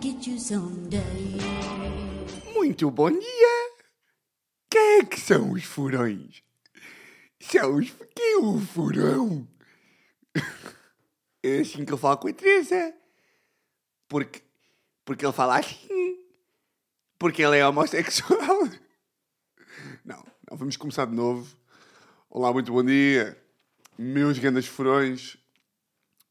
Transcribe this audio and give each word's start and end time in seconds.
get 0.00 0.26
you 0.26 0.38
someday. 0.38 1.38
Muito 2.54 2.90
bom 2.90 3.10
dia! 3.10 3.72
Quem 4.70 5.00
é 5.00 5.04
que 5.04 5.20
são 5.20 5.52
os 5.52 5.64
furões? 5.64 6.42
São 7.40 7.76
os... 7.76 7.90
Quem 8.14 8.34
é 8.34 8.38
o 8.38 8.58
furão? 8.58 9.48
É 11.44 11.58
assim 11.58 11.84
que 11.84 11.92
eu 11.92 11.98
falo 11.98 12.18
com 12.18 12.28
a 12.28 12.32
Teresa. 12.32 12.94
Porque... 14.08 14.40
Porque 15.04 15.26
ele 15.26 15.32
fala 15.32 15.58
assim. 15.58 16.16
Porque 17.18 17.42
ele 17.42 17.58
é 17.58 17.66
homossexual. 17.66 18.38
Não, 20.04 20.24
não, 20.48 20.56
vamos 20.56 20.76
começar 20.76 21.06
de 21.06 21.14
novo. 21.14 21.56
Olá, 22.30 22.52
muito 22.52 22.72
bom 22.72 22.84
dia. 22.84 23.36
Meus 23.98 24.38
grandes 24.38 24.66
furões. 24.66 25.36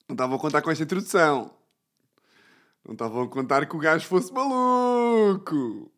Não 0.07 0.13
estavam 0.13 0.37
a 0.37 0.39
contar 0.39 0.61
com 0.61 0.71
esta 0.71 0.83
introdução. 0.83 1.53
Não 2.85 2.93
estavam 2.93 3.23
a 3.23 3.29
contar 3.29 3.65
que 3.67 3.75
o 3.75 3.79
gajo 3.79 4.07
fosse 4.07 4.33
maluco. 4.33 5.91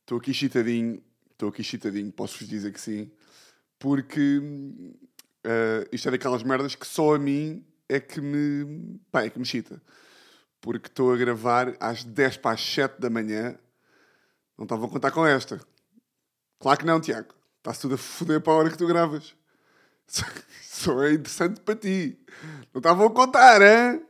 Estou 0.00 0.18
aqui 0.18 0.32
chitadinho. 0.32 1.02
Estou 1.30 1.48
aqui 1.48 1.64
chitadinho, 1.64 2.12
posso-vos 2.12 2.48
dizer 2.48 2.72
que 2.72 2.80
sim. 2.80 3.10
Porque 3.78 4.38
uh, 4.38 5.88
isto 5.90 6.06
é 6.06 6.12
daquelas 6.12 6.44
merdas 6.44 6.76
que 6.76 6.86
só 6.86 7.16
a 7.16 7.18
mim 7.18 7.66
é 7.88 7.98
que 7.98 8.20
me. 8.20 9.00
Pá, 9.10 9.24
é 9.24 9.30
que 9.30 9.38
me 9.38 9.44
chita. 9.44 9.82
Porque 10.60 10.86
estou 10.86 11.12
a 11.12 11.16
gravar 11.16 11.74
às 11.80 12.04
10 12.04 12.36
para 12.36 12.52
as 12.52 12.60
7 12.60 13.00
da 13.00 13.10
manhã. 13.10 13.58
Não 14.56 14.64
estavam 14.64 14.86
a 14.86 14.90
contar 14.90 15.10
com 15.10 15.26
esta. 15.26 15.60
Claro 16.60 16.78
que 16.78 16.86
não, 16.86 17.00
Tiago. 17.00 17.34
Está-se 17.58 17.80
tudo 17.80 17.96
a 17.96 17.98
foder 17.98 18.40
para 18.40 18.52
a 18.52 18.56
hora 18.56 18.70
que 18.70 18.78
tu 18.78 18.86
gravas. 18.86 19.34
Só 20.62 21.02
é 21.02 21.14
interessante 21.14 21.60
para 21.60 21.74
ti. 21.74 22.16
Não 22.72 22.78
estavam 22.78 23.06
a 23.06 23.10
contar, 23.10 23.60
hein? 23.60 24.04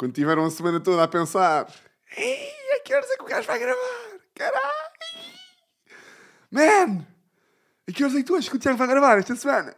Quando 0.00 0.14
tiveram 0.14 0.46
a 0.46 0.50
semana 0.50 0.80
toda 0.80 1.04
a 1.04 1.08
pensar. 1.08 1.70
Ei, 2.16 2.50
a 2.74 2.80
que 2.82 2.94
horas 2.94 3.10
é 3.10 3.16
que 3.16 3.22
o 3.22 3.26
gajo 3.26 3.46
vai 3.46 3.58
gravar? 3.58 4.18
Caralho! 4.34 4.90
Man! 6.50 7.06
A 7.86 7.92
que 7.92 8.02
horas 8.02 8.16
é 8.16 8.20
que 8.20 8.24
tu 8.24 8.34
achas 8.34 8.48
que 8.48 8.56
o 8.56 8.58
Tiago 8.58 8.78
vai 8.78 8.86
gravar 8.86 9.18
esta 9.18 9.36
semana? 9.36 9.76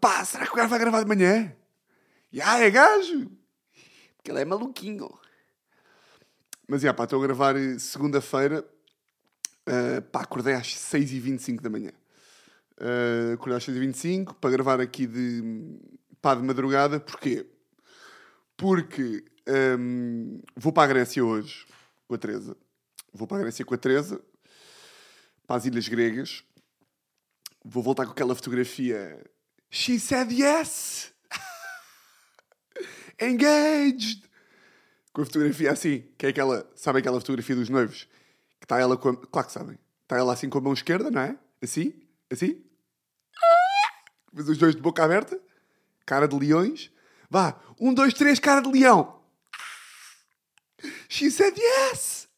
Pá, 0.00 0.24
será 0.24 0.46
que 0.46 0.52
o 0.52 0.54
gajo 0.54 0.68
vai 0.68 0.78
gravar 0.78 1.02
de 1.02 1.08
manhã? 1.08 1.52
Já, 2.30 2.60
é 2.60 2.70
gajo! 2.70 3.28
Porque 4.16 4.30
ele 4.30 4.42
é 4.42 4.44
maluquinho. 4.44 5.10
Mas, 6.68 6.82
já, 6.82 6.94
pá, 6.94 7.02
estou 7.02 7.20
a 7.20 7.26
gravar 7.26 7.56
segunda-feira. 7.80 8.64
Uh, 9.68 10.00
pá, 10.12 10.20
acordei 10.20 10.54
às 10.54 10.68
6h25 10.68 11.60
da 11.60 11.68
manhã. 11.68 11.90
Uh, 12.80 13.34
acordei 13.34 13.56
às 13.56 13.66
6h25 13.66 14.36
para 14.40 14.50
gravar 14.50 14.80
aqui 14.80 15.08
de, 15.08 15.42
pá, 16.22 16.36
de 16.36 16.42
madrugada. 16.44 17.00
Porquê? 17.00 17.57
Porque 18.58 19.24
um, 19.78 20.42
vou 20.56 20.72
para 20.72 20.82
a 20.82 20.86
Grécia 20.88 21.24
hoje 21.24 21.64
com 22.08 22.16
a 22.16 22.18
Teresa. 22.18 22.56
Vou 23.14 23.26
para 23.26 23.36
a 23.36 23.40
Grécia 23.40 23.64
com 23.64 23.72
a 23.72 23.78
Teresa, 23.78 24.20
para 25.46 25.56
as 25.56 25.64
Ilhas 25.64 25.86
Gregas. 25.86 26.42
Vou 27.64 27.84
voltar 27.84 28.04
com 28.04 28.10
aquela 28.10 28.34
fotografia. 28.34 29.24
She 29.70 30.00
said 30.00 30.32
yes! 30.32 31.14
Engaged! 33.20 34.24
Com 35.12 35.22
a 35.22 35.24
fotografia 35.24 35.70
assim, 35.70 36.04
que 36.18 36.26
é 36.26 36.30
aquela, 36.30 36.68
sabem 36.74 36.98
aquela 36.98 37.20
fotografia 37.20 37.54
dos 37.54 37.68
noivos? 37.68 38.08
Que 38.58 38.64
está 38.64 38.80
ela 38.80 38.96
com 38.96 39.10
a, 39.10 39.16
Claro 39.16 39.46
que 39.46 39.52
sabem. 39.52 39.78
Está 40.02 40.16
ela 40.16 40.32
assim 40.32 40.50
com 40.50 40.58
a 40.58 40.60
mão 40.60 40.72
esquerda, 40.72 41.12
não 41.12 41.20
é? 41.20 41.38
Assim, 41.62 41.94
assim. 42.28 42.60
Mas 44.32 44.48
os 44.48 44.58
dois 44.58 44.74
de 44.74 44.82
boca 44.82 45.04
aberta, 45.04 45.40
cara 46.04 46.26
de 46.26 46.36
leões. 46.36 46.90
Vá, 47.30 47.60
um, 47.78 47.92
dois, 47.92 48.14
três, 48.14 48.38
cara 48.38 48.60
de 48.60 48.70
leão. 48.70 49.20
She 51.08 51.30
said 51.30 51.56
yes! 51.58 52.28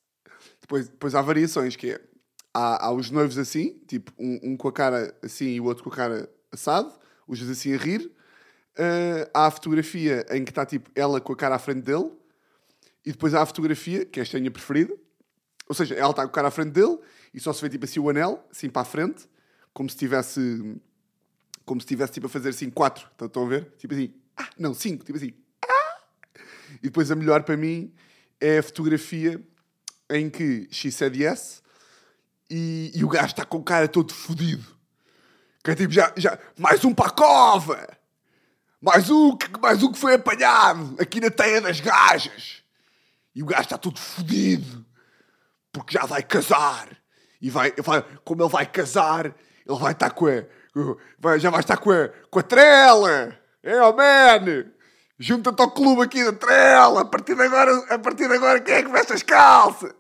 Depois, 0.61 0.89
depois 0.89 1.15
há 1.15 1.23
variações, 1.23 1.77
que 1.77 1.93
é... 1.93 2.11
Há, 2.53 2.87
há 2.87 2.93
os 2.93 3.13
noivos 3.13 3.39
assim, 3.39 3.81
tipo, 3.87 4.13
um, 4.19 4.41
um, 4.43 4.57
com 4.57 4.67
a 4.67 4.73
cara 4.73 5.17
assim 5.23 5.51
e 5.51 5.61
o 5.61 5.67
outro 5.67 5.85
com 5.85 5.91
a 5.91 5.95
cara 5.95 6.29
assado, 6.51 6.93
os 7.29 7.39
dois 7.39 7.51
assim 7.51 7.73
a 7.73 7.77
rir. 7.77 8.11
Uh, 8.73 9.31
há 9.33 9.47
a 9.47 9.51
fotografia 9.53 10.27
em 10.31 10.45
que 10.45 10.51
está, 10.51 10.67
tipo, 10.67 10.91
ela 10.97 11.21
com 11.21 11.33
a 11.33 11.37
cara 11.37 11.55
à 11.55 11.59
frente 11.61 11.83
dele. 11.83 12.11
E 13.07 13.13
depois 13.13 13.35
há 13.35 13.43
a 13.43 13.47
fotografia, 13.47 14.05
que 14.05 14.19
esta 14.19 14.37
é 14.37 14.39
a 14.39 14.41
minha 14.41 14.51
preferida. 14.51 14.93
Ou 15.69 15.75
seja, 15.77 15.95
ela 15.95 16.11
está 16.11 16.25
com 16.25 16.31
a 16.31 16.33
cara 16.33 16.49
à 16.49 16.51
frente 16.51 16.73
dele 16.73 16.99
e 17.33 17.39
só 17.39 17.53
se 17.53 17.63
vê, 17.63 17.69
tipo, 17.69 17.85
assim 17.85 18.01
o 18.01 18.11
anel, 18.11 18.45
assim 18.51 18.69
para 18.69 18.83
a 18.83 18.85
frente, 18.85 19.29
como 19.73 19.89
se 19.89 19.97
tivesse... 19.97 20.77
Como 21.65 21.81
se 21.81 21.87
tivesse, 21.87 22.15
tipo, 22.15 22.27
a 22.27 22.31
fazer 22.31 22.49
assim 22.49 22.69
quatro. 22.69 23.09
Estão 23.23 23.45
a 23.45 23.49
ver? 23.49 23.73
Tipo 23.79 23.95
assim, 23.95 24.13
ah, 24.41 24.49
não, 24.59 24.75
cinco, 24.75 25.05
tipo 25.05 25.19
assim. 25.19 25.33
Ah! 25.65 25.99
E 26.75 26.83
depois 26.85 27.11
a 27.11 27.17
melhor 27.17 27.43
para 27.43 27.57
mim 27.57 27.93
é 28.41 28.59
a 28.59 28.63
fotografia 28.63 29.41
em 30.11 30.29
que 30.29 30.69
she 30.71 30.91
said 30.91 31.17
yes 31.17 31.63
e, 32.51 32.91
e 32.95 33.05
o 33.05 33.09
gajo 33.09 33.27
está 33.27 33.45
com 33.45 33.59
o 33.59 33.63
cara 33.63 33.87
todo 33.87 34.13
fodido. 34.13 34.65
Que 35.63 35.73
é 35.73 35.75
tipo, 35.75 35.93
já, 35.93 36.13
já, 36.17 36.39
mais 36.59 36.85
um 36.85 36.95
para 36.95 37.09
a 37.09 37.11
cova! 37.11 37.89
Mais 38.81 39.11
um, 39.11 39.37
que, 39.37 39.61
mais 39.61 39.83
um 39.83 39.93
que 39.93 39.99
foi 39.99 40.15
apanhado 40.15 40.97
aqui 40.99 41.21
na 41.21 41.31
teia 41.31 41.61
das 41.61 41.81
gajas! 41.81 42.63
E 43.35 43.43
o 43.43 43.47
gajo 43.47 43.63
está 43.63 43.79
todo 43.79 43.99
fodido 44.01 44.85
porque 45.73 45.95
já 45.95 46.07
vai 46.07 46.23
casar. 46.23 46.89
E 47.41 47.49
vai, 47.49 47.73
vai, 47.79 48.03
como 48.25 48.43
ele 48.43 48.51
vai 48.51 48.67
casar, 48.67 49.27
ele 49.27 49.79
vai 49.79 49.93
estar 49.93 50.11
com 50.11 50.27
a. 50.27 50.45
Vai, 51.19 51.41
já 51.41 51.51
vai 51.51 51.61
estar 51.61 51.77
com 51.77 51.91
a, 51.91 52.09
com 52.31 52.39
a 52.39 52.43
trela! 52.43 53.40
É, 53.63 53.81
oh 53.83 53.93
man! 53.93 54.73
Junta-te 55.19 55.61
ao 55.61 55.71
clube 55.71 56.03
aqui 56.03 56.25
da 56.25 56.33
trela! 56.33 57.03
A 57.03 57.05
partir 57.05 57.35
de 57.35 57.43
agora, 57.43 57.77
a 57.95 57.99
partir 57.99 58.27
de 58.27 58.35
agora 58.35 58.61
quem 58.61 58.75
é 58.75 58.83
que 58.83 58.91
veste 58.91 59.13
as 59.13 59.23
calças? 59.23 59.95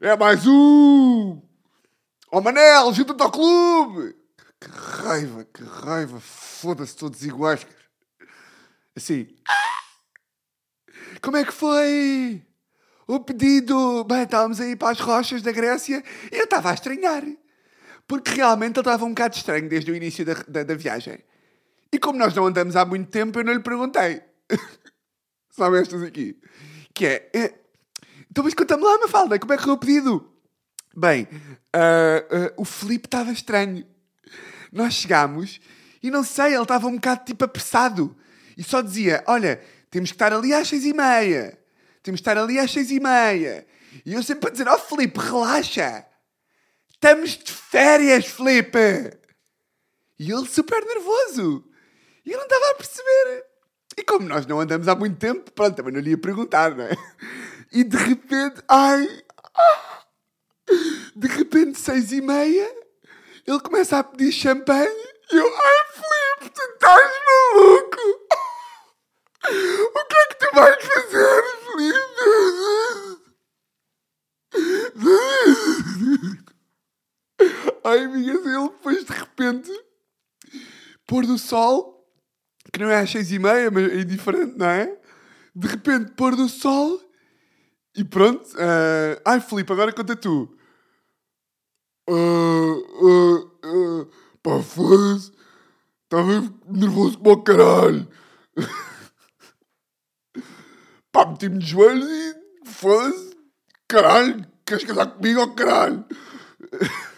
É 0.00 0.16
mais 0.16 0.44
um! 0.44 1.40
Oh 2.32 2.40
Manel, 2.40 2.92
junta-te 2.92 3.22
ao 3.22 3.30
clube! 3.30 4.16
Que 4.60 4.68
raiva, 4.68 5.44
que 5.54 5.62
raiva! 5.62 6.18
Foda-se, 6.18 6.96
todos 6.96 7.24
iguais. 7.24 7.64
Assim. 8.96 9.28
Como 11.20 11.36
é 11.36 11.44
que 11.44 11.52
foi? 11.52 12.42
O 13.06 13.20
pedido. 13.20 14.02
Bem, 14.02 14.24
estávamos 14.24 14.60
aí 14.60 14.74
para 14.74 14.90
as 14.90 14.98
rochas 14.98 15.42
da 15.42 15.52
Grécia 15.52 16.02
e 16.32 16.36
eu 16.36 16.44
estava 16.44 16.70
a 16.70 16.74
estranhar. 16.74 17.22
Porque 18.08 18.32
realmente 18.32 18.78
ele 18.78 18.80
estava 18.80 19.04
um 19.04 19.10
bocado 19.10 19.36
estranho 19.36 19.68
desde 19.68 19.92
o 19.92 19.94
início 19.94 20.24
da, 20.24 20.34
da, 20.48 20.64
da 20.64 20.74
viagem. 20.74 21.22
E 21.92 21.98
como 21.98 22.18
nós 22.18 22.34
não 22.34 22.46
andamos 22.46 22.74
há 22.74 22.84
muito 22.84 23.10
tempo, 23.10 23.38
eu 23.38 23.44
não 23.44 23.52
lhe 23.52 23.60
perguntei. 23.60 24.22
Sabe 25.50 25.80
estas 25.80 26.02
aqui? 26.02 26.38
Que 26.94 27.06
é. 27.06 27.30
é 27.34 27.54
então, 28.30 28.42
mas 28.42 28.54
conta-me 28.54 28.82
lá, 28.82 28.96
Mafalda, 28.98 29.38
como 29.38 29.52
é 29.52 29.58
que 29.58 29.62
foi 29.62 29.72
o 29.72 29.78
pedido? 29.78 30.32
Bem, 30.96 31.28
uh, 31.76 32.36
uh, 32.36 32.52
o 32.56 32.64
Felipe 32.64 33.06
estava 33.06 33.30
estranho. 33.30 33.86
Nós 34.72 34.94
chegámos 34.94 35.60
e 36.02 36.10
não 36.10 36.24
sei, 36.24 36.54
ele 36.54 36.62
estava 36.62 36.86
um 36.86 36.94
bocado 36.94 37.26
tipo 37.26 37.44
apressado. 37.44 38.16
E 38.56 38.64
só 38.64 38.80
dizia: 38.80 39.22
Olha, 39.26 39.62
temos 39.90 40.10
que 40.10 40.14
estar 40.14 40.32
ali 40.32 40.52
às 40.54 40.68
seis 40.68 40.84
e 40.84 40.94
meia. 40.94 41.58
Temos 42.02 42.20
que 42.20 42.28
estar 42.28 42.38
ali 42.38 42.58
às 42.58 42.70
seis 42.72 42.90
e 42.90 42.98
meia. 42.98 43.66
E 44.04 44.14
eu 44.14 44.22
sempre 44.22 44.48
a 44.48 44.52
dizer: 44.52 44.66
Ó 44.66 44.74
oh, 44.74 44.78
Felipe, 44.78 45.20
relaxa. 45.20 46.06
Estamos 46.90 47.36
de 47.36 47.52
férias, 47.52 48.26
Felipe. 48.26 48.78
E 50.18 50.30
ele 50.30 50.46
super 50.46 50.84
nervoso. 50.84 51.70
E 52.24 52.30
eu 52.30 52.38
não 52.38 52.44
estava 52.44 52.70
a 52.70 52.74
perceber. 52.74 53.44
E 53.96 54.02
como 54.04 54.28
nós 54.28 54.46
não 54.46 54.60
andamos 54.60 54.88
há 54.88 54.94
muito 54.94 55.18
tempo, 55.18 55.50
pronto, 55.52 55.76
também 55.76 55.92
não 55.92 56.00
lhe 56.00 56.10
ia 56.10 56.18
perguntar, 56.18 56.74
não 56.74 56.84
é? 56.84 56.92
E 57.72 57.84
de 57.84 57.96
repente, 57.96 58.62
ai, 58.68 59.06
de 61.16 61.28
repente, 61.28 61.78
seis 61.78 62.12
e 62.12 62.20
meia, 62.20 62.70
ele 63.46 63.60
começa 63.60 63.98
a 63.98 64.04
pedir 64.04 64.32
champanhe 64.32 65.12
e 65.30 65.36
eu, 65.36 65.46
ai 65.46 65.84
Filipe, 65.92 66.54
tu 66.54 66.62
estás 66.62 67.12
maluco? 67.26 67.96
O 69.94 70.04
que 70.06 70.16
é 70.16 70.26
que 70.26 70.34
tu 70.38 70.54
vais 70.54 70.84
fazer, 70.84 71.42
Filipe? 71.64 72.12
Ai, 77.84 78.04
amigas, 78.04 78.46
ele 78.46 78.68
depois 78.68 79.04
de 79.04 79.12
repente, 79.12 79.70
pôr 81.06 81.26
do 81.26 81.36
sol, 81.36 81.91
que 82.72 82.80
não 82.80 82.90
é 82.90 83.00
às 83.00 83.10
seis 83.10 83.30
e 83.30 83.38
meia, 83.38 83.70
mas 83.70 83.92
é 83.92 84.00
indiferente, 84.00 84.56
não 84.56 84.66
é? 84.66 84.98
De 85.54 85.68
repente, 85.68 86.12
pôr 86.12 86.34
do 86.34 86.48
sol 86.48 86.98
e 87.94 88.02
pronto. 88.02 88.48
Uh... 88.54 89.20
Ai, 89.24 89.40
Filipe, 89.40 89.72
agora 89.72 89.92
conta 89.92 90.16
tu. 90.16 90.48
Uh, 92.08 92.14
uh, 92.14 93.52
uh, 93.64 94.06
pá, 94.42 94.62
foda-se. 94.62 95.32
Estava 96.04 96.52
nervoso 96.66 97.18
como 97.18 97.32
o 97.32 97.42
caralho. 97.42 98.08
pá, 101.12 101.26
meti-me 101.26 101.58
de 101.58 101.66
joelhos 101.66 102.08
e 102.08 102.34
foda-se. 102.64 103.36
Caralho, 103.86 104.46
queres 104.64 104.84
casar 104.84 105.06
comigo 105.06 105.40
ou 105.40 105.46
oh, 105.46 105.54
caralho? 105.54 106.06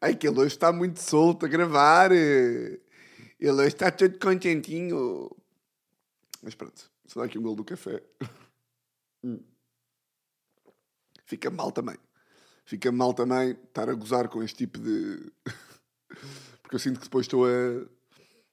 Ai, 0.00 0.14
que 0.14 0.28
ele 0.28 0.38
hoje 0.38 0.54
está 0.54 0.72
muito 0.72 1.00
solto 1.00 1.44
a 1.44 1.48
gravar. 1.48 2.12
Ele 3.38 3.52
hoje 3.52 3.68
está 3.68 3.90
todo 3.90 4.18
contentinho. 4.18 5.30
Mas 6.42 6.54
pronto, 6.54 6.90
Só 7.06 7.20
dá 7.20 7.26
aqui 7.26 7.38
um 7.38 7.42
golo 7.42 7.56
do 7.56 7.64
café. 7.64 8.02
Hum. 9.22 9.40
Fica 11.24 11.50
mal 11.50 11.72
também. 11.72 11.96
Fica 12.64 12.92
mal 12.92 13.12
também 13.14 13.50
estar 13.50 13.88
a 13.88 13.94
gozar 13.94 14.28
com 14.28 14.42
este 14.42 14.58
tipo 14.58 14.78
de. 14.78 15.32
Porque 16.62 16.76
eu 16.76 16.78
sinto 16.78 16.98
que 16.98 17.06
depois 17.06 17.24
estou 17.24 17.46
a. 17.46 17.86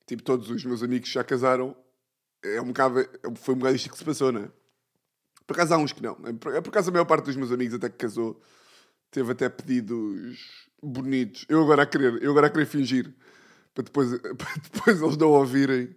Tipo, 0.05 0.23
todos 0.23 0.49
os 0.49 0.63
meus 0.63 0.83
amigos 0.83 1.09
já 1.09 1.23
casaram. 1.23 1.75
É 2.43 2.61
um 2.61 2.67
bocado... 2.67 3.07
Foi 3.37 3.55
um 3.55 3.57
bocado 3.57 3.75
isto 3.75 3.89
que 3.89 3.97
se 3.97 4.05
passou, 4.05 4.31
não 4.31 4.41
é? 4.41 4.51
Por 5.47 5.53
acaso 5.53 5.73
há 5.73 5.77
uns 5.77 5.93
que 5.93 6.01
não. 6.01 6.17
É 6.25 6.29
é 6.57 6.61
por 6.61 6.69
acaso 6.69 6.89
a 6.89 6.93
maior 6.93 7.05
parte 7.05 7.25
dos 7.25 7.35
meus 7.35 7.51
amigos 7.51 7.73
até 7.73 7.89
que 7.89 7.97
casou 7.97 8.39
teve 9.11 9.31
até 9.31 9.49
pedidos 9.49 10.69
bonitos. 10.81 11.45
Eu 11.47 11.63
agora 11.63 11.83
a 11.83 11.85
querer, 11.85 12.21
eu 12.21 12.31
agora 12.31 12.47
a 12.47 12.49
querer 12.49 12.65
fingir. 12.65 13.13
Para 13.75 13.83
depois, 13.83 14.09
para 14.37 14.53
depois 14.63 15.01
eles 15.01 15.17
não 15.17 15.29
ouvirem. 15.29 15.95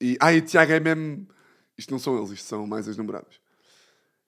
E, 0.00 0.18
ai, 0.20 0.42
Tiago 0.42 0.72
é 0.72 0.80
mesmo... 0.80 1.26
Isto 1.78 1.92
não 1.92 1.98
são 1.98 2.18
eles, 2.18 2.30
isto 2.30 2.46
são 2.46 2.66
mais 2.66 2.86
as 2.86 2.96
namoradas. 2.96 3.40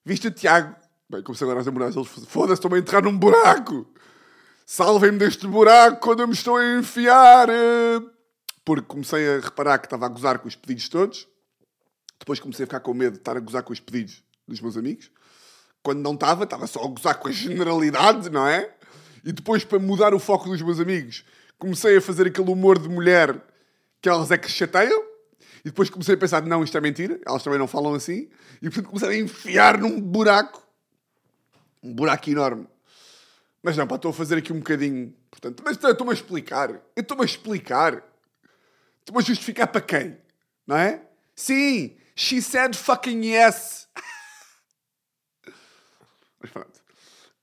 Viste 0.05 0.29
o 0.29 0.31
Tiago? 0.31 0.75
Bem, 1.11 1.23
como 1.23 1.37
se 1.37 1.45
agora 1.45 1.61
as 1.61 1.67
namoradas 1.67 1.97
eles 1.97 2.09
foda-se, 2.09 2.55
estão 2.55 2.73
a 2.73 2.79
entrar 2.79 3.03
num 3.03 3.19
buraco. 3.19 3.87
Salvem-me 4.65 5.19
deste 5.19 5.47
buraco 5.47 6.01
quando 6.01 6.21
eu 6.21 6.27
me 6.27 6.33
estou 6.33 6.57
a 6.57 6.79
enfiar. 6.79 7.49
Porque 8.65 8.87
comecei 8.87 9.37
a 9.37 9.41
reparar 9.41 9.79
que 9.79 9.87
estava 9.87 10.07
a 10.07 10.09
gozar 10.09 10.39
com 10.39 10.49
os 10.49 10.57
pedidos 10.57 10.89
todos. 10.89 11.29
Depois 12.19 12.41
comecei 12.41 12.65
a 12.65 12.67
ficar 12.67 12.81
com 12.81 12.95
medo 12.95 13.15
de 13.15 13.19
estar 13.19 13.37
a 13.37 13.41
gozar 13.41 13.63
com 13.63 13.73
os 13.73 13.81
pedidos 13.81 14.23
dos 14.49 14.61
meus 14.61 14.77
amigos. 14.77 15.11
Quando 15.83 16.01
não 16.01 16.15
estava, 16.15 16.45
estava 16.45 16.67
só 16.67 16.83
a 16.83 16.89
gozar 16.89 17.19
com 17.19 17.29
a 17.29 17.33
generalidade, 17.33 18.31
não 18.31 18.47
é? 18.47 18.75
E 19.23 19.33
depois, 19.33 19.65
para 19.65 19.79
mudar 19.79 20.15
o 20.15 20.19
foco 20.19 20.49
dos 20.49 20.63
meus 20.63 20.81
amigos, 20.81 21.25
comecei 21.65 21.97
a 21.97 22.01
fazer 22.01 22.27
aquele 22.27 22.51
humor 22.51 22.79
de 22.79 22.91
mulher 22.91 23.43
que 24.03 24.09
elas 24.09 24.31
é 24.31 24.37
que 24.37 24.51
chateiam. 24.51 25.03
E 25.65 25.71
depois 25.71 25.89
comecei 25.89 26.15
a 26.15 26.19
pensar, 26.19 26.43
não, 26.43 26.63
isto 26.63 26.77
é 26.77 26.81
mentira, 26.81 27.19
elas 27.27 27.43
também 27.43 27.59
não 27.59 27.67
falam 27.67 27.95
assim. 27.95 28.29
E 28.61 28.69
portanto 28.69 28.89
comecei 28.89 29.09
a 29.09 29.19
enfiar 29.19 29.79
num 29.79 29.99
buraco. 29.99 30.63
Um 31.83 31.95
buraco 31.95 32.29
enorme. 32.29 32.69
Mas 33.63 33.79
não, 33.79 33.87
pá, 33.87 33.97
estou 33.97 34.11
a 34.11 34.15
fazer 34.15 34.37
aqui 34.37 34.53
um 34.53 34.59
bocadinho. 34.59 35.15
Portanto, 35.31 35.63
mas 35.65 35.83
estou-me 35.83 36.11
a 36.11 36.15
explicar. 36.15 36.71
Eu 36.95 37.01
estou-me 37.01 37.23
a 37.23 37.25
explicar. 37.25 38.05
Estou-me 39.01 39.23
a 39.23 39.25
justificar 39.25 39.69
para 39.69 39.81
quem? 39.81 40.19
Não 40.67 40.77
é? 40.77 41.01
Sim, 41.35 41.97
she 42.15 42.43
said 42.43 42.77
fucking 42.77 43.25
yes. 43.25 43.89
mas 46.41 46.51
pronto. 46.51 46.79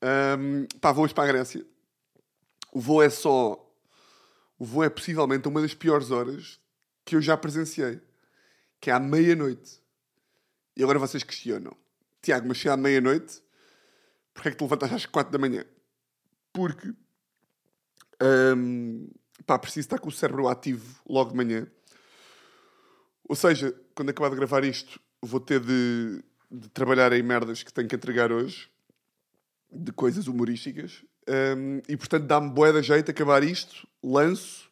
Um, 0.03 0.67
pá, 0.79 0.91
vou 0.91 1.05
hoje 1.05 1.13
para 1.13 1.23
a 1.23 1.27
Grécia. 1.27 1.65
O 2.71 2.79
voo 2.79 3.01
é 3.01 3.09
só. 3.09 3.70
O 4.61 4.63
voo 4.63 4.83
é 4.83 4.91
possivelmente 4.91 5.47
uma 5.47 5.59
das 5.59 5.73
piores 5.73 6.11
horas 6.11 6.59
que 7.03 7.15
eu 7.15 7.21
já 7.21 7.35
presenciei 7.35 7.99
que 8.79 8.91
é 8.91 8.93
à 8.93 8.99
meia-noite. 8.99 9.81
E 10.77 10.83
agora 10.83 10.99
vocês 10.99 11.23
questionam. 11.23 11.75
Tiago, 12.21 12.47
mas 12.47 12.59
se 12.59 12.67
é 12.67 12.71
à 12.71 12.77
meia-noite, 12.77 13.41
porquê 14.31 14.49
é 14.49 14.51
que 14.51 14.57
te 14.59 14.61
levantaste 14.61 14.95
às 14.95 15.05
quatro 15.07 15.31
da 15.31 15.39
manhã? 15.39 15.65
Porque, 16.53 16.93
hum, 18.55 19.09
pá, 19.47 19.57
preciso 19.57 19.87
estar 19.87 19.97
com 19.97 20.09
o 20.09 20.11
cérebro 20.11 20.47
ativo 20.47 21.01
logo 21.09 21.31
de 21.31 21.37
manhã. 21.37 21.65
Ou 23.27 23.35
seja, 23.35 23.75
quando 23.95 24.11
acabar 24.11 24.29
de 24.29 24.35
gravar 24.35 24.63
isto, 24.63 25.01
vou 25.23 25.39
ter 25.39 25.59
de, 25.59 26.23
de 26.51 26.69
trabalhar 26.69 27.11
em 27.13 27.23
merdas 27.23 27.63
que 27.63 27.73
tenho 27.73 27.87
que 27.87 27.95
entregar 27.95 28.31
hoje, 28.31 28.69
de 29.71 29.91
coisas 29.91 30.27
humorísticas. 30.27 31.03
Um, 31.27 31.81
e 31.87 31.95
portanto 31.95 32.25
dá-me 32.25 32.49
boé 32.49 32.73
da 32.73 32.81
jeito 32.81 33.11
acabar 33.11 33.43
isto, 33.43 33.87
lanço, 34.03 34.69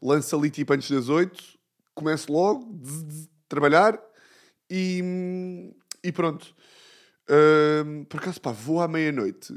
lanço 0.00 0.34
ali 0.36 0.50
tipo 0.50 0.72
antes 0.72 0.90
das 0.90 1.08
oito, 1.08 1.42
começo 1.94 2.32
logo, 2.32 2.80
trabalhar 3.48 4.00
e, 4.68 5.72
e 6.02 6.12
pronto. 6.12 6.54
Uh, 7.28 8.04
por 8.06 8.18
acaso, 8.18 8.40
pá, 8.40 8.50
vou 8.50 8.80
à 8.80 8.88
meia-noite. 8.88 9.54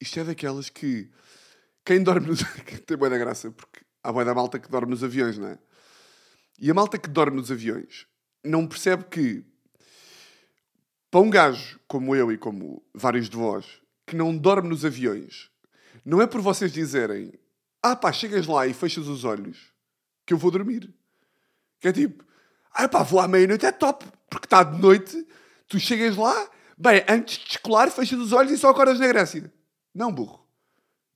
Isto 0.00 0.20
é 0.20 0.24
daquelas 0.24 0.68
que 0.68 1.10
quem 1.84 2.02
dorme 2.02 2.28
nos. 2.28 2.40
tem 2.86 2.96
boa 2.96 3.10
da 3.10 3.18
graça, 3.18 3.50
porque 3.50 3.80
há 4.02 4.10
boa 4.10 4.24
da 4.24 4.34
malta 4.34 4.58
que 4.58 4.70
dorme 4.70 4.90
nos 4.90 5.04
aviões, 5.04 5.38
não 5.38 5.48
é? 5.48 5.58
E 6.58 6.70
a 6.70 6.74
malta 6.74 6.98
que 6.98 7.08
dorme 7.08 7.36
nos 7.36 7.50
aviões 7.50 8.06
não 8.44 8.66
percebe 8.66 9.04
que 9.04 9.44
para 11.10 11.20
um 11.20 11.30
gajo 11.30 11.80
como 11.86 12.14
eu 12.14 12.32
e 12.32 12.38
como 12.38 12.84
vários 12.92 13.28
de 13.28 13.36
vós 13.36 13.80
que 14.06 14.16
não 14.16 14.36
dorme 14.36 14.68
nos 14.68 14.84
aviões, 14.84 15.50
não 16.04 16.20
é 16.20 16.26
por 16.26 16.40
vocês 16.40 16.72
dizerem 16.72 17.32
ah 17.84 17.94
pá, 17.94 18.10
chegas 18.10 18.46
lá 18.46 18.66
e 18.66 18.72
fechas 18.72 19.06
os 19.06 19.24
olhos 19.24 19.70
que 20.24 20.32
eu 20.32 20.38
vou 20.38 20.50
dormir. 20.50 20.90
Que 21.78 21.88
é 21.88 21.92
tipo, 21.92 22.24
ah 22.72 22.88
pá, 22.88 23.02
vou 23.02 23.20
à 23.20 23.28
meia-noite, 23.28 23.66
é 23.66 23.72
top, 23.72 24.06
porque 24.30 24.46
está 24.46 24.62
de 24.62 24.80
noite, 24.80 25.26
tu 25.68 25.78
chegas 25.78 26.16
lá, 26.16 26.48
bem, 26.78 27.04
antes 27.06 27.36
de 27.36 27.44
descolar, 27.44 27.90
fechas 27.90 28.18
os 28.18 28.32
olhos 28.32 28.52
e 28.52 28.56
só 28.56 28.70
acordas 28.70 28.98
na 28.98 29.06
Grécia. 29.06 29.52
Não, 29.94 30.10
burro. 30.10 30.46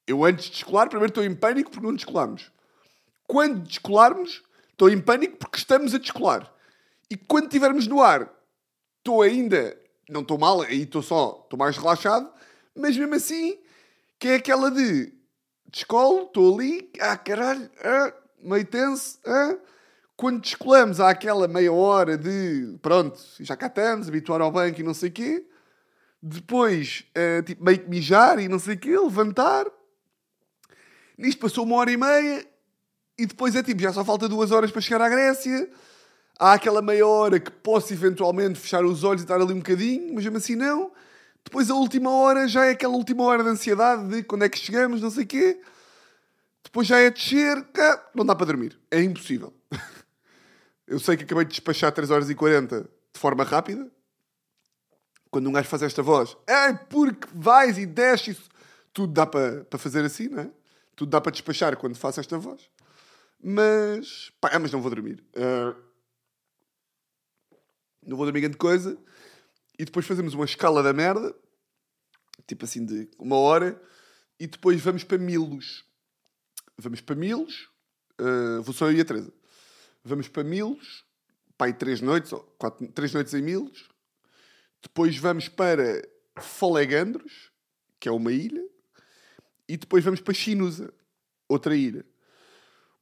Eu 0.06 0.22
antes 0.26 0.44
de 0.44 0.50
descolar, 0.50 0.90
primeiro 0.90 1.10
estou 1.10 1.24
em 1.24 1.34
pânico 1.34 1.70
porque 1.70 1.86
não 1.86 1.94
descolamos. 1.94 2.52
Quando 3.26 3.60
descolarmos, 3.60 4.42
estou 4.70 4.90
em 4.90 5.00
pânico 5.00 5.38
porque 5.38 5.56
estamos 5.56 5.94
a 5.94 5.98
descolar. 5.98 6.52
E 7.10 7.16
quando 7.16 7.44
estivermos 7.44 7.86
no 7.86 8.02
ar, 8.02 8.30
estou 8.98 9.22
ainda, 9.22 9.74
não 10.06 10.20
estou 10.20 10.36
mal, 10.36 10.60
aí 10.60 10.82
estou 10.82 11.00
só, 11.00 11.40
estou 11.44 11.58
mais 11.58 11.78
relaxado, 11.78 12.30
mas 12.78 12.96
mesmo 12.96 13.14
assim, 13.14 13.58
que 14.18 14.28
é 14.28 14.34
aquela 14.36 14.70
de 14.70 15.12
descolo, 15.70 16.24
estou 16.24 16.54
ali, 16.54 16.90
ah 17.00 17.16
caralho, 17.16 17.70
ah, 17.82 18.12
meio 18.42 18.64
tenso, 18.64 19.18
ah, 19.26 19.56
quando 20.16 20.40
descolamos 20.40 20.98
há 20.98 21.10
aquela 21.10 21.46
meia 21.46 21.72
hora 21.72 22.18
de 22.18 22.76
pronto, 22.82 23.20
já 23.38 23.56
cá 23.56 23.68
estamos, 23.68 24.08
habituar 24.08 24.40
ao 24.40 24.50
banco 24.50 24.80
e 24.80 24.82
não 24.82 24.92
sei 24.92 25.10
o 25.10 25.12
quê. 25.12 25.46
Depois, 26.20 27.04
uh, 27.16 27.40
tipo, 27.44 27.64
meio 27.64 27.78
que 27.78 27.88
mijar 27.88 28.40
e 28.40 28.48
não 28.48 28.58
sei 28.58 28.74
o 28.74 28.78
quê, 28.78 28.98
levantar. 28.98 29.66
Nisto 31.16 31.40
passou 31.40 31.64
uma 31.64 31.76
hora 31.76 31.92
e 31.92 31.96
meia 31.96 32.44
e 33.16 33.26
depois 33.26 33.54
é 33.54 33.62
tipo, 33.62 33.80
já 33.80 33.92
só 33.92 34.04
falta 34.04 34.28
duas 34.28 34.50
horas 34.50 34.72
para 34.72 34.80
chegar 34.80 35.00
à 35.00 35.08
Grécia. 35.08 35.70
Há 36.36 36.54
aquela 36.54 36.82
meia 36.82 37.06
hora 37.06 37.38
que 37.38 37.52
posso 37.52 37.92
eventualmente 37.92 38.58
fechar 38.58 38.84
os 38.84 39.04
olhos 39.04 39.22
e 39.22 39.24
estar 39.24 39.40
ali 39.40 39.52
um 39.52 39.58
bocadinho, 39.58 40.14
mas 40.14 40.24
mesmo 40.24 40.38
assim 40.38 40.56
não. 40.56 40.90
Depois 41.44 41.70
a 41.70 41.74
última 41.74 42.10
hora 42.10 42.46
já 42.46 42.66
é 42.66 42.70
aquela 42.70 42.94
última 42.94 43.24
hora 43.24 43.42
de 43.42 43.48
ansiedade 43.48 44.08
de 44.08 44.22
quando 44.22 44.44
é 44.44 44.48
que 44.48 44.58
chegamos, 44.58 45.00
não 45.00 45.10
sei 45.10 45.24
o 45.24 45.26
quê. 45.26 45.60
Depois 46.62 46.86
já 46.86 46.98
é 46.98 47.10
descer, 47.10 47.64
não 48.14 48.24
dá 48.24 48.34
para 48.34 48.46
dormir. 48.46 48.78
É 48.90 49.02
impossível. 49.02 49.54
Eu 50.86 50.98
sei 50.98 51.16
que 51.16 51.24
acabei 51.24 51.44
de 51.44 51.50
despachar 51.50 51.92
3 51.92 52.10
horas 52.10 52.30
e 52.30 52.34
40 52.34 52.82
de 52.82 53.20
forma 53.20 53.44
rápida. 53.44 53.90
Quando 55.30 55.48
um 55.48 55.52
gajo 55.52 55.68
faz 55.68 55.82
esta 55.82 56.02
voz, 56.02 56.36
é 56.46 56.72
porque 56.72 57.28
vais 57.34 57.76
e 57.76 57.84
desces, 57.84 58.38
tudo 58.92 59.12
dá 59.12 59.26
para, 59.26 59.64
para 59.64 59.78
fazer 59.78 60.04
assim, 60.04 60.28
não 60.28 60.40
é? 60.40 60.50
Tudo 60.96 61.10
dá 61.10 61.20
para 61.20 61.32
despachar 61.32 61.76
quando 61.76 61.96
faço 61.96 62.20
esta 62.20 62.38
voz. 62.38 62.70
Mas, 63.42 64.32
pá, 64.40 64.50
é, 64.52 64.58
mas 64.58 64.72
não 64.72 64.80
vou 64.80 64.90
dormir. 64.90 65.22
Uh, 65.36 65.74
não 68.04 68.16
vou 68.16 68.26
dormir 68.26 68.40
grande 68.40 68.56
coisa. 68.56 68.98
E 69.78 69.84
depois 69.84 70.06
fazemos 70.06 70.34
uma 70.34 70.44
escala 70.44 70.82
da 70.82 70.92
merda, 70.92 71.34
tipo 72.46 72.64
assim 72.64 72.84
de 72.84 73.08
uma 73.18 73.36
hora, 73.36 73.80
e 74.40 74.46
depois 74.46 74.80
vamos 74.80 75.04
para 75.04 75.18
Milos. 75.18 75.84
Vamos 76.76 77.00
para 77.00 77.14
Milos, 77.14 77.68
uh, 78.20 78.62
vou 78.62 78.74
só 78.74 78.90
eu 78.90 78.96
e 78.96 79.00
a 79.00 79.04
Teresa. 79.04 79.32
Vamos 80.04 80.28
para 80.28 80.42
Milos, 80.42 81.04
pai, 81.56 81.72
três 81.72 82.00
noites, 82.00 82.32
ou 82.32 82.40
quatro, 82.58 82.86
três 82.88 83.12
noites 83.12 83.34
em 83.34 83.42
Milos. 83.42 83.88
Depois 84.82 85.16
vamos 85.16 85.48
para 85.48 86.02
Folegandros, 86.40 87.50
que 88.00 88.08
é 88.08 88.12
uma 88.12 88.32
ilha. 88.32 88.64
E 89.68 89.76
depois 89.76 90.02
vamos 90.02 90.20
para 90.20 90.32
Chinusa, 90.32 90.92
outra 91.48 91.76
ilha. 91.76 92.04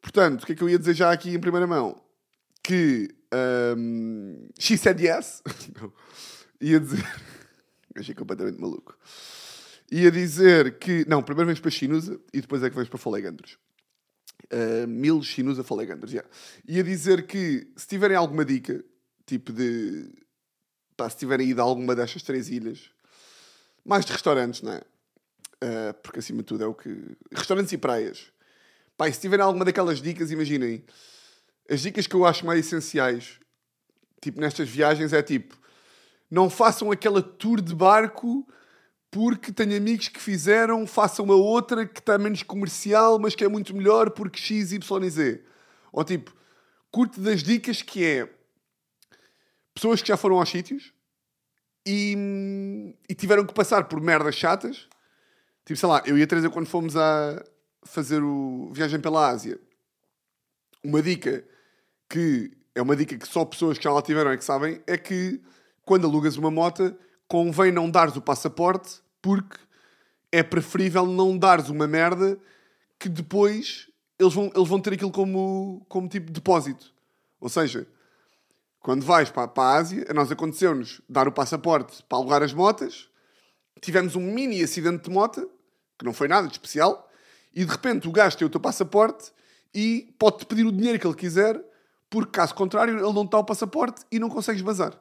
Portanto, 0.00 0.42
o 0.42 0.47
que 0.47 0.52
é 0.52 0.54
que 0.54 0.62
eu 0.62 0.68
ia 0.68 0.78
dizer 0.78 0.95
já 0.95 1.12
aqui 1.12 1.30
em 1.30 1.40
primeira 1.40 1.66
mão? 1.66 2.02
Que 2.62 3.09
um, 3.76 4.49
she 4.59 4.76
said 4.76 5.00
yes. 5.00 5.42
ia 6.60 6.80
dizer. 6.80 7.04
Achei 7.96 8.14
completamente 8.14 8.60
maluco. 8.60 8.96
Ia 9.90 10.10
dizer 10.10 10.78
que. 10.78 11.04
Não, 11.08 11.22
primeiro 11.22 11.46
vamos 11.46 11.60
para 11.60 11.70
Chinusa 11.70 12.20
e 12.32 12.40
depois 12.40 12.62
é 12.62 12.68
que 12.68 12.75
vamos 12.75 12.88
para 12.88 12.98
Folegandros. 12.98 13.58
Uh, 14.52 14.86
mil 14.86 15.22
chinos 15.22 15.58
a 15.58 15.64
faleganders, 15.64 16.12
yeah. 16.12 16.28
E 16.68 16.78
a 16.78 16.82
dizer 16.82 17.26
que 17.26 17.66
se 17.76 17.88
tiverem 17.88 18.16
alguma 18.16 18.44
dica, 18.44 18.84
tipo 19.25 19.52
de. 19.52 20.08
Pá, 20.96 21.10
se 21.10 21.16
tiverem 21.16 21.48
ido 21.48 21.60
a 21.60 21.64
alguma 21.64 21.96
destas 21.96 22.22
três 22.22 22.48
ilhas, 22.48 22.90
mais 23.84 24.04
de 24.04 24.12
restaurantes, 24.12 24.62
não 24.62 24.72
é? 24.72 24.82
Uh, 25.56 25.94
porque 26.02 26.20
acima 26.20 26.38
de 26.38 26.44
tudo 26.44 26.62
é 26.62 26.66
o 26.66 26.75
que. 26.75 27.16
Restaurantes 27.32 27.72
e 27.72 27.78
praias. 27.78 28.30
Pá, 28.96 29.08
e 29.08 29.12
se 29.12 29.20
tiverem 29.20 29.44
alguma 29.44 29.64
daquelas 29.64 30.00
dicas, 30.00 30.30
imaginem. 30.30 30.84
As 31.68 31.80
dicas 31.80 32.06
que 32.06 32.14
eu 32.14 32.25
acho 32.25 32.46
mais 32.46 32.60
essenciais, 32.64 33.40
tipo 34.20 34.40
nestas 34.40 34.68
viagens, 34.68 35.12
é 35.12 35.22
tipo: 35.22 35.58
não 36.30 36.50
façam 36.50 36.90
aquela 36.90 37.23
tour 37.23 37.61
de 37.61 37.75
barco 37.75 38.47
porque 39.11 39.52
tenho 39.52 39.76
amigos 39.76 40.09
que 40.09 40.21
fizeram, 40.21 40.87
façam 40.87 41.25
uma 41.25 41.35
outra 41.35 41.87
que 41.87 42.00
está 42.00 42.18
menos 42.18 42.42
comercial, 42.42 43.18
mas 43.18 43.35
que 43.35 43.45
é 43.45 43.49
muito 43.49 43.75
melhor 43.75 44.11
porque 44.11 44.38
X, 44.38 44.73
Y 44.73 45.04
e 45.04 45.11
Z. 45.11 45.45
Ou 45.92 46.04
tipo, 46.04 46.35
curto 46.90 47.21
das 47.21 47.42
dicas 47.42 47.80
que 47.83 48.04
é 48.04 48.28
pessoas 49.73 50.02
que 50.02 50.09
já 50.09 50.16
foram 50.16 50.38
aos 50.38 50.49
sítios 50.49 50.92
e, 51.87 52.95
e 53.09 53.14
tiveram 53.14 53.47
que 53.47 53.54
passar 53.54 53.85
por 53.85 54.00
merdas 54.00 54.35
chatas. 54.35 54.88
Tipo, 55.64 55.78
sei 55.78 55.88
lá, 55.88 56.02
eu 56.04 56.18
e 56.18 56.23
a 56.23 56.26
Teresa, 56.26 56.50
quando 56.50 56.66
fomos 56.66 56.97
a 56.97 57.42
fazer 57.85 58.23
o 58.23 58.71
viagem 58.73 59.00
pela 59.00 59.28
Ásia, 59.28 59.59
uma 60.83 61.00
dica 61.00 61.45
que 62.09 62.52
é 62.75 62.83
uma 62.83 62.95
dica 62.95 63.16
que 63.16 63.26
só 63.26 63.45
pessoas 63.45 63.78
que 63.78 63.85
já 63.85 63.92
lá 63.92 64.02
tiveram 64.02 64.30
é 64.30 64.37
que 64.37 64.45
sabem, 64.45 64.83
é 64.87 64.99
que 64.99 65.40
quando 65.87 66.07
alugas 66.07 66.37
uma 66.37 66.50
moto, 66.50 66.95
convém 67.26 67.73
não 67.73 67.88
dares 67.88 68.16
o 68.16 68.21
passaporte, 68.21 69.00
porque 69.23 69.57
é 70.31 70.43
preferível 70.43 71.07
não 71.07 71.38
dares 71.38 71.71
uma 71.71 71.87
merda 71.87 72.38
que 72.99 73.09
depois 73.09 73.88
eles 74.19 74.35
vão, 74.35 74.50
eles 74.55 74.69
vão 74.69 74.81
ter 74.81 74.95
aquilo 74.95 75.12
como, 75.12 75.87
como 75.88 76.09
tipo 76.09 76.26
de 76.26 76.33
depósito. 76.33 76.93
Ou 77.40 77.49
seja, 77.49 77.87
quando 78.81 79.05
vais 79.05 79.31
para, 79.31 79.47
para 79.47 79.62
a 79.62 79.76
Ásia, 79.76 80.05
a 80.09 80.12
nós 80.12 80.31
aconteceu-nos 80.31 81.00
dar 81.09 81.28
o 81.28 81.33
passaporte 81.33 82.02
para 82.09 82.19
alugar 82.19 82.43
as 82.43 82.52
motas, 82.52 83.09
tivemos 83.81 84.16
um 84.16 84.21
mini 84.21 84.62
acidente 84.62 85.05
de 85.05 85.11
moto, 85.11 85.49
que 85.97 86.05
não 86.05 86.12
foi 86.12 86.26
nada 86.26 86.49
de 86.49 86.55
especial, 86.55 87.09
e 87.55 87.64
de 87.64 87.71
repente 87.71 88.09
o 88.09 88.12
gajo 88.12 88.37
tem 88.37 88.47
o 88.47 88.50
teu 88.50 88.61
passaporte 88.61 89.31
e 89.73 90.12
pode-te 90.19 90.47
pedir 90.47 90.66
o 90.66 90.73
dinheiro 90.73 90.99
que 90.99 91.07
ele 91.07 91.14
quiser 91.14 91.62
porque 92.11 92.33
caso 92.33 92.55
contrário 92.55 92.95
ele 92.95 93.12
não 93.12 93.25
está 93.25 93.38
o 93.38 93.45
passaporte 93.45 94.02
e 94.11 94.19
não 94.19 94.28
consegues 94.28 94.62
bazar. 94.62 94.99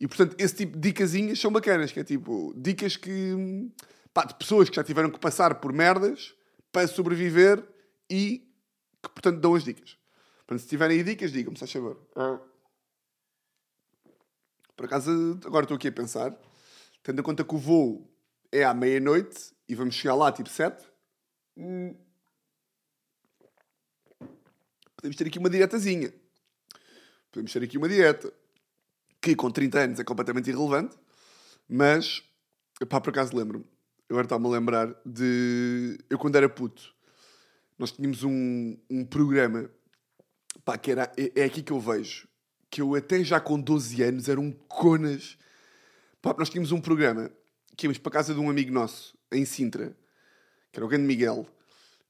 E 0.00 0.06
portanto, 0.06 0.36
esse 0.38 0.54
tipo 0.54 0.78
de 0.78 0.88
dicasinhas 0.88 1.40
são 1.40 1.50
bacanas, 1.50 1.90
que 1.90 2.00
é 2.00 2.04
tipo, 2.04 2.54
dicas 2.56 2.96
que 2.96 3.70
pá, 4.14 4.24
de 4.24 4.34
pessoas 4.34 4.70
que 4.70 4.76
já 4.76 4.84
tiveram 4.84 5.10
que 5.10 5.18
passar 5.18 5.56
por 5.56 5.72
merdas 5.72 6.34
para 6.70 6.86
sobreviver 6.86 7.66
e 8.08 8.48
que 9.02 9.08
portanto 9.08 9.40
dão 9.40 9.54
as 9.54 9.64
dicas. 9.64 9.98
Portanto, 10.46 10.62
se 10.62 10.68
tiverem 10.68 10.98
aí 10.98 11.04
dicas, 11.04 11.32
digam-me, 11.32 11.58
se 11.58 11.66
favor. 11.66 12.00
Ah. 12.14 12.40
Por 14.76 14.86
acaso, 14.86 15.38
agora 15.44 15.64
estou 15.64 15.76
aqui 15.76 15.88
a 15.88 15.92
pensar, 15.92 16.34
tendo 17.02 17.20
em 17.20 17.22
conta 17.24 17.44
que 17.44 17.54
o 17.54 17.58
voo 17.58 18.08
é 18.52 18.64
à 18.64 18.72
meia-noite 18.72 19.52
e 19.68 19.74
vamos 19.74 19.96
chegar 19.96 20.14
lá 20.14 20.30
tipo 20.30 20.48
sete, 20.48 20.84
hum, 21.56 21.94
podemos 24.96 25.16
ter 25.16 25.26
aqui 25.26 25.38
uma 25.38 25.50
diretazinha. 25.50 26.14
Podemos 27.30 27.52
ter 27.52 27.62
aqui 27.62 27.76
uma 27.76 27.88
dieta 27.88 28.32
que 29.20 29.34
com 29.34 29.50
30 29.50 29.78
anos 29.78 30.00
é 30.00 30.04
completamente 30.04 30.50
irrelevante, 30.50 30.96
mas, 31.68 32.22
pá, 32.88 33.00
por 33.00 33.10
acaso 33.10 33.36
lembro-me, 33.36 33.64
agora 34.08 34.24
está-me 34.24 34.46
a 34.46 34.50
lembrar 34.50 34.94
de. 35.04 35.98
Eu, 36.08 36.18
quando 36.18 36.36
era 36.36 36.48
puto, 36.48 36.94
nós 37.78 37.92
tínhamos 37.92 38.22
um, 38.22 38.76
um 38.88 39.04
programa, 39.04 39.70
pá, 40.64 40.78
que 40.78 40.90
era. 40.90 41.12
É, 41.16 41.42
é 41.42 41.44
aqui 41.44 41.62
que 41.62 41.72
eu 41.72 41.80
vejo, 41.80 42.26
que 42.70 42.80
eu 42.80 42.94
até 42.94 43.22
já 43.22 43.40
com 43.40 43.60
12 43.60 44.02
anos 44.02 44.28
era 44.28 44.40
um 44.40 44.52
conas. 44.52 45.36
Pá, 46.22 46.34
nós 46.38 46.48
tínhamos 46.48 46.72
um 46.72 46.80
programa 46.80 47.30
que 47.76 47.86
íamos 47.86 47.98
para 47.98 48.12
casa 48.12 48.34
de 48.34 48.40
um 48.40 48.50
amigo 48.50 48.72
nosso, 48.72 49.16
em 49.30 49.44
Sintra, 49.44 49.96
que 50.72 50.78
era 50.78 50.84
o 50.84 50.88
grande 50.88 51.06
Miguel, 51.06 51.46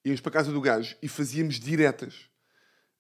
íamos 0.05 0.21
para 0.21 0.33
casa 0.33 0.51
do 0.51 0.61
gajo 0.61 0.97
e 1.03 1.09
fazíamos 1.09 1.61
diretas. 1.61 2.31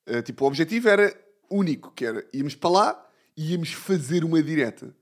Uh, 0.06 0.22
tipo, 0.22 0.44
o 0.44 0.48
objetivo 0.48 0.88
era 0.88 1.14
único, 1.50 1.90
que 1.92 2.04
era 2.04 2.26
íamos 2.32 2.54
para 2.54 2.70
lá 2.70 3.07
íamos 3.38 3.72
fazer 3.72 4.24
uma 4.24 4.42
direta. 4.42 4.94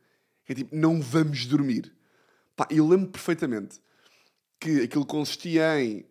É 0.48 0.54
tipo, 0.54 0.74
não 0.76 1.00
vamos 1.00 1.46
dormir. 1.46 1.92
Pá, 2.54 2.66
eu 2.70 2.86
lembro 2.86 3.08
perfeitamente 3.08 3.80
que 4.60 4.82
aquilo 4.82 5.04
consistia 5.04 5.80
em 5.80 6.04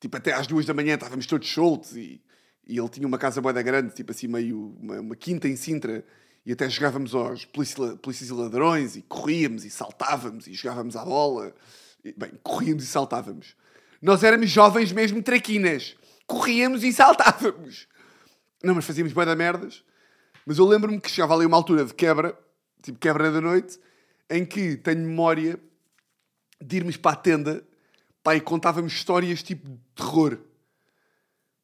tipo, 0.00 0.16
até 0.16 0.32
às 0.32 0.46
duas 0.46 0.66
da 0.66 0.74
manhã 0.74 0.94
estávamos 0.94 1.26
todos 1.26 1.48
soltos 1.48 1.96
e, 1.96 2.20
e 2.66 2.78
ele 2.78 2.88
tinha 2.88 3.06
uma 3.06 3.18
casa 3.18 3.40
boa 3.40 3.52
grande, 3.62 3.94
tipo 3.94 4.12
assim, 4.12 4.28
meio 4.28 4.76
uma, 4.78 5.00
uma, 5.00 5.16
quinta 5.16 5.48
em 5.48 5.56
Sintra, 5.56 6.04
e 6.44 6.52
até 6.52 6.68
jogávamos 6.68 7.14
aos 7.14 7.46
polícias 7.46 8.28
e 8.28 8.32
ladrões 8.32 8.96
e 8.96 9.02
corríamos 9.02 9.64
e 9.64 9.70
saltávamos 9.70 10.46
e 10.46 10.52
jogávamos 10.52 10.94
à 10.94 11.04
bola. 11.04 11.54
E, 12.04 12.12
bem, 12.12 12.32
corríamos 12.42 12.84
e 12.84 12.86
saltávamos. 12.86 13.56
Nós 14.00 14.22
éramos 14.22 14.50
jovens 14.50 14.92
mesmo 14.92 15.22
traquinas. 15.22 15.96
Corríamos 16.26 16.84
e 16.84 16.92
saltávamos. 16.92 17.88
Não, 18.62 18.74
mas 18.74 18.84
fazíamos 18.84 19.14
bué 19.14 19.24
da 19.24 19.34
merdas. 19.34 19.82
Mas 20.46 20.58
eu 20.58 20.66
lembro-me 20.66 21.00
que 21.00 21.10
chegava 21.10 21.34
ali 21.34 21.46
uma 21.46 21.56
altura 21.56 21.84
de 21.84 21.94
quebra, 21.94 22.38
tipo 22.82 22.98
quebra 22.98 23.30
da 23.30 23.40
noite, 23.40 23.78
em 24.28 24.44
que 24.44 24.76
tenho 24.76 25.00
memória 25.00 25.58
de 26.60 26.76
irmos 26.76 26.96
para 26.96 27.12
a 27.12 27.16
tenda 27.16 27.64
pá, 28.22 28.34
e 28.34 28.40
contávamos 28.40 28.92
histórias 28.92 29.42
tipo 29.42 29.68
de 29.68 29.78
terror. 29.94 30.38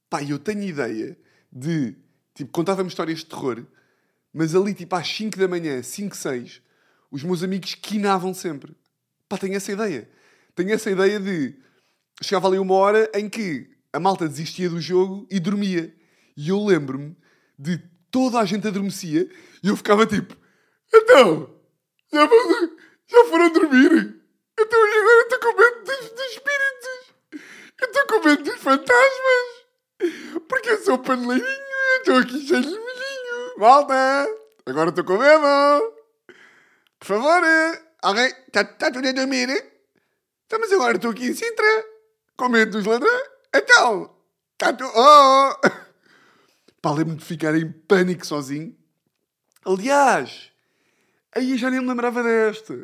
Pá, 0.09 0.23
eu 0.23 0.39
tenho 0.39 0.63
ideia 0.63 1.17
de, 1.51 1.97
tipo, 2.35 2.51
contávamos 2.53 2.93
histórias 2.93 3.21
de 3.21 3.27
terror, 3.27 3.65
mas 4.33 4.55
ali 4.55 4.75
tipo 4.75 4.95
às 4.95 5.09
5 5.09 5.39
da 5.39 5.49
manhã, 5.49 5.83
5, 5.83 6.17
6, 6.17 6.63
os 7.11 7.23
meus 7.23 7.43
amigos 7.43 7.75
quinavam 7.75 8.35
sempre. 8.35 8.77
Pá, 9.29 9.39
tenho 9.39 9.55
essa 9.55 9.73
ideia. 9.73 10.09
Tenho 10.55 10.73
essa 10.73 10.91
ideia 10.91 11.19
de... 11.19 11.57
Chegava 12.23 12.49
ali 12.49 12.59
uma 12.59 12.75
hora 12.75 13.11
em 13.15 13.29
que 13.29 13.71
a 13.93 13.99
malta 13.99 14.29
desistia 14.29 14.69
do 14.69 14.81
jogo 14.81 15.27
e 15.31 15.41
dormia. 15.41 15.95
E 16.37 16.51
eu 16.51 16.63
lembro-me 16.65 17.17
de 17.59 17.83
toda 18.11 18.39
a 18.39 18.45
gente 18.45 18.67
adormecia 18.67 19.29
e 19.63 19.69
eu 19.69 19.77
ficava 19.77 20.07
tipo: 20.07 20.37
Então, 20.93 21.55
já, 22.13 22.29
já 23.09 23.25
foram 23.27 23.53
dormir? 23.53 24.21
Então 24.59 24.79
agora 24.83 25.23
estou 25.23 25.39
com 25.39 25.59
medo 25.59 25.85
dos, 25.85 26.11
dos 26.11 26.27
espíritos? 26.27 27.15
Eu 27.81 27.87
estou 27.89 28.07
com 28.07 28.29
medo 28.29 28.43
dos 28.43 28.61
fantasmas? 28.61 29.61
Porque 30.49 30.71
eu 30.71 30.83
sou 30.83 30.99
paneleirinho, 30.99 31.49
eu 31.49 31.99
estou 31.99 32.17
aqui 32.17 32.47
cheio 32.47 32.63
de 32.63 32.69
milhinho. 32.69 33.59
Malta, 33.59 34.29
agora 34.67 34.91
estou 34.91 35.05
com 35.05 35.19
medo. 35.19 35.95
Por 36.99 37.07
favor, 37.07 37.43
alguém 38.03 38.27
está 38.47 38.65
tá 38.65 38.91
tudo 38.91 39.09
a 39.09 39.13
dormir? 39.13 39.49
Então, 40.47 40.59
mas 40.59 40.73
agora 40.73 40.97
estou 40.97 41.11
aqui 41.11 41.27
em 41.27 41.35
Sintra, 41.35 41.85
com 42.37 42.49
medo 42.49 42.73
dos 42.73 42.85
ladrões. 42.85 43.23
Então, 43.55 44.15
está 44.53 44.73
tudo. 44.73 44.91
Oh! 44.95 45.81
Pá, 46.83 46.91
lembro-me 46.93 47.19
de 47.19 47.25
ficar 47.25 47.55
em 47.55 47.71
pânico 47.71 48.27
sozinho. 48.27 48.75
Aliás, 49.65 50.51
aí 51.35 51.59
já 51.59 51.71
nem 51.71 51.81
me 51.81 51.87
lembrava 51.87 52.23
desta. 52.23 52.75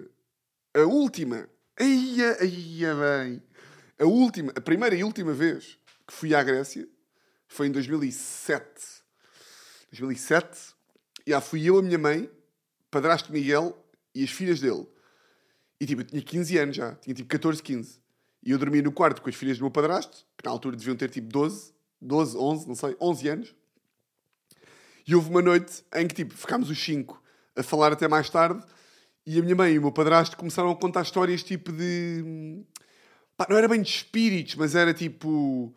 A 0.74 0.80
última. 0.80 1.48
Aí, 1.78 2.18
aí, 2.40 2.80
bem. 2.80 3.42
A 3.98 4.04
última, 4.04 4.52
a 4.54 4.60
primeira 4.60 4.94
e 4.94 5.02
última 5.02 5.32
vez 5.32 5.78
que 6.06 6.12
fui 6.12 6.34
à 6.34 6.42
Grécia 6.42 6.86
foi 7.48 7.68
em 7.68 7.72
2007. 7.72 8.64
2007. 9.90 10.74
E 11.26 11.30
já 11.30 11.40
fui 11.40 11.64
eu, 11.64 11.78
a 11.78 11.82
minha 11.82 11.98
mãe, 11.98 12.30
padrasto 12.90 13.32
Miguel 13.32 13.82
e 14.14 14.22
as 14.22 14.30
filhas 14.30 14.60
dele. 14.60 14.86
E 15.80 15.86
tipo, 15.86 16.02
eu 16.02 16.06
tinha 16.06 16.20
15 16.20 16.58
anos 16.58 16.76
já. 16.76 16.94
Tinha 16.96 17.14
tipo 17.14 17.28
14, 17.28 17.62
15. 17.62 17.98
E 18.42 18.50
eu 18.50 18.58
dormia 18.58 18.82
no 18.82 18.92
quarto 18.92 19.22
com 19.22 19.30
as 19.30 19.34
filhas 19.34 19.56
do 19.56 19.64
meu 19.64 19.70
padrasto, 19.70 20.26
que 20.36 20.44
na 20.44 20.50
altura 20.50 20.76
deviam 20.76 20.96
ter 20.96 21.08
tipo 21.08 21.28
12, 21.28 21.72
12, 22.00 22.36
11, 22.36 22.68
não 22.68 22.74
sei, 22.74 22.96
11 23.00 23.28
anos. 23.28 23.54
E 25.06 25.14
houve 25.14 25.30
uma 25.30 25.40
noite 25.40 25.84
em 25.94 26.06
que, 26.06 26.14
tipo, 26.14 26.34
ficámos 26.34 26.68
os 26.68 26.82
cinco 26.82 27.22
a 27.54 27.62
falar 27.62 27.92
até 27.92 28.08
mais 28.08 28.28
tarde 28.28 28.62
e 29.24 29.38
a 29.38 29.42
minha 29.42 29.54
mãe 29.54 29.74
e 29.74 29.78
o 29.78 29.82
meu 29.82 29.92
padrasto 29.92 30.36
começaram 30.36 30.70
a 30.70 30.76
contar 30.76 31.02
histórias, 31.02 31.42
tipo, 31.42 31.72
de... 31.72 32.64
Pá, 33.36 33.46
não 33.48 33.56
era 33.56 33.68
bem 33.68 33.80
de 33.80 33.88
espíritos, 33.88 34.56
mas 34.56 34.74
era, 34.74 34.92
tipo, 34.92 35.74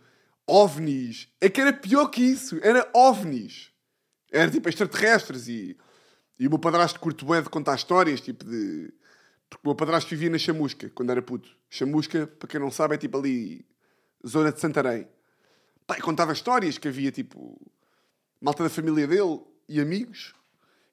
ovnis. 0.48 1.28
É 1.40 1.50
que 1.50 1.62
era 1.62 1.72
pior 1.74 2.08
que 2.08 2.22
isso. 2.22 2.60
Era 2.64 2.90
ovnis. 2.94 3.72
Era, 4.32 4.50
tipo, 4.50 4.68
extraterrestres 4.68 5.48
e... 5.48 5.78
E 6.40 6.48
o 6.48 6.50
meu 6.50 6.60
padrasto 6.60 7.00
curto 7.00 7.26
bué 7.26 7.42
de 7.42 7.50
contar 7.50 7.76
histórias, 7.76 8.22
tipo, 8.22 8.46
de... 8.46 8.94
Porque 9.50 9.66
o 9.66 9.70
meu 9.70 9.76
padrasto 9.76 10.10
vivia 10.10 10.30
na 10.30 10.38
Chamusca, 10.38 10.90
quando 10.96 11.12
era 11.12 11.22
puto. 11.22 11.50
Chamusca, 11.70 12.28
para 12.28 12.48
quem 12.48 12.60
não 12.60 12.72
sabe, 12.72 12.96
é, 12.96 12.98
tipo, 12.98 13.18
ali... 13.18 13.66
Zona 14.26 14.52
de 14.52 14.60
Santarém. 14.60 15.08
E 15.98 16.02
contava 16.02 16.34
histórias 16.34 16.78
que 16.78 16.88
havia, 16.88 17.12
tipo 17.12 17.60
malta 18.42 18.64
da 18.64 18.70
família 18.70 19.08
dele 19.08 19.42
e 19.68 19.80
amigos, 19.80 20.34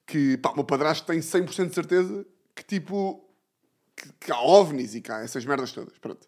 que 0.05 0.37
pá, 0.37 0.51
o 0.51 0.55
meu 0.55 0.63
padrasto 0.63 1.05
tem 1.05 1.19
100% 1.19 1.67
de 1.67 1.75
certeza 1.75 2.25
que 2.55 2.63
tipo. 2.63 3.23
Que, 3.95 4.13
que 4.19 4.31
há 4.31 4.39
ovnis 4.39 4.93
e 4.93 5.01
cá, 5.01 5.21
essas 5.21 5.43
merdas 5.43 5.71
todas. 5.71 5.97
Pronto. 5.97 6.27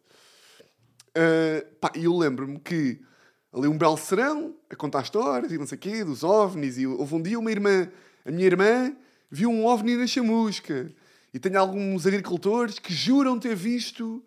Uh, 1.10 1.98
e 1.98 2.06
eu 2.06 2.18
lembro-me 2.18 2.60
que 2.60 3.00
ali 3.54 3.68
um 3.68 3.78
belo 3.78 3.98
serão 3.98 4.56
a 4.70 4.76
contar 4.76 5.02
histórias 5.02 5.52
e 5.52 5.58
não 5.58 5.68
sei 5.68 5.78
o 5.78 5.82
quê, 5.82 6.04
dos 6.04 6.24
ovnis. 6.24 6.78
E 6.78 6.88
houve 6.88 7.16
um 7.16 7.22
dia 7.22 7.38
uma 7.38 7.52
irmã, 7.52 7.88
a 8.26 8.32
minha 8.32 8.46
irmã, 8.46 8.96
viu 9.30 9.50
um 9.50 9.66
ovni 9.66 9.96
na 9.96 10.08
chamusca. 10.08 10.92
E 11.34 11.40
tenho 11.40 11.60
alguns 11.60 12.08
agricultores 12.08 12.80
que 12.80 12.94
juram 12.94 13.40
ter 13.40 13.56
visto 13.56 14.24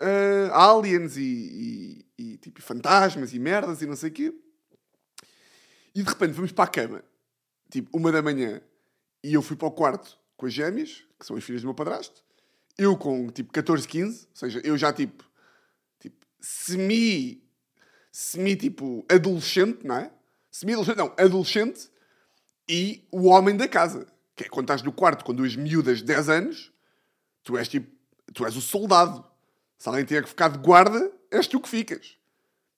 uh, 0.00 0.52
aliens 0.52 1.16
e, 1.16 2.04
e, 2.18 2.22
e, 2.22 2.36
tipo, 2.38 2.62
fantasmas 2.62 3.34
e 3.34 3.38
merdas 3.38 3.82
e 3.82 3.86
não 3.86 3.96
sei 3.96 4.10
o 4.10 4.12
quê. 4.12 4.34
E 5.96 6.02
de 6.02 6.10
repente 6.10 6.32
vamos 6.32 6.52
para 6.52 6.64
a 6.64 6.68
cama, 6.68 7.02
tipo, 7.70 7.88
uma 7.96 8.12
da 8.12 8.20
manhã, 8.20 8.60
e 9.24 9.32
eu 9.32 9.40
fui 9.40 9.56
para 9.56 9.66
o 9.66 9.70
quarto 9.70 10.18
com 10.36 10.44
as 10.44 10.52
gêmeas, 10.52 11.06
que 11.18 11.24
são 11.24 11.34
as 11.34 11.42
filhas 11.42 11.62
do 11.62 11.68
meu 11.68 11.74
padrasto, 11.74 12.22
eu 12.76 12.98
com 12.98 13.30
tipo 13.30 13.50
14, 13.50 13.88
15, 13.88 14.26
ou 14.28 14.36
seja, 14.36 14.60
eu 14.62 14.76
já 14.76 14.92
tipo, 14.92 15.24
tipo 15.98 16.26
semi, 16.38 17.42
semi 18.12 18.54
tipo 18.56 19.06
adolescente, 19.08 19.86
não 19.86 19.96
é? 19.96 20.10
Semi 20.50 20.72
adolescente, 20.72 20.98
não, 20.98 21.14
adolescente, 21.18 21.88
e 22.68 23.02
o 23.10 23.28
homem 23.28 23.56
da 23.56 23.66
casa, 23.66 24.06
Que 24.36 24.44
é 24.44 24.48
quando 24.50 24.64
estás 24.64 24.82
no 24.82 24.92
quarto 24.92 25.24
com 25.24 25.32
duas 25.32 25.56
miúdas 25.56 26.00
de 26.00 26.04
10 26.04 26.28
anos, 26.28 26.72
tu 27.42 27.56
és 27.56 27.66
tipo, 27.68 27.90
tu 28.34 28.44
és 28.44 28.54
o 28.54 28.60
soldado. 28.60 29.24
Se 29.78 29.88
alguém 29.88 30.04
tiver 30.04 30.24
que 30.24 30.28
ficar 30.28 30.48
de 30.50 30.58
guarda, 30.58 31.10
és 31.30 31.46
tu 31.46 31.58
que 31.58 31.70
ficas. 31.70 32.18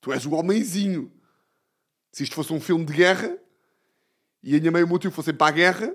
Tu 0.00 0.12
és 0.12 0.24
o 0.24 0.34
homenzinho. 0.34 1.10
Se 2.12 2.22
isto 2.22 2.34
fosse 2.34 2.52
um 2.52 2.60
filme 2.60 2.84
de 2.84 2.92
guerra 2.92 3.36
e 4.42 4.56
a 4.56 4.58
minha 4.58 4.72
mãe 4.72 4.80
e 4.80 4.84
o 4.84 4.88
meu 4.88 4.98
tio 4.98 5.10
fossem 5.10 5.34
para 5.34 5.48
a 5.48 5.50
guerra, 5.50 5.94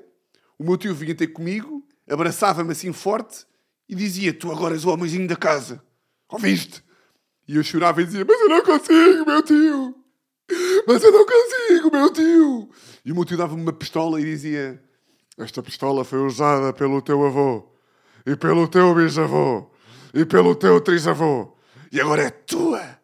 o 0.57 0.63
meu 0.63 0.77
tio 0.77 0.93
vinha 0.93 1.15
ter 1.15 1.27
comigo, 1.27 1.85
abraçava-me 2.09 2.71
assim 2.71 2.93
forte 2.93 3.45
e 3.87 3.95
dizia: 3.95 4.33
Tu 4.33 4.51
agora 4.51 4.75
és 4.75 4.85
o 4.85 4.89
homenzinho 4.89 5.27
da 5.27 5.35
casa. 5.35 5.83
Ouviste? 6.29 6.83
E 7.47 7.55
eu 7.55 7.63
chorava 7.63 8.01
e 8.01 8.05
dizia: 8.05 8.25
Mas 8.25 8.39
eu 8.39 8.49
não 8.49 8.61
consigo, 8.61 9.25
meu 9.25 9.41
tio! 9.43 9.95
Mas 10.87 11.03
eu 11.03 11.11
não 11.11 11.25
consigo, 11.25 11.91
meu 11.91 12.11
tio! 12.11 12.69
E 13.05 13.11
o 13.11 13.15
meu 13.15 13.25
tio 13.25 13.37
dava-me 13.37 13.61
uma 13.61 13.73
pistola 13.73 14.19
e 14.19 14.23
dizia: 14.23 14.81
Esta 15.37 15.61
pistola 15.61 16.03
foi 16.03 16.19
usada 16.19 16.73
pelo 16.73 17.01
teu 17.01 17.25
avô, 17.25 17.71
e 18.25 18.35
pelo 18.35 18.67
teu 18.67 18.93
bisavô, 18.95 19.71
e 20.13 20.25
pelo 20.25 20.55
teu 20.55 20.79
trisavô, 20.81 21.55
e 21.91 21.99
agora 21.99 22.23
é 22.23 22.29
tua! 22.29 22.99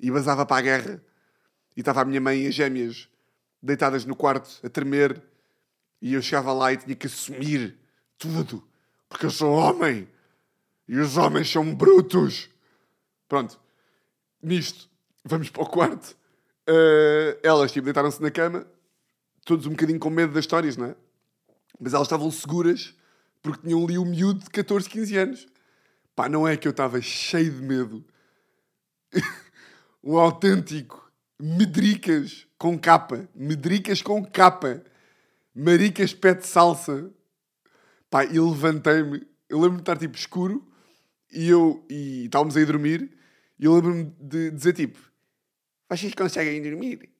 E 0.00 0.10
vazava 0.10 0.44
para 0.44 0.58
a 0.58 0.62
guerra. 0.62 1.04
E 1.76 1.80
estava 1.80 2.02
a 2.02 2.04
minha 2.04 2.20
mãe 2.20 2.44
e 2.44 2.46
as 2.46 2.54
gêmeas 2.54 3.08
deitadas 3.62 4.04
no 4.04 4.14
quarto 4.14 4.60
a 4.64 4.68
tremer. 4.68 5.22
E 6.00 6.14
eu 6.14 6.22
chegava 6.22 6.52
lá 6.52 6.72
e 6.72 6.76
tinha 6.76 6.94
que 6.94 7.06
assumir 7.06 7.76
tudo, 8.18 8.62
porque 9.08 9.26
eu 9.26 9.30
sou 9.30 9.54
homem 9.54 10.08
e 10.86 10.98
os 10.98 11.16
homens 11.16 11.50
são 11.50 11.74
brutos. 11.74 12.50
Pronto, 13.26 13.58
nisto, 14.42 14.88
vamos 15.24 15.50
para 15.50 15.62
o 15.62 15.66
quarto. 15.66 16.16
Uh, 16.68 17.38
elas 17.42 17.72
tipo, 17.72 17.84
deitaram-se 17.84 18.22
na 18.22 18.30
cama, 18.30 18.66
todos 19.44 19.66
um 19.66 19.70
bocadinho 19.70 19.98
com 19.98 20.10
medo 20.10 20.32
das 20.32 20.44
histórias, 20.44 20.76
não 20.76 20.86
é? 20.86 20.96
Mas 21.80 21.94
elas 21.94 22.06
estavam 22.06 22.30
seguras 22.30 22.94
porque 23.42 23.66
tinham 23.66 23.82
ali 23.82 23.98
um 23.98 24.04
miúdo 24.04 24.44
de 24.44 24.50
14, 24.50 24.88
15 24.88 25.16
anos. 25.16 25.46
Pá, 26.14 26.28
não 26.28 26.46
é 26.46 26.56
que 26.56 26.66
eu 26.68 26.70
estava 26.70 27.00
cheio 27.02 27.52
de 27.52 27.62
medo. 27.62 28.04
um 30.02 30.16
autêntico 30.18 31.03
medricas 31.40 32.46
com 32.58 32.78
capa. 32.78 33.28
Medricas 33.34 34.02
com 34.02 34.24
capa. 34.24 34.82
Maricas 35.54 36.12
pé 36.12 36.34
de 36.34 36.46
salsa. 36.46 37.10
Pá, 38.10 38.24
e 38.24 38.38
levantei-me. 38.38 39.26
Eu 39.48 39.58
lembro-me 39.58 39.76
de 39.76 39.82
estar 39.82 39.96
tipo 39.96 40.16
escuro 40.16 40.66
e 41.30 41.48
eu 41.48 41.84
e 41.90 42.24
estávamos 42.24 42.56
aí 42.56 42.62
a 42.62 42.66
dormir 42.66 43.10
e 43.58 43.64
eu 43.64 43.74
lembro-me 43.74 44.04
de 44.20 44.50
dizer 44.50 44.72
tipo: 44.72 44.98
Vocês 45.88 46.14
conseguem 46.14 46.62
dormir? 46.62 47.10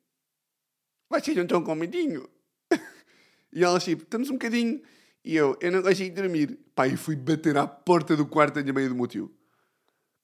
Vocês 1.08 1.36
não 1.36 1.44
estão 1.44 1.62
com 1.62 1.74
medinho? 1.74 2.28
e 3.52 3.62
elas 3.62 3.84
tipo: 3.84 4.02
Estamos 4.02 4.30
um 4.30 4.34
bocadinho. 4.34 4.82
E 5.24 5.36
eu: 5.36 5.56
Eu 5.60 5.72
não 5.72 5.82
consigo 5.82 6.14
dormir. 6.14 6.58
Pá, 6.74 6.88
e 6.88 6.96
fui 6.96 7.16
bater 7.16 7.56
à 7.56 7.66
porta 7.66 8.16
do 8.16 8.26
quarto 8.26 8.54
da 8.54 8.62
minha 8.62 8.72
mãe 8.72 8.88
do 8.88 8.94
meu 8.94 9.06
tio. 9.06 9.28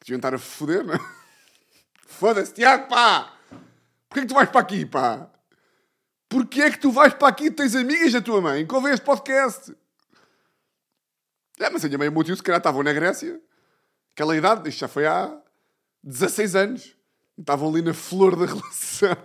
Que 0.00 0.06
deviam 0.06 0.18
estar 0.18 0.34
a 0.34 0.38
foder, 0.38 0.84
não 0.84 0.94
é? 0.94 0.98
Foda-se, 2.06 2.54
Tiago, 2.54 2.88
pá! 2.88 3.39
Porquê 4.10 4.22
que 4.22 4.26
tu 4.26 4.34
vais 4.34 4.50
para 4.50 4.60
aqui, 4.60 4.84
pá? 4.84 5.30
Porquê 6.28 6.62
é 6.62 6.70
que 6.72 6.80
tu 6.80 6.90
vais 6.90 7.14
para 7.14 7.28
aqui 7.28 7.44
e 7.44 7.50
tens 7.50 7.76
amigas 7.76 8.12
da 8.12 8.20
tua 8.20 8.40
mãe? 8.40 8.66
Convém 8.66 8.92
este 8.92 9.04
podcast. 9.04 9.72
É, 11.60 11.70
mas 11.70 11.84
a 11.84 11.88
minha 11.88 11.98
mãe 11.98 12.06
e 12.06 12.08
o 12.08 12.12
meu 12.12 12.24
tio 12.24 12.34
se 12.34 12.42
calhar 12.42 12.58
estavam 12.58 12.82
na 12.82 12.92
Grécia. 12.92 13.40
Aquela 14.12 14.36
idade, 14.36 14.68
isto 14.68 14.80
já 14.80 14.88
foi 14.88 15.06
há 15.06 15.40
16 16.02 16.56
anos. 16.56 16.96
Estavam 17.38 17.68
ali 17.68 17.82
na 17.82 17.94
flor 17.94 18.34
da 18.34 18.46
relação. 18.52 19.16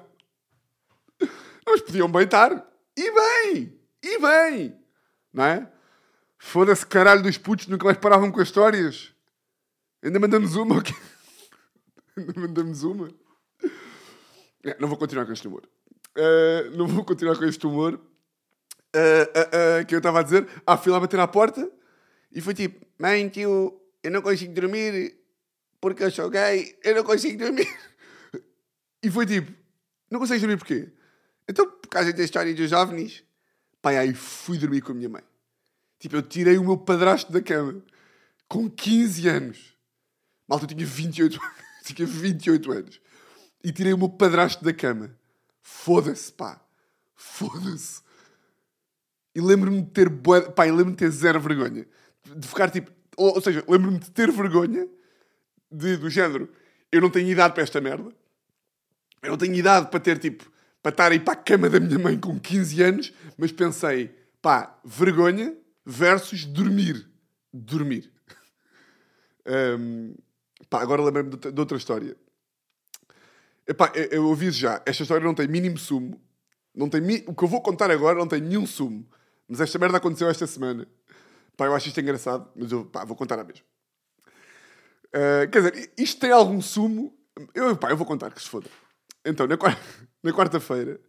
Mas 1.65 1.81
podiam 1.81 2.11
bem 2.11 2.23
estar. 2.23 2.51
E 2.95 3.11
bem! 3.11 3.79
E 4.03 4.19
bem! 4.19 4.79
Não 5.33 5.45
é? 5.45 5.71
Foda-se 6.37 6.85
caralho 6.85 7.23
dos 7.23 7.39
putos, 7.39 7.65
nunca 7.65 7.85
mais 7.85 7.97
paravam 7.97 8.31
com 8.31 8.39
as 8.39 8.49
histórias. 8.49 9.15
Ainda 10.03 10.19
mandamos 10.19 10.55
uma. 10.55 10.75
Ainda 12.15 12.39
mandamos 12.39 12.83
uma. 12.83 13.24
É, 14.65 14.75
não 14.79 14.87
vou 14.87 14.97
continuar 14.97 15.25
com 15.25 15.31
este 15.31 15.47
humor. 15.47 15.63
Uh, 16.17 16.75
não 16.75 16.87
vou 16.87 17.05
continuar 17.05 17.37
com 17.37 17.45
este 17.45 17.65
humor. 17.67 18.01
Uh, 18.95 19.81
uh, 19.81 19.85
que 19.85 19.93
eu 19.93 19.99
estava 19.99 20.19
a 20.19 20.23
dizer. 20.23 20.47
Ah, 20.65 20.75
fui 20.75 20.91
lá 20.91 20.99
bater 20.99 21.19
à 21.19 21.27
porta 21.27 21.69
e 22.31 22.41
foi 22.41 22.53
tipo: 22.53 22.85
Mãe, 22.97 23.29
tio, 23.29 23.79
eu 24.01 24.11
não 24.11 24.21
consigo 24.21 24.53
dormir 24.53 25.15
porque 25.79 26.03
eu 26.03 26.09
sou 26.09 26.29
gay, 26.29 26.77
eu 26.83 26.95
não 26.95 27.03
consigo 27.03 27.37
dormir. 27.37 27.67
E 29.03 29.11
foi 29.11 29.27
tipo: 29.27 29.51
Não 30.09 30.19
consegues 30.19 30.41
dormir 30.41 30.57
porquê? 30.57 30.91
Então, 31.47 31.69
por 31.69 31.87
causa 31.89 32.11
da 32.11 32.23
história 32.23 32.53
dos 32.55 32.71
OVNIs. 32.71 33.23
Pai, 33.81 33.99
aí 33.99 34.15
fui 34.15 34.57
dormir 34.57 34.81
com 34.81 34.93
a 34.93 34.95
minha 34.95 35.09
mãe. 35.09 35.21
Tipo, 35.99 36.15
eu 36.15 36.23
tirei 36.23 36.57
o 36.57 36.63
meu 36.63 36.75
padrasto 36.75 37.31
da 37.31 37.39
cama 37.39 37.83
com 38.47 38.67
15 38.67 39.27
anos. 39.27 39.77
Malta, 40.47 40.65
eu 40.65 40.69
tinha 40.69 40.85
28 40.85 41.37
anos. 41.39 41.55
tinha 41.83 42.07
28 42.07 42.71
anos. 42.71 43.01
E 43.65 43.71
tirei 43.71 43.93
o 43.93 43.97
meu 43.97 44.09
padrasto 44.09 44.63
da 44.63 44.71
cama. 44.71 45.17
Foda-se, 45.59 46.31
pá. 46.31 46.61
Foda-se. 47.15 47.99
E 49.33 49.41
lembro-me 49.41 49.81
de 49.81 49.89
ter... 49.89 50.07
Pá, 50.53 50.65
lembro-me 50.65 50.91
de 50.91 50.97
ter 50.97 51.09
zero 51.09 51.41
vergonha. 51.41 51.87
De 52.23 52.47
ficar 52.47 52.69
tipo... 52.69 52.91
Ou, 53.17 53.41
seja, 53.41 53.65
lembro-me 53.67 53.97
de 53.97 54.11
ter 54.11 54.31
vergonha 54.31 54.87
de, 55.71 55.97
do 55.97 56.11
género. 56.11 56.47
Eu 56.91 57.01
não 57.01 57.09
tenho 57.09 57.27
idade 57.27 57.55
para 57.55 57.63
esta 57.63 57.81
merda. 57.81 58.11
Eu 59.23 59.31
não 59.31 59.37
tenho 59.37 59.55
idade 59.55 59.89
para 59.89 59.99
ter 59.99 60.19
tipo. 60.19 60.47
Para 60.83 60.91
estar 60.91 61.11
aí 61.11 61.19
para 61.19 61.33
a 61.33 61.37
cama 61.43 61.67
da 61.67 61.79
minha 61.79 61.97
mãe 61.97 62.19
com 62.19 62.39
15 62.39 62.83
anos. 62.83 63.13
Mas 63.35 63.51
pensei, 63.51 64.15
pá, 64.43 64.79
vergonha 64.85 65.57
versus 65.83 66.45
dormir. 66.45 67.09
Dormir. 67.51 68.11
um, 69.79 70.13
pá, 70.69 70.83
agora 70.83 71.01
lembro-me 71.01 71.35
de, 71.35 71.59
outra 71.59 71.77
história. 71.77 72.15
Epá, 73.67 73.91
eu, 73.95 74.05
eu 74.23 74.31
aviso 74.31 74.57
já, 74.57 74.81
esta 74.85 75.03
história 75.03 75.25
não 75.25 75.33
tem 75.33 75.47
mínimo 75.47 75.77
sumo. 75.77 76.21
Não 76.73 76.89
tem, 76.89 77.01
o 77.27 77.33
que 77.33 77.43
eu 77.43 77.47
vou 77.47 77.61
contar 77.61 77.89
agora 77.89 78.19
não 78.19 78.27
tem 78.27 78.41
nenhum 78.41 78.65
sumo. 78.65 79.07
Mas 79.47 79.61
esta 79.61 79.79
merda 79.79 79.97
aconteceu 79.97 80.29
esta 80.29 80.45
semana. 80.45 80.87
Pá, 81.55 81.65
eu 81.65 81.75
acho 81.75 81.87
isto 81.87 81.99
engraçado, 81.99 82.49
mas 82.55 82.71
eu 82.71 82.85
pá, 82.85 83.05
vou 83.05 83.15
contar 83.15 83.39
a 83.39 83.43
mesma. 83.43 83.65
Uh, 85.07 85.49
quer 85.49 85.59
dizer, 85.61 85.93
isto 85.97 86.19
tem 86.19 86.31
algum 86.31 86.61
sumo. 86.61 87.17
Eu, 87.53 87.77
pá, 87.77 87.89
eu 87.89 87.97
vou 87.97 88.05
contar, 88.05 88.31
que 88.31 88.41
se 88.41 88.49
foda. 88.49 88.69
Então, 89.23 89.47
na, 89.47 89.55
na 90.21 90.33
quarta-feira, 90.33 90.99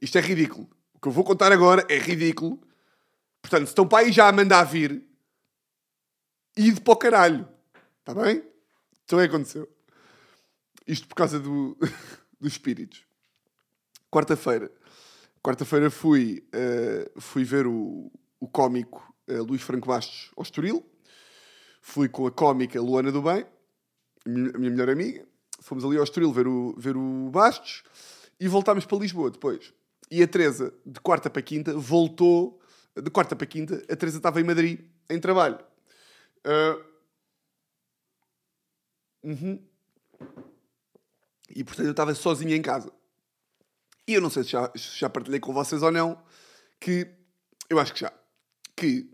isto 0.00 0.16
é 0.16 0.20
ridículo. 0.20 0.68
O 0.94 1.00
que 1.00 1.08
eu 1.08 1.12
vou 1.12 1.24
contar 1.24 1.50
agora 1.50 1.84
é 1.88 1.98
ridículo. 1.98 2.60
Portanto, 3.42 3.66
se 3.66 3.72
estão 3.72 3.88
para 3.88 4.04
aí 4.04 4.12
já 4.12 4.28
a 4.28 4.32
mandar 4.32 4.62
vir, 4.64 5.04
ide 6.56 6.80
para 6.80 6.92
o 6.92 6.96
caralho. 6.96 7.48
Está 7.98 8.14
bem? 8.14 8.44
Então 9.04 9.18
é 9.18 9.26
que 9.26 9.34
aconteceu. 9.34 9.68
Isto 10.86 11.08
por 11.08 11.14
causa 11.14 11.38
do, 11.38 11.76
dos 12.40 12.52
espíritos. 12.52 13.04
Quarta-feira. 14.10 14.70
Quarta-feira 15.42 15.90
fui, 15.90 16.44
uh, 16.54 17.20
fui 17.20 17.44
ver 17.44 17.66
o, 17.66 18.10
o 18.38 18.48
cómico 18.48 19.14
uh, 19.28 19.42
Luís 19.42 19.62
Franco 19.62 19.88
Bastos 19.88 20.30
ao 20.36 20.42
Estoril. 20.42 20.84
Fui 21.80 22.08
com 22.08 22.26
a 22.26 22.30
cómica 22.30 22.80
Luana 22.80 23.10
do 23.10 23.22
Bem, 23.22 23.46
a 24.26 24.28
minha 24.28 24.70
melhor 24.70 24.90
amiga. 24.90 25.26
Fomos 25.60 25.84
ali 25.84 25.96
ao 25.96 26.04
Estoril 26.04 26.32
ver 26.32 26.46
o, 26.46 26.74
ver 26.76 26.96
o 26.96 27.30
Bastos 27.30 27.82
e 28.38 28.48
voltámos 28.48 28.84
para 28.84 28.98
Lisboa 28.98 29.30
depois. 29.30 29.72
E 30.10 30.22
a 30.22 30.28
Teresa, 30.28 30.74
de 30.84 31.00
quarta 31.00 31.30
para 31.30 31.42
quinta, 31.42 31.72
voltou. 31.74 32.60
De 32.94 33.10
quarta 33.10 33.36
para 33.36 33.46
quinta, 33.46 33.76
a 33.88 33.96
Teresa 33.96 34.16
estava 34.16 34.40
em 34.40 34.44
Madrid, 34.44 34.80
em 35.08 35.20
trabalho. 35.20 35.58
Uh... 36.44 36.90
Uhum. 39.22 39.62
E 41.54 41.64
portanto 41.64 41.86
eu 41.86 41.92
estava 41.92 42.14
sozinho 42.14 42.54
em 42.54 42.62
casa. 42.62 42.92
E 44.06 44.14
eu 44.14 44.20
não 44.20 44.30
sei 44.30 44.44
se 44.44 44.50
já, 44.50 44.70
se 44.74 44.98
já 44.98 45.08
partilhei 45.08 45.40
com 45.40 45.52
vocês 45.52 45.82
ou 45.82 45.92
não, 45.92 46.20
que 46.78 47.08
eu 47.68 47.78
acho 47.78 47.92
que 47.92 48.00
já. 48.00 48.12
Que, 48.76 49.10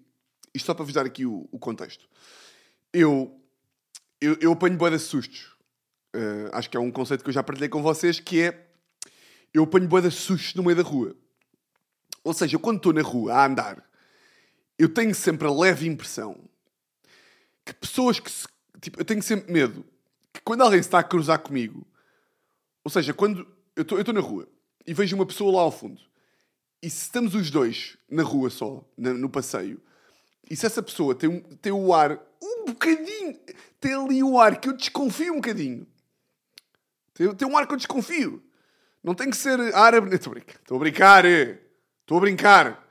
isto 0.54 0.66
só 0.66 0.74
para 0.74 0.84
vos 0.84 0.94
dar 0.94 1.04
aqui 1.04 1.26
o, 1.26 1.48
o 1.50 1.58
contexto 1.58 2.08
eu, 2.96 3.38
eu, 4.20 4.38
eu 4.40 4.52
apanho 4.52 4.76
boa 4.76 4.90
de 4.90 4.98
sustos. 4.98 5.54
Uh, 6.14 6.48
acho 6.52 6.70
que 6.70 6.76
é 6.76 6.80
um 6.80 6.90
conceito 6.90 7.22
que 7.22 7.28
eu 7.28 7.34
já 7.34 7.42
partilhei 7.42 7.68
com 7.68 7.82
vocês, 7.82 8.18
que 8.18 8.40
é 8.40 8.66
eu 9.52 9.64
apanho 9.64 9.86
boa 9.86 10.00
de 10.00 10.10
sustos 10.10 10.54
no 10.54 10.62
meio 10.62 10.76
da 10.76 10.82
rua. 10.82 11.14
Ou 12.24 12.32
seja, 12.32 12.58
quando 12.58 12.78
estou 12.78 12.92
na 12.92 13.02
rua 13.02 13.34
a 13.34 13.46
andar, 13.46 13.84
eu 14.78 14.88
tenho 14.88 15.14
sempre 15.14 15.46
a 15.46 15.50
leve 15.50 15.86
impressão 15.86 16.48
que 17.64 17.74
pessoas 17.74 18.18
que 18.18 18.30
se, 18.30 18.46
tipo, 18.80 18.98
eu 18.98 19.04
tenho 19.04 19.22
sempre 19.22 19.52
medo 19.52 19.84
que 20.32 20.40
quando 20.40 20.62
alguém 20.62 20.80
está 20.80 20.98
a 20.98 21.04
cruzar 21.04 21.38
comigo, 21.40 21.86
ou 22.86 22.90
seja, 22.90 23.12
quando 23.12 23.44
eu 23.74 23.82
estou 23.82 24.14
na 24.14 24.20
rua 24.20 24.48
e 24.86 24.94
vejo 24.94 25.16
uma 25.16 25.26
pessoa 25.26 25.56
lá 25.56 25.62
ao 25.62 25.72
fundo, 25.72 26.00
e 26.80 26.88
se 26.88 27.02
estamos 27.02 27.34
os 27.34 27.50
dois 27.50 27.98
na 28.08 28.22
rua 28.22 28.48
só, 28.48 28.88
na, 28.96 29.12
no 29.12 29.28
passeio, 29.28 29.82
e 30.48 30.54
se 30.54 30.66
essa 30.66 30.80
pessoa 30.80 31.12
tem, 31.12 31.40
tem 31.60 31.72
o 31.72 31.92
ar 31.92 32.16
um 32.40 32.66
bocadinho. 32.66 33.36
Tem 33.80 33.92
ali 33.92 34.22
o 34.22 34.38
ar 34.38 34.60
que 34.60 34.68
eu 34.68 34.72
desconfio 34.72 35.32
um 35.32 35.40
bocadinho. 35.40 35.84
Tem, 37.12 37.34
tem 37.34 37.48
um 37.48 37.58
ar 37.58 37.66
que 37.66 37.72
eu 37.74 37.76
desconfio. 37.76 38.40
Não 39.02 39.16
tem 39.16 39.30
que 39.30 39.36
ser 39.36 39.58
árabe. 39.74 40.14
Estou 40.14 40.30
a 40.30 40.34
brincar. 40.34 40.54
Estou 40.54 40.76
a 40.76 40.78
brincar. 40.78 41.24
Estou 42.02 42.18
a 42.18 42.20
brincar. 42.20 42.86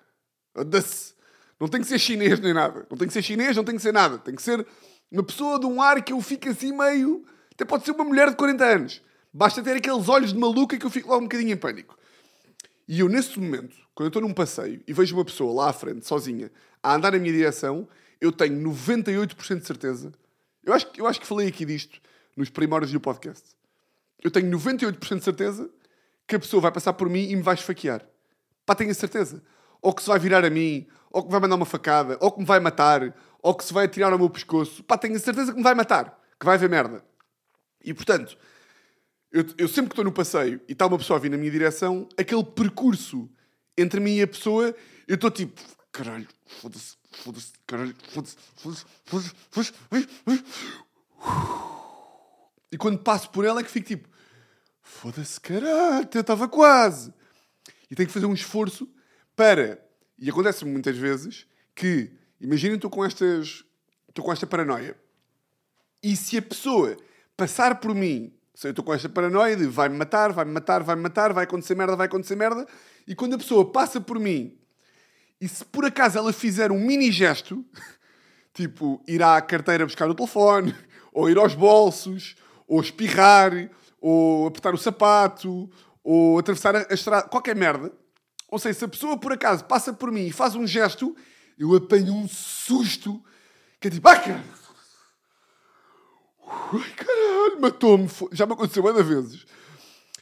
Não 1.57 1.69
tem 1.69 1.79
que 1.79 1.87
ser 1.87 1.99
chinês 1.99 2.37
nem 2.41 2.53
nada. 2.53 2.85
Não 2.91 2.97
tem 2.97 3.07
que 3.07 3.13
ser 3.13 3.21
chinês, 3.21 3.55
não 3.55 3.63
tem 3.63 3.77
que 3.77 3.81
ser 3.81 3.93
nada. 3.93 4.17
Tem 4.17 4.35
que 4.35 4.41
ser 4.41 4.67
uma 5.09 5.23
pessoa 5.23 5.57
de 5.57 5.65
um 5.65 5.81
ar 5.81 6.03
que 6.03 6.11
eu 6.11 6.19
fico 6.19 6.49
assim 6.49 6.73
meio. 6.73 7.25
Até 7.53 7.63
pode 7.63 7.85
ser 7.85 7.91
uma 7.91 8.03
mulher 8.03 8.29
de 8.29 8.35
40 8.35 8.65
anos. 8.65 9.05
Basta 9.37 9.61
ter 9.61 9.75
aqueles 9.75 10.07
olhos 10.07 10.31
de 10.31 10.39
maluca 10.39 10.77
que 10.77 10.85
eu 10.85 10.89
fico 10.89 11.09
lá 11.09 11.17
um 11.17 11.23
bocadinho 11.23 11.51
em 11.51 11.57
pânico. 11.57 11.97
E 12.87 13.01
eu, 13.01 13.09
nesse 13.09 13.37
momento, 13.37 13.75
quando 13.93 14.05
eu 14.05 14.07
estou 14.07 14.21
num 14.21 14.33
passeio 14.33 14.81
e 14.87 14.93
vejo 14.93 15.13
uma 15.13 15.25
pessoa 15.25 15.53
lá 15.53 15.69
à 15.71 15.73
frente, 15.73 16.07
sozinha, 16.07 16.49
a 16.81 16.95
andar 16.95 17.11
na 17.11 17.19
minha 17.19 17.33
direção, 17.33 17.85
eu 18.21 18.31
tenho 18.31 18.57
98% 18.61 19.59
de 19.59 19.67
certeza. 19.67 20.13
Eu 20.63 20.73
acho, 20.73 20.87
eu 20.95 21.05
acho 21.05 21.19
que 21.19 21.27
falei 21.27 21.49
aqui 21.49 21.65
disto 21.65 21.99
nos 22.37 22.49
primórdios 22.49 22.93
do 22.93 22.99
podcast. 23.01 23.43
Eu 24.23 24.31
tenho 24.31 24.49
98% 24.49 25.17
de 25.17 25.23
certeza 25.25 25.69
que 26.25 26.37
a 26.37 26.39
pessoa 26.39 26.61
vai 26.61 26.71
passar 26.71 26.93
por 26.93 27.09
mim 27.09 27.29
e 27.29 27.35
me 27.35 27.41
vai 27.41 27.55
esfaquear. 27.55 28.07
Pá, 28.65 28.73
tenho 28.73 28.91
a 28.91 28.93
certeza. 28.93 29.43
Ou 29.81 29.93
que 29.93 30.01
se 30.01 30.07
vai 30.07 30.17
virar 30.17 30.45
a 30.45 30.49
mim, 30.49 30.87
ou 31.11 31.23
que 31.23 31.27
me 31.27 31.31
vai 31.33 31.41
mandar 31.41 31.57
uma 31.57 31.65
facada, 31.65 32.17
ou 32.21 32.31
que 32.31 32.39
me 32.39 32.45
vai 32.45 32.61
matar, 32.61 33.13
ou 33.41 33.53
que 33.53 33.65
se 33.65 33.73
vai 33.73 33.83
atirar 33.83 34.13
ao 34.13 34.17
meu 34.17 34.29
pescoço. 34.29 34.81
Pá, 34.81 34.97
tenho 34.97 35.17
a 35.17 35.19
certeza 35.19 35.51
que 35.51 35.57
me 35.57 35.63
vai 35.63 35.75
matar, 35.75 36.23
que 36.39 36.45
vai 36.45 36.55
haver 36.55 36.69
merda. 36.69 37.03
E 37.83 37.93
portanto, 37.93 38.37
eu, 39.35 39.45
eu 39.57 39.67
sempre 39.67 39.89
que 39.89 39.93
estou 39.93 40.05
no 40.05 40.13
passeio 40.13 40.61
e 40.65 40.71
está 40.71 40.87
uma 40.87 40.97
pessoa 40.97 41.19
a 41.19 41.21
vir 41.21 41.29
na 41.29 41.35
minha 41.35 41.51
direção, 41.51 42.07
aquele 42.17 42.41
percurso 42.41 43.29
entre 43.77 43.99
mim 43.99 44.15
e 44.15 44.21
a 44.21 44.27
pessoa, 44.27 44.73
eu 45.05 45.15
estou 45.15 45.29
tipo, 45.29 45.59
caralho, 45.91 46.25
foda-se, 46.45 46.95
foda-se, 47.11 47.51
caralho, 47.67 47.93
foda-se, 48.13 48.37
foda-se, 48.55 48.85
foda-se, 49.05 49.73
foda-se. 50.23 50.45
E 52.71 52.77
quando 52.77 52.97
passo 52.99 53.29
por 53.29 53.43
ela 53.43 53.59
é 53.59 53.63
que 53.63 53.69
fico 53.69 53.85
tipo, 53.85 54.07
foda-se, 54.81 55.37
caralho, 55.41 56.07
eu 56.13 56.21
estava 56.21 56.47
quase. 56.47 57.13
E 57.91 57.95
tenho 57.95 58.07
que 58.07 58.13
fazer 58.13 58.27
um 58.27 58.33
esforço 58.33 58.89
para. 59.35 59.85
E 60.17 60.29
acontece 60.29 60.63
muitas 60.63 60.95
vezes 60.95 61.45
que, 61.75 62.09
imaginem, 62.39 62.77
estou 62.77 62.89
com 62.89 63.03
estas. 63.03 63.65
Estou 64.07 64.23
com 64.23 64.31
esta 64.31 64.47
paranoia. 64.47 64.97
E 66.01 66.15
se 66.15 66.37
a 66.37 66.41
pessoa 66.41 66.95
passar 67.35 67.81
por 67.81 67.93
mim, 67.93 68.34
eu 68.63 68.69
estou 68.69 68.85
com 68.85 68.93
esta 68.93 69.09
paranoia 69.09 69.55
de 69.55 69.65
vai-me 69.65 69.97
matar, 69.97 70.31
vai-me 70.31 70.51
matar, 70.51 70.81
vai-me 70.81 71.01
matar, 71.01 71.33
vai 71.33 71.43
acontecer 71.43 71.75
merda, 71.75 71.95
vai 71.95 72.07
acontecer 72.07 72.35
merda, 72.35 72.65
e 73.07 73.13
quando 73.13 73.35
a 73.35 73.37
pessoa 73.37 73.69
passa 73.71 73.99
por 73.99 74.19
mim, 74.19 74.57
e 75.39 75.47
se 75.47 75.65
por 75.65 75.85
acaso 75.85 76.17
ela 76.17 76.31
fizer 76.31 76.71
um 76.71 76.79
mini 76.79 77.11
gesto, 77.11 77.65
tipo 78.53 79.03
ir 79.07 79.21
à 79.21 79.41
carteira 79.41 79.85
buscar 79.85 80.09
o 80.09 80.15
telefone, 80.15 80.73
ou 81.11 81.29
ir 81.29 81.37
aos 81.37 81.53
bolsos, 81.53 82.35
ou 82.67 82.81
espirrar, 82.81 83.51
ou 83.99 84.47
apertar 84.47 84.73
o 84.73 84.77
sapato, 84.77 85.69
ou 86.03 86.39
atravessar 86.39 86.75
a 86.75 86.93
estrada, 86.93 87.27
qualquer 87.27 87.55
merda. 87.55 87.91
Ou 88.49 88.59
seja, 88.59 88.79
se 88.79 88.85
a 88.85 88.87
pessoa 88.87 89.17
por 89.17 89.33
acaso 89.33 89.65
passa 89.65 89.91
por 89.91 90.11
mim 90.11 90.27
e 90.27 90.31
faz 90.31 90.55
um 90.55 90.65
gesto, 90.65 91.15
eu 91.57 91.75
apanho 91.75 92.13
um 92.13 92.27
susto 92.27 93.23
que 93.79 93.87
é 93.87 93.91
tipo, 93.91 94.07
caralho, 94.07 94.43
ai 96.47 96.91
caralho, 96.91 97.61
matou-me. 97.61 98.09
Já 98.31 98.45
me 98.45 98.53
aconteceu 98.53 98.83
várias 98.83 99.05
vezes. 99.05 99.45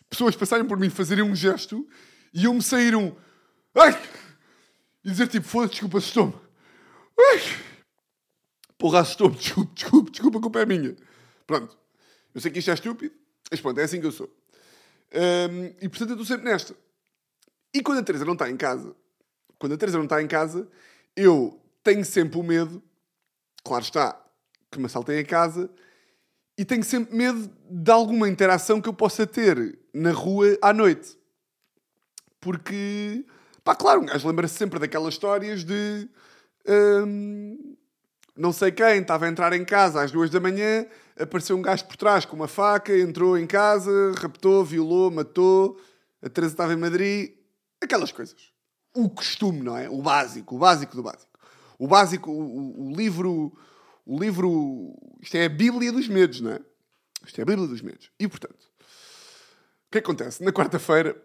Pessoas 0.09 0.35
passarem 0.35 0.65
por 0.65 0.77
mim 0.77 0.89
fazerem 0.89 1.23
um 1.23 1.35
gesto 1.35 1.87
e 2.33 2.45
eu 2.45 2.53
me 2.53 2.61
sair 2.61 2.95
um, 2.95 3.15
ai, 3.75 3.99
e 5.03 5.11
dizer 5.11 5.27
tipo, 5.27 5.47
foda-se, 5.47 5.73
desculpa, 5.73 5.97
assustou-me. 5.97 6.33
Ai, 7.19 7.39
porra, 8.77 8.99
assustou-me, 8.99 9.35
desculpa, 9.35 9.71
desculpa, 9.73 10.11
desculpa, 10.11 10.37
a 10.37 10.41
culpa 10.41 10.59
é 10.61 10.65
minha. 10.65 10.95
Pronto. 11.45 11.77
Eu 12.33 12.41
sei 12.41 12.51
que 12.51 12.59
isto 12.59 12.71
é 12.71 12.73
estúpido, 12.73 13.13
mas 13.51 13.61
pronto, 13.61 13.79
é 13.79 13.83
assim 13.83 13.99
que 13.99 14.07
eu 14.07 14.11
sou. 14.11 14.27
Hum, 15.13 15.75
e 15.79 15.87
portanto 15.87 16.09
eu 16.09 16.21
estou 16.21 16.25
sempre 16.25 16.49
nesta. 16.49 16.75
E 17.73 17.81
quando 17.81 17.99
a 17.99 18.03
Teresa 18.03 18.25
não 18.25 18.33
está 18.33 18.49
em 18.49 18.57
casa, 18.57 18.95
quando 19.59 19.73
a 19.73 19.77
Teresa 19.77 19.97
não 19.97 20.05
está 20.05 20.21
em 20.21 20.27
casa, 20.27 20.67
eu 21.15 21.59
tenho 21.83 22.03
sempre 22.03 22.39
o 22.39 22.43
medo, 22.43 22.81
claro 23.63 23.83
está, 23.83 24.19
que 24.71 24.79
me 24.79 24.85
assaltem 24.85 25.19
a 25.19 25.25
casa, 25.25 25.69
e 26.57 26.63
tenho 26.65 26.83
sempre 26.83 27.15
medo 27.15 27.49
de 27.69 27.91
alguma 27.91 28.27
interação 28.29 28.79
que 28.81 28.87
eu 28.89 28.93
possa 28.93 29.25
ter 29.25 29.77
na 29.93 30.11
rua 30.11 30.57
à 30.61 30.71
noite. 30.73 31.17
Porque, 32.39 33.25
pá, 33.63 33.75
claro, 33.75 34.01
um 34.01 34.05
gajo 34.05 34.27
lembra-se 34.27 34.55
sempre 34.55 34.79
daquelas 34.79 35.13
histórias 35.13 35.63
de. 35.63 36.09
hum, 36.67 37.75
não 38.35 38.51
sei 38.51 38.71
quem 38.71 38.99
estava 38.99 39.25
a 39.25 39.29
entrar 39.29 39.53
em 39.53 39.63
casa 39.63 40.01
às 40.01 40.11
duas 40.11 40.29
da 40.29 40.39
manhã, 40.39 40.85
apareceu 41.19 41.55
um 41.55 41.61
gajo 41.61 41.85
por 41.85 41.95
trás 41.95 42.25
com 42.25 42.35
uma 42.35 42.47
faca, 42.47 42.97
entrou 42.97 43.37
em 43.37 43.45
casa, 43.47 44.11
raptou, 44.19 44.63
violou, 44.65 45.11
matou. 45.11 45.79
A 46.21 46.29
Teresa 46.29 46.53
estava 46.53 46.73
em 46.73 46.77
Madrid. 46.77 47.31
Aquelas 47.81 48.11
coisas. 48.11 48.51
O 48.95 49.09
costume, 49.09 49.61
não 49.61 49.77
é? 49.77 49.89
O 49.89 50.01
básico, 50.01 50.55
o 50.55 50.59
básico 50.59 50.95
do 50.95 51.03
básico. 51.03 51.31
O 51.77 51.87
básico, 51.87 52.31
o, 52.31 52.41
o- 52.41 52.89
o 52.91 52.95
livro. 52.95 53.51
O 54.05 54.19
livro. 54.19 54.95
Isto 55.21 55.35
é 55.37 55.45
a 55.45 55.49
Bíblia 55.49 55.91
dos 55.91 56.07
medos, 56.07 56.41
não 56.41 56.51
é? 56.51 56.59
Isto 57.25 57.39
é 57.39 57.41
a 57.41 57.45
Bíblia 57.45 57.67
dos 57.67 57.81
medos. 57.81 58.11
E 58.19 58.27
portanto, 58.27 58.65
o 59.87 59.91
que 59.91 59.99
acontece? 59.99 60.43
Na 60.43 60.51
quarta-feira, 60.51 61.15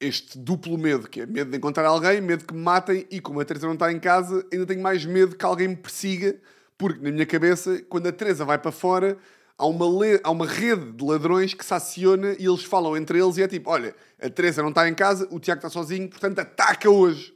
este 0.00 0.38
duplo 0.38 0.76
medo, 0.76 1.08
que 1.08 1.22
é 1.22 1.26
medo 1.26 1.50
de 1.50 1.56
encontrar 1.56 1.86
alguém, 1.86 2.20
medo 2.20 2.44
que 2.44 2.52
me 2.52 2.60
matem, 2.60 3.06
e 3.10 3.20
como 3.20 3.40
a 3.40 3.44
Teresa 3.44 3.66
não 3.66 3.74
está 3.74 3.90
em 3.90 3.98
casa, 3.98 4.46
ainda 4.52 4.66
tenho 4.66 4.82
mais 4.82 5.04
medo 5.04 5.36
que 5.36 5.44
alguém 5.44 5.68
me 5.68 5.76
persiga, 5.76 6.38
porque 6.76 7.00
na 7.00 7.10
minha 7.10 7.24
cabeça, 7.24 7.80
quando 7.88 8.08
a 8.08 8.12
Teresa 8.12 8.44
vai 8.44 8.58
para 8.58 8.72
fora, 8.72 9.16
há 9.56 9.64
uma, 9.66 9.86
le- 9.86 10.20
há 10.22 10.30
uma 10.30 10.46
rede 10.46 10.92
de 10.92 11.04
ladrões 11.04 11.54
que 11.54 11.64
se 11.64 11.72
aciona 11.72 12.32
e 12.38 12.44
eles 12.44 12.64
falam 12.64 12.96
entre 12.96 13.18
eles 13.18 13.38
e 13.38 13.42
é 13.42 13.48
tipo, 13.48 13.70
olha, 13.70 13.94
a 14.20 14.28
Teresa 14.28 14.60
não 14.60 14.70
está 14.70 14.86
em 14.88 14.94
casa, 14.94 15.26
o 15.30 15.40
Tiago 15.40 15.60
está 15.60 15.70
sozinho, 15.70 16.10
portanto 16.10 16.38
ataca 16.40 16.90
hoje. 16.90 17.32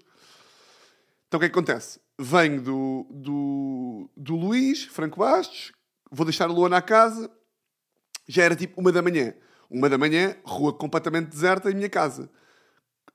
Então 1.28 1.38
o 1.38 1.40
que 1.40 1.46
é 1.46 1.48
que 1.48 1.56
acontece? 1.56 2.00
Venho 2.18 2.60
do, 2.60 3.06
do, 3.10 4.10
do 4.16 4.34
Luís, 4.34 4.84
Franco 4.84 5.20
Bastos, 5.20 5.72
vou 6.10 6.24
deixar 6.24 6.46
a 6.46 6.52
Luana 6.52 6.78
à 6.78 6.82
casa, 6.82 7.30
já 8.26 8.42
era 8.42 8.56
tipo 8.56 8.80
uma 8.80 8.90
da 8.90 9.00
manhã. 9.00 9.34
Uma 9.70 9.88
da 9.88 9.98
manhã, 9.98 10.34
rua 10.44 10.72
completamente 10.72 11.28
deserta 11.28 11.70
em 11.70 11.74
minha 11.74 11.88
casa. 11.88 12.30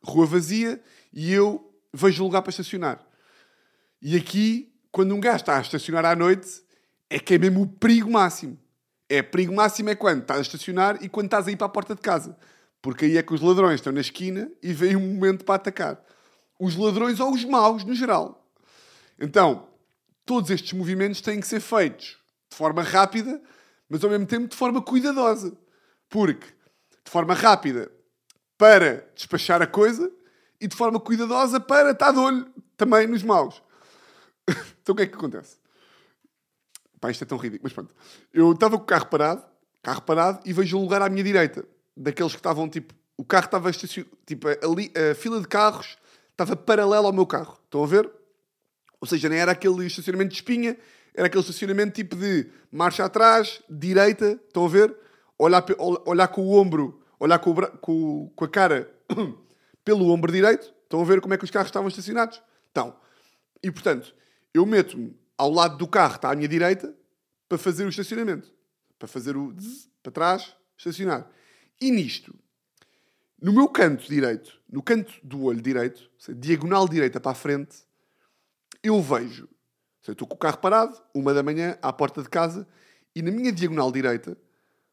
Rua 0.04 0.26
vazia 0.26 0.82
e 1.12 1.32
eu 1.32 1.74
vejo 1.94 2.24
lugar 2.24 2.42
para 2.42 2.52
estacionar. 2.52 3.06
E 4.02 4.16
aqui, 4.16 4.74
quando 4.92 5.16
um 5.16 5.20
gajo 5.20 5.38
está 5.38 5.58
a 5.58 5.62
estacionar 5.62 6.06
à 6.06 6.16
noite, 6.16 6.62
é 7.10 7.20
que 7.20 7.36
é 7.36 7.38
mesmo 7.38 7.62
o 7.62 7.68
perigo 7.68 8.12
máximo. 8.12 8.60
É 9.10 9.22
perigo 9.22 9.54
máximo 9.54 9.90
é 9.90 9.96
quando 9.96 10.22
estás 10.22 10.40
a 10.40 10.42
estacionar 10.42 10.98
e 11.02 11.10
quando 11.10 11.26
estás 11.26 11.48
a 11.48 11.52
ir 11.52 11.56
para 11.56 11.68
a 11.68 11.70
porta 11.70 11.96
de 11.96 12.02
casa. 12.02 12.38
Porque 12.82 13.06
aí 13.06 13.18
é 13.18 13.24
que 13.24 13.34
os 13.34 13.42
ladrões 13.42 13.76
estão 13.76 13.94
na 13.94 14.02
esquina 14.02 14.52
e 14.62 14.74
vem 14.74 14.96
um 14.96 15.14
momento 15.14 15.46
para 15.46 15.56
atacar. 15.56 16.04
Os 16.60 16.76
ladrões 16.76 17.20
ou 17.20 17.32
os 17.32 17.46
maus, 17.46 17.84
no 17.84 17.96
geral. 17.96 18.43
Então, 19.20 19.70
todos 20.26 20.50
estes 20.50 20.74
movimentos 20.74 21.22
têm 21.22 21.40
que 21.40 21.48
ser 21.48 21.60
feitos 21.60 22.18
de 22.50 22.58
forma 22.58 22.82
rápida, 22.82 23.42
mas 23.90 24.04
ao 24.04 24.10
mesmo 24.10 24.26
tempo 24.26 24.48
de 24.48 24.56
forma 24.56 24.82
cuidadosa. 24.82 25.58
Porque, 26.10 26.48
de 27.04 27.12
forma 27.12 27.34
rápida, 27.34 27.92
para 28.58 29.10
despachar 29.16 29.62
a 29.62 29.68
coisa 29.68 30.12
e 30.60 30.68
de 30.68 30.76
forma 30.76 31.00
cuidadosa 31.00 31.60
para 31.60 31.92
estar 31.92 32.12
de 32.12 32.20
olho 32.20 32.54
também 32.78 33.08
nos 33.08 33.24
maus. 33.24 33.62
então 34.82 34.94
o 34.94 34.96
que 34.96 35.04
é 35.04 35.08
que 35.08 35.16
acontece? 35.16 35.58
Pá, 37.02 37.12
isto 37.12 37.24
é 37.24 37.28
tão 37.28 37.38
ridículo, 37.38 37.64
mas 37.64 37.74
pronto. 37.74 37.94
Eu 38.34 38.54
estava 38.54 38.78
com 38.78 38.84
o 38.84 38.88
carro 38.88 39.08
parado, 39.08 39.44
carro 39.82 40.02
parado, 40.04 40.40
e 40.46 40.54
vejo 40.54 40.78
um 40.78 40.82
lugar 40.82 41.02
à 41.02 41.10
minha 41.10 41.24
direita. 41.24 41.66
Daqueles 41.98 42.32
que 42.32 42.40
estavam, 42.40 42.70
tipo... 42.70 42.94
O 43.18 43.26
carro 43.26 43.46
estava 43.46 43.70
estacionado... 43.70 44.18
Tipo, 44.26 44.48
ali, 44.48 44.92
a 44.96 45.14
fila 45.14 45.42
de 45.42 45.48
carros 45.48 45.98
estava 46.32 46.56
paralela 46.56 47.08
ao 47.08 47.14
meu 47.14 47.26
carro. 47.26 47.60
Estão 47.66 47.84
a 47.84 47.88
ver? 47.88 48.10
Ou 49.04 49.06
seja, 49.06 49.28
nem 49.28 49.38
era 49.38 49.52
aquele 49.52 49.86
estacionamento 49.86 50.30
de 50.30 50.36
espinha, 50.36 50.78
era 51.14 51.28
aquele 51.28 51.42
estacionamento 51.42 51.94
tipo 51.94 52.16
de 52.16 52.50
marcha 52.72 53.04
atrás, 53.04 53.62
direita, 53.70 54.40
estão 54.48 54.64
a 54.64 54.70
ver? 54.70 54.96
Olhar, 55.38 55.62
olhar 56.06 56.30
com 56.30 56.42
o 56.42 56.54
ombro, 56.54 57.04
olhar 57.20 57.38
com, 57.38 57.52
o 57.52 57.78
com, 57.80 58.32
com 58.34 58.46
a 58.46 58.48
cara 58.48 58.90
pelo 59.84 60.08
ombro 60.10 60.32
direito, 60.32 60.74
estão 60.84 61.02
a 61.02 61.04
ver 61.04 61.20
como 61.20 61.34
é 61.34 61.38
que 61.38 61.44
os 61.44 61.52
carros 61.52 61.68
estavam 61.68 61.90
estacionados? 61.90 62.42
Estão. 62.68 62.96
E 63.62 63.70
portanto, 63.70 64.16
eu 64.54 64.66
meto-me 64.66 65.14
ao 65.38 65.52
lado 65.52 65.76
do 65.76 65.86
carro, 65.86 66.16
está 66.16 66.32
à 66.32 66.36
minha 66.38 66.48
direita, 66.48 66.96
para 67.50 67.58
fazer 67.58 67.84
o 67.84 67.90
estacionamento. 67.90 68.50
Para 68.98 69.10
fazer 69.10 69.36
o 69.36 69.52
zzz, 69.52 69.90
para 70.02 70.14
trás, 70.14 70.56
estacionar. 70.78 71.30
E 71.82 71.92
nisto, 71.92 72.34
no 73.42 73.52
meu 73.52 73.68
canto 73.68 74.08
direito, 74.08 74.62
no 74.72 74.82
canto 74.82 75.12
do 75.22 75.44
olho 75.44 75.62
direito, 75.62 76.10
diagonal 76.38 76.88
direita 76.88 77.20
para 77.20 77.34
a 77.34 77.36
frente, 77.36 77.84
eu 78.84 79.02
vejo. 79.02 79.48
Estou 80.06 80.28
com 80.28 80.36
o 80.36 80.38
carro 80.38 80.58
parado, 80.58 81.02
uma 81.14 81.34
da 81.34 81.42
manhã, 81.42 81.78
à 81.82 81.94
porta 81.94 82.22
de 82.22 82.30
casa, 82.30 82.68
e 83.16 83.22
na 83.22 83.32
minha 83.32 83.52
diagonal 83.52 83.92
direita, 83.92 84.38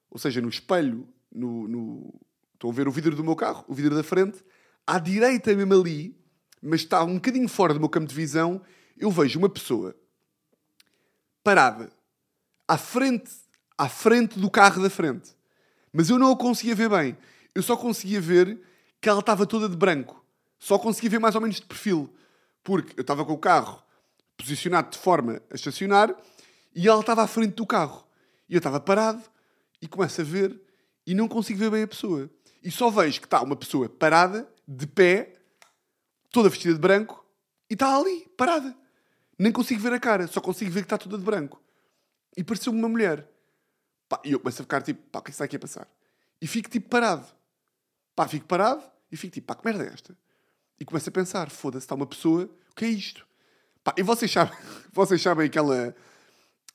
ou 0.09 0.19
seja, 0.19 0.41
no 0.41 0.49
espelho, 0.49 1.09
no, 1.33 1.67
no- 1.67 2.21
estão 2.55 2.71
a 2.71 2.73
ver 2.73 2.87
o 2.87 2.93
vidro 2.93 3.17
do 3.17 3.25
meu 3.25 3.35
carro, 3.35 3.65
o 3.67 3.75
vidro 3.75 3.97
da 3.97 4.05
frente, 4.05 4.45
à 4.87 4.99
direita 4.99 5.55
mesmo 5.55 5.75
ali, 5.75 6.17
mas 6.63 6.83
está 6.83 7.03
um 7.03 7.15
bocadinho 7.15 7.49
fora 7.49 7.75
do 7.75 7.81
meu 7.81 7.89
campo 7.89 8.07
de 8.07 8.15
visão, 8.15 8.63
eu 8.97 9.11
vejo 9.11 9.39
uma 9.39 9.49
pessoa 9.49 9.97
parada 11.43 11.91
à 12.69 12.77
frente, 12.79 13.31
à 13.77 13.89
frente 13.89 14.39
do 14.39 14.51
carro 14.51 14.83
da 14.83 14.91
frente. 14.91 15.35
Mas 15.93 16.09
eu 16.09 16.19
não 16.19 16.31
a 16.31 16.37
conseguia 16.37 16.75
ver 16.75 16.89
bem. 16.89 17.17
Eu 17.55 17.63
só 17.63 17.77
conseguia 17.77 18.21
ver 18.21 18.61
que 19.01 19.09
ela 19.09 19.21
estava 19.21 19.45
toda 19.47 19.69
de 19.69 19.77
branco. 19.77 20.25
Só 20.59 20.79
conseguia 20.79 21.11
ver 21.11 21.19
mais 21.19 21.35
ou 21.35 21.41
menos 21.41 21.57
de 21.57 21.63
perfil. 21.67 22.09
Porque 22.63 22.99
eu 22.99 23.03
estava 23.03 23.25
com 23.25 23.33
o 23.33 23.39
carro 23.39 23.83
posicionado 24.37 24.91
de 24.91 24.99
forma 24.99 25.43
a 25.51 25.55
estacionar 25.55 26.15
e 26.75 26.89
ela 26.89 27.01
estava 27.01 27.23
à 27.23 27.27
frente 27.27 27.55
do 27.55 27.67
carro. 27.67 28.07
E 28.49 28.55
eu 28.55 28.59
estava 28.59 28.81
parado 28.81 29.23
e 29.81 29.87
começo 29.87 30.21
a 30.21 30.25
ver 30.25 30.61
e 31.07 31.15
não 31.15 31.29
consigo 31.29 31.59
ver 31.59 31.71
bem 31.71 31.83
a 31.83 31.89
pessoa. 31.89 32.31
E 32.63 32.71
só 32.71 32.91
vejo 32.91 33.21
que 33.21 33.27
está 33.27 33.43
uma 33.43 33.57
pessoa 33.57 33.89
parada, 33.89 34.49
de 34.67 34.87
pé, 34.87 35.35
toda 36.31 36.49
vestida 36.49 36.75
de 36.75 36.81
branco, 36.81 37.25
e 37.69 37.75
está 37.75 37.97
ali, 37.97 38.27
parada. 38.37 38.77
Nem 39.39 39.51
consigo 39.51 39.81
ver 39.81 39.93
a 39.93 40.01
cara, 40.01 40.27
só 40.27 40.41
consigo 40.41 40.71
ver 40.71 40.81
que 40.81 40.87
está 40.87 40.99
toda 40.99 41.17
de 41.17 41.25
branco. 41.25 41.63
E 42.37 42.45
pareceu-me 42.45 42.79
uma 42.79 42.89
mulher. 42.89 43.27
Pá, 44.09 44.21
e 44.25 44.33
eu 44.33 44.41
começo 44.41 44.61
a 44.61 44.65
ficar 44.65 44.83
tipo, 44.83 45.01
pá, 45.11 45.21
o 45.21 45.23
que 45.23 45.29
é 45.29 45.31
que 45.31 45.35
está 45.35 45.45
aqui 45.45 45.57
a 45.57 45.61
passar? 45.61 45.89
E 46.41 46.47
fico 46.47 46.69
tipo 46.69 46.89
parado. 46.89 47.27
Pá, 48.15 48.29
fico 48.29 48.47
parado 48.47 48.83
e 49.11 49.17
fico 49.17 49.33
tipo, 49.33 49.47
pá, 49.47 49.55
que 49.55 49.65
merda 49.65 49.85
é 49.85 49.89
esta? 49.95 50.17
E 50.81 50.85
começo 50.85 51.11
a 51.11 51.13
pensar, 51.13 51.51
foda-se, 51.51 51.85
está 51.85 51.95
uma 51.95 52.07
pessoa, 52.07 52.49
o 52.71 52.75
que 52.75 52.87
é 52.87 52.89
isto? 52.89 53.27
Pá, 53.85 53.95
e 53.99 54.03
vocês 54.03 54.33
sabem, 54.33 54.57
vocês 54.91 55.21
sabem 55.21 55.47
aquela. 55.47 55.95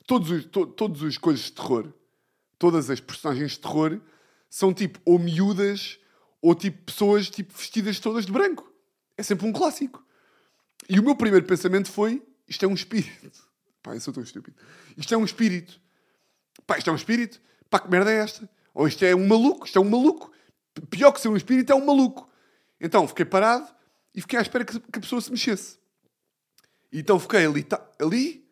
Todos 0.06 0.30
os, 0.30 0.44
to, 0.44 0.64
todos 0.64 1.02
os 1.02 1.18
coisas 1.18 1.46
de 1.46 1.52
terror, 1.52 1.92
todas 2.56 2.88
as 2.88 3.00
personagens 3.00 3.52
de 3.52 3.58
terror 3.58 4.00
são 4.48 4.72
tipo 4.72 5.00
ou 5.04 5.18
miúdas 5.18 5.98
ou 6.40 6.54
tipo 6.54 6.84
pessoas 6.84 7.28
tipo 7.28 7.52
vestidas 7.52 7.98
todas 7.98 8.24
de 8.24 8.30
branco. 8.30 8.72
É 9.16 9.24
sempre 9.24 9.44
um 9.44 9.52
clássico. 9.52 10.06
E 10.88 11.00
o 11.00 11.02
meu 11.02 11.16
primeiro 11.16 11.44
pensamento 11.44 11.90
foi: 11.90 12.22
isto 12.46 12.64
é 12.64 12.68
um 12.68 12.74
espírito. 12.74 13.44
Pá, 13.82 13.94
eu 13.94 14.00
sou 14.00 14.14
tão 14.14 14.22
estúpido. 14.22 14.56
Isto 14.96 15.14
é 15.14 15.16
um 15.16 15.24
espírito. 15.24 15.80
Pá, 16.64 16.78
isto 16.78 16.88
é 16.88 16.92
um 16.92 16.96
espírito. 16.96 17.40
Pá, 17.68 17.80
que 17.80 17.90
merda 17.90 18.12
é 18.12 18.18
esta? 18.18 18.48
Ou 18.72 18.86
isto 18.86 19.04
é 19.04 19.16
um 19.16 19.26
maluco, 19.26 19.66
isto 19.66 19.76
é 19.76 19.82
um 19.82 19.90
maluco. 19.90 20.30
Pior 20.90 21.10
que 21.10 21.20
ser 21.20 21.28
um 21.28 21.36
espírito 21.36 21.72
é 21.72 21.74
um 21.74 21.84
maluco. 21.84 22.30
Então 22.80 23.08
fiquei 23.08 23.24
parado 23.24 23.75
e 24.16 24.20
fiquei 24.22 24.38
à 24.38 24.42
espera 24.42 24.64
que, 24.64 24.80
que 24.80 24.98
a 24.98 25.00
pessoa 25.00 25.20
se 25.20 25.30
mexesse. 25.30 25.78
E 26.90 27.00
então 27.00 27.20
fiquei 27.20 27.44
ali, 27.44 27.62
tá, 27.62 27.86
ali, 28.00 28.48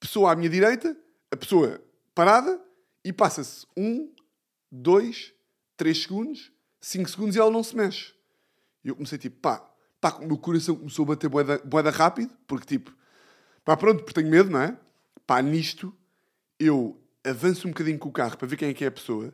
pessoa 0.00 0.32
à 0.32 0.36
minha 0.36 0.50
direita, 0.50 0.96
a 1.30 1.36
pessoa 1.36 1.80
parada, 2.12 2.60
e 3.04 3.12
passa-se 3.12 3.64
um, 3.76 4.12
dois, 4.70 5.32
três 5.76 6.02
segundos, 6.02 6.50
cinco 6.80 7.08
segundos 7.08 7.36
e 7.36 7.38
ela 7.38 7.50
não 7.50 7.62
se 7.62 7.76
mexe. 7.76 8.12
E 8.84 8.88
eu 8.88 8.96
comecei 8.96 9.16
tipo, 9.16 9.38
pá, 9.40 9.64
pá, 10.00 10.16
o 10.16 10.26
meu 10.26 10.36
coração 10.36 10.74
começou 10.74 11.04
a 11.04 11.08
bater 11.08 11.28
boeda, 11.30 11.58
boeda 11.64 11.90
rápido, 11.90 12.36
porque 12.48 12.66
tipo, 12.66 12.92
pá, 13.64 13.76
pronto, 13.76 14.02
porque 14.02 14.20
tenho 14.20 14.28
medo, 14.28 14.50
não 14.50 14.60
é? 14.60 14.76
Pá, 15.24 15.40
nisto, 15.40 15.94
eu 16.58 17.00
avanço 17.22 17.68
um 17.68 17.70
bocadinho 17.70 17.98
com 17.98 18.08
o 18.08 18.12
carro 18.12 18.36
para 18.36 18.48
ver 18.48 18.56
quem 18.56 18.70
é 18.70 18.74
que 18.74 18.84
é 18.84 18.88
a 18.88 18.92
pessoa, 18.92 19.32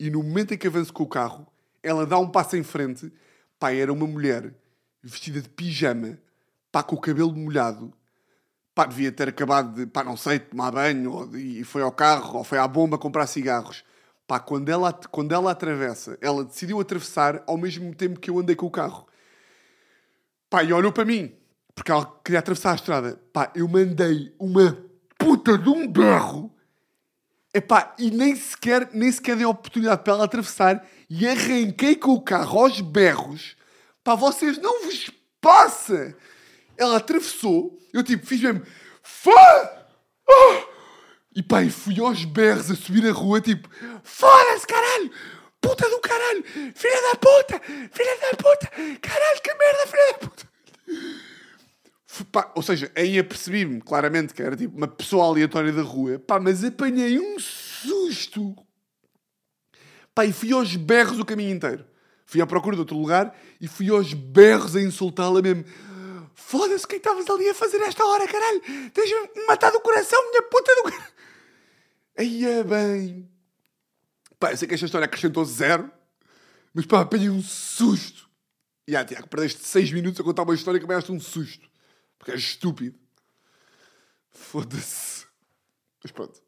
e 0.00 0.08
no 0.08 0.22
momento 0.22 0.54
em 0.54 0.58
que 0.58 0.66
avanço 0.66 0.92
com 0.92 1.02
o 1.02 1.08
carro, 1.08 1.46
ela 1.82 2.06
dá 2.06 2.18
um 2.18 2.30
passo 2.30 2.56
em 2.56 2.62
frente, 2.62 3.12
pá, 3.58 3.70
era 3.70 3.92
uma 3.92 4.06
mulher 4.06 4.54
vestida 5.04 5.40
de 5.40 5.48
pijama, 5.48 6.18
pá, 6.72 6.82
com 6.82 6.96
o 6.96 7.00
cabelo 7.00 7.34
molhado, 7.34 7.92
pá, 8.74 8.86
devia 8.86 9.12
ter 9.12 9.28
acabado 9.28 9.74
de, 9.74 9.86
pá, 9.86 10.02
não 10.02 10.16
sei, 10.16 10.38
tomar 10.38 10.72
banho, 10.72 11.12
ou, 11.12 11.36
e 11.36 11.62
foi 11.62 11.82
ao 11.82 11.92
carro, 11.92 12.38
ou 12.38 12.44
foi 12.44 12.58
à 12.58 12.66
bomba 12.66 12.98
comprar 12.98 13.26
cigarros. 13.26 13.84
Pá, 14.26 14.40
quando 14.40 14.70
ela, 14.70 14.92
quando 15.10 15.32
ela 15.32 15.50
atravessa, 15.50 16.18
ela 16.20 16.44
decidiu 16.44 16.80
atravessar 16.80 17.42
ao 17.46 17.58
mesmo 17.58 17.94
tempo 17.94 18.18
que 18.18 18.30
eu 18.30 18.38
andei 18.38 18.56
com 18.56 18.66
o 18.66 18.70
carro. 18.70 19.06
Pá, 20.48 20.64
e 20.64 20.72
olhou 20.72 20.92
para 20.92 21.04
mim, 21.04 21.32
porque 21.74 21.92
ela 21.92 22.06
queria 22.24 22.38
atravessar 22.38 22.72
a 22.72 22.76
estrada. 22.76 23.20
Pá, 23.32 23.52
eu 23.54 23.68
mandei 23.68 24.34
uma 24.38 24.78
puta 25.18 25.58
de 25.58 25.68
um 25.68 25.86
berro. 25.86 26.50
Epá, 27.52 27.94
e 27.98 28.10
nem 28.10 28.34
sequer, 28.34 28.88
nem 28.92 29.12
sequer 29.12 29.36
dei 29.36 29.44
a 29.44 29.50
oportunidade 29.50 30.02
para 30.02 30.14
ela 30.14 30.24
atravessar 30.24 30.84
e 31.08 31.28
arranquei 31.28 31.94
com 31.94 32.12
o 32.12 32.20
carro 32.20 32.60
aos 32.60 32.80
berros. 32.80 33.56
Pá, 34.04 34.14
vocês 34.14 34.58
não 34.58 34.84
vos 34.84 35.10
passa! 35.40 36.14
Ela 36.76 36.98
atravessou, 36.98 37.78
eu 37.92 38.02
tipo, 38.02 38.26
fiz 38.26 38.40
mesmo. 38.40 38.62
Foda! 39.02 39.88
Oh! 40.28 40.74
E 41.34 41.42
pá, 41.42 41.62
e 41.62 41.70
fui 41.70 41.98
aos 41.98 42.24
berros 42.26 42.70
a 42.70 42.76
subir 42.76 43.08
a 43.08 43.12
rua, 43.12 43.40
tipo, 43.40 43.68
foda-se, 44.02 44.66
caralho! 44.66 45.10
Puta 45.58 45.88
do 45.88 45.98
caralho! 46.00 46.44
Filha 46.74 47.02
da 47.10 47.16
puta! 47.16 47.60
Filha 47.64 48.18
da 48.20 48.36
puta! 48.36 48.70
Caralho, 49.00 49.42
que 49.42 49.54
merda, 49.54 49.86
filha 49.86 50.12
da 50.12 50.18
puta! 50.18 50.48
Pá, 52.30 52.52
ou 52.54 52.62
seja, 52.62 52.92
aí 52.94 53.18
apercebi-me 53.18 53.80
claramente 53.80 54.34
que 54.34 54.42
era 54.42 54.54
tipo 54.54 54.76
uma 54.76 54.86
pessoa 54.86 55.24
aleatória 55.24 55.72
da 55.72 55.82
rua, 55.82 56.18
pá, 56.18 56.38
mas 56.38 56.62
apanhei 56.62 57.18
um 57.18 57.38
susto. 57.40 58.54
Pá, 60.14 60.24
e 60.24 60.32
fui 60.32 60.52
aos 60.52 60.76
berros 60.76 61.18
o 61.18 61.24
caminho 61.24 61.56
inteiro. 61.56 61.84
Fui 62.34 62.40
à 62.40 62.46
procura 62.48 62.74
de 62.74 62.80
outro 62.80 62.98
lugar 62.98 63.32
e 63.60 63.68
fui 63.68 63.88
aos 63.90 64.12
berros 64.12 64.74
a 64.74 64.82
insultá-la 64.82 65.40
mesmo. 65.40 65.64
Foda-se, 66.34 66.84
o 66.84 66.88
que 66.88 66.96
é 66.96 66.98
estavas 66.98 67.30
ali 67.30 67.48
a 67.48 67.54
fazer 67.54 67.80
esta 67.82 68.04
hora, 68.04 68.26
caralho? 68.26 68.60
Tens-me 68.90 69.46
matado 69.46 69.78
o 69.78 69.80
coração, 69.80 70.20
minha 70.30 70.42
puta 70.42 70.74
do. 70.74 70.92
Aí 72.18 72.44
é 72.44 72.64
bem. 72.64 73.30
Pá, 74.36 74.50
eu 74.50 74.56
sei 74.56 74.66
que 74.66 74.74
esta 74.74 74.84
história 74.84 75.04
acrescentou 75.04 75.44
zero, 75.44 75.88
mas 76.74 76.84
pá, 76.86 77.02
apanhei 77.02 77.30
um 77.30 77.40
susto. 77.40 78.28
E 78.88 78.96
ah, 78.96 79.04
Tiago, 79.04 79.28
perdeste 79.28 79.64
seis 79.64 79.92
minutos 79.92 80.20
a 80.20 80.24
contar 80.24 80.42
uma 80.42 80.56
história 80.56 80.80
que 80.80 80.86
apanhaste 80.86 81.12
um 81.12 81.20
susto. 81.20 81.70
Porque 82.18 82.32
és 82.32 82.40
estúpido. 82.40 82.98
Foda-se. 84.32 85.24
Mas 86.02 86.10
pronto. 86.10 86.42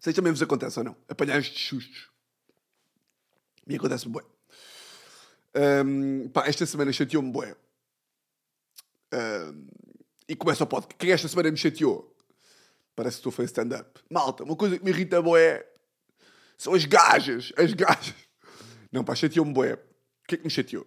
Sei 0.00 0.14
também 0.14 0.32
vos 0.32 0.42
acontece 0.42 0.78
ou 0.78 0.84
não. 0.84 0.96
Apanhar 1.08 1.38
estes 1.38 1.68
sustos. 1.68 2.08
Me 3.66 3.76
acontece-me 3.76 4.12
bué. 4.12 4.24
Um, 5.84 6.28
pá, 6.30 6.46
esta 6.46 6.64
semana 6.64 6.90
chateou-me 6.92 7.30
bué. 7.30 7.54
Um, 9.12 9.66
e 10.26 10.34
começa 10.34 10.64
o 10.64 10.66
podcast. 10.66 10.98
Quem 10.98 11.12
esta 11.12 11.28
semana 11.28 11.50
me 11.50 11.56
chateou? 11.56 12.16
Parece 12.96 13.16
que 13.16 13.20
estou 13.20 13.30
a 13.30 13.32
fazer 13.32 13.46
stand-up. 13.46 14.00
Malta, 14.10 14.42
uma 14.42 14.56
coisa 14.56 14.78
que 14.78 14.84
me 14.84 14.90
irrita 14.90 15.20
bué 15.20 15.66
são 16.56 16.72
as 16.72 16.86
gajas. 16.86 17.52
As 17.56 17.74
gajas. 17.74 18.14
Não, 18.90 19.04
pá, 19.04 19.14
chateou-me 19.14 19.52
bué. 19.52 19.74
O 19.74 19.78
que 20.26 20.36
é 20.36 20.38
que 20.38 20.44
me 20.44 20.50
chateou? 20.50 20.86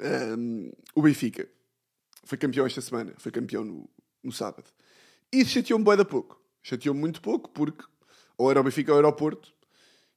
Um, 0.00 0.72
o 0.96 1.02
Benfica. 1.02 1.48
Foi 2.24 2.36
campeão 2.36 2.66
esta 2.66 2.80
semana. 2.80 3.14
Foi 3.18 3.30
campeão 3.30 3.64
no, 3.64 3.88
no 4.22 4.32
sábado. 4.32 4.68
E 5.32 5.42
isso 5.42 5.52
chateou-me 5.52 5.84
bué 5.84 5.96
da 5.96 6.04
pouco. 6.04 6.40
Chateou-me 6.62 7.00
muito 7.00 7.22
pouco 7.22 7.48
porque 7.50 7.84
ou 8.40 8.50
era 8.50 8.58
o 8.58 8.64
Benfica 8.64 8.90
ou 8.90 8.98
era 8.98 9.06
o 9.06 9.12
Porto, 9.12 9.52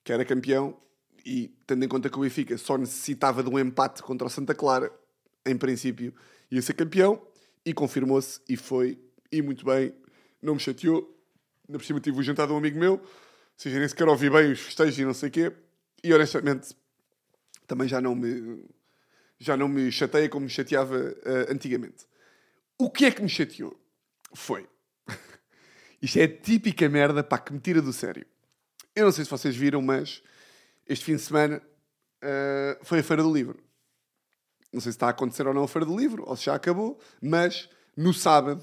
que 0.02 0.14
era 0.14 0.24
campeão, 0.24 0.80
e 1.26 1.54
tendo 1.68 1.84
em 1.84 1.90
conta 1.90 2.10
que 2.10 2.18
o 2.18 2.22
Benfica 2.22 2.58
só 2.58 2.78
necessitava 2.78 3.44
de 3.44 3.50
um 3.50 3.60
empate 3.60 4.02
contra 4.02 4.26
o 4.26 4.30
Santa 4.30 4.56
Clara, 4.56 4.90
em 5.46 5.58
princípio 5.58 6.14
ia 6.50 6.62
ser 6.62 6.74
campeão, 6.74 7.22
e 7.66 7.74
confirmou-se, 7.74 8.40
e 8.48 8.56
foi, 8.56 8.98
e 9.30 9.42
muito 9.42 9.66
bem, 9.66 9.94
não 10.42 10.54
me 10.54 10.60
chateou. 10.62 11.14
Na 11.68 11.78
por 11.78 11.84
cima 11.84 12.00
tive 12.00 12.18
o 12.18 12.24
jantar 12.24 12.48
de 12.48 12.54
um 12.54 12.58
amigo 12.58 12.80
meu, 12.80 12.94
ou 12.94 13.02
seja, 13.58 13.78
nem 13.78 13.88
sequer 13.90 14.08
ouvi 14.08 14.30
bem 14.30 14.54
os 14.54 14.60
festejos 14.62 15.00
e 15.00 15.04
não 15.04 15.14
sei 15.14 15.28
o 15.28 15.32
quê, 15.32 15.52
e 16.02 16.14
honestamente 16.14 16.74
também 17.68 17.90
já 17.90 18.00
não 18.00 18.16
me, 18.16 18.64
já 19.38 19.58
não 19.58 19.68
me 19.68 19.92
chateia 19.92 20.30
como 20.30 20.46
me 20.46 20.50
chateava 20.50 20.96
uh, 20.96 21.52
antigamente. 21.52 22.06
O 22.78 22.90
que 22.90 23.04
é 23.04 23.12
que 23.12 23.22
me 23.22 23.28
chateou? 23.28 23.78
Foi 24.34 24.66
isto 26.04 26.20
é 26.20 26.28
típica 26.28 26.90
merda 26.90 27.24
pá, 27.24 27.38
que 27.38 27.54
me 27.54 27.62
tira 27.62 27.82
do 27.82 27.94
sério. 27.94 28.26
Eu 28.94 29.06
não 29.06 29.12
sei 29.14 29.24
se 29.24 29.32
vocês 29.32 29.56
viram, 29.56 29.82
mas 29.82 30.22
este 30.86 31.06
fim 31.06 31.16
de 31.16 31.22
semana 31.22 31.64
uh, 32.22 32.84
foi 32.84 33.00
a 33.00 33.04
Feira 33.04 33.24
do 33.24 33.34
Livro. 33.34 33.58
Não 34.74 34.82
sei 34.82 34.92
se 34.92 34.98
está 34.98 35.08
a 35.08 35.12
acontecer 35.12 35.48
ou 35.48 35.54
não 35.54 35.64
a 35.64 35.68
Feira 35.68 35.86
do 35.86 35.98
Livro, 35.98 36.26
ou 36.28 36.36
se 36.36 36.44
já 36.44 36.56
acabou, 36.56 37.00
mas 37.22 37.70
no 37.96 38.14
sábado, 38.14 38.62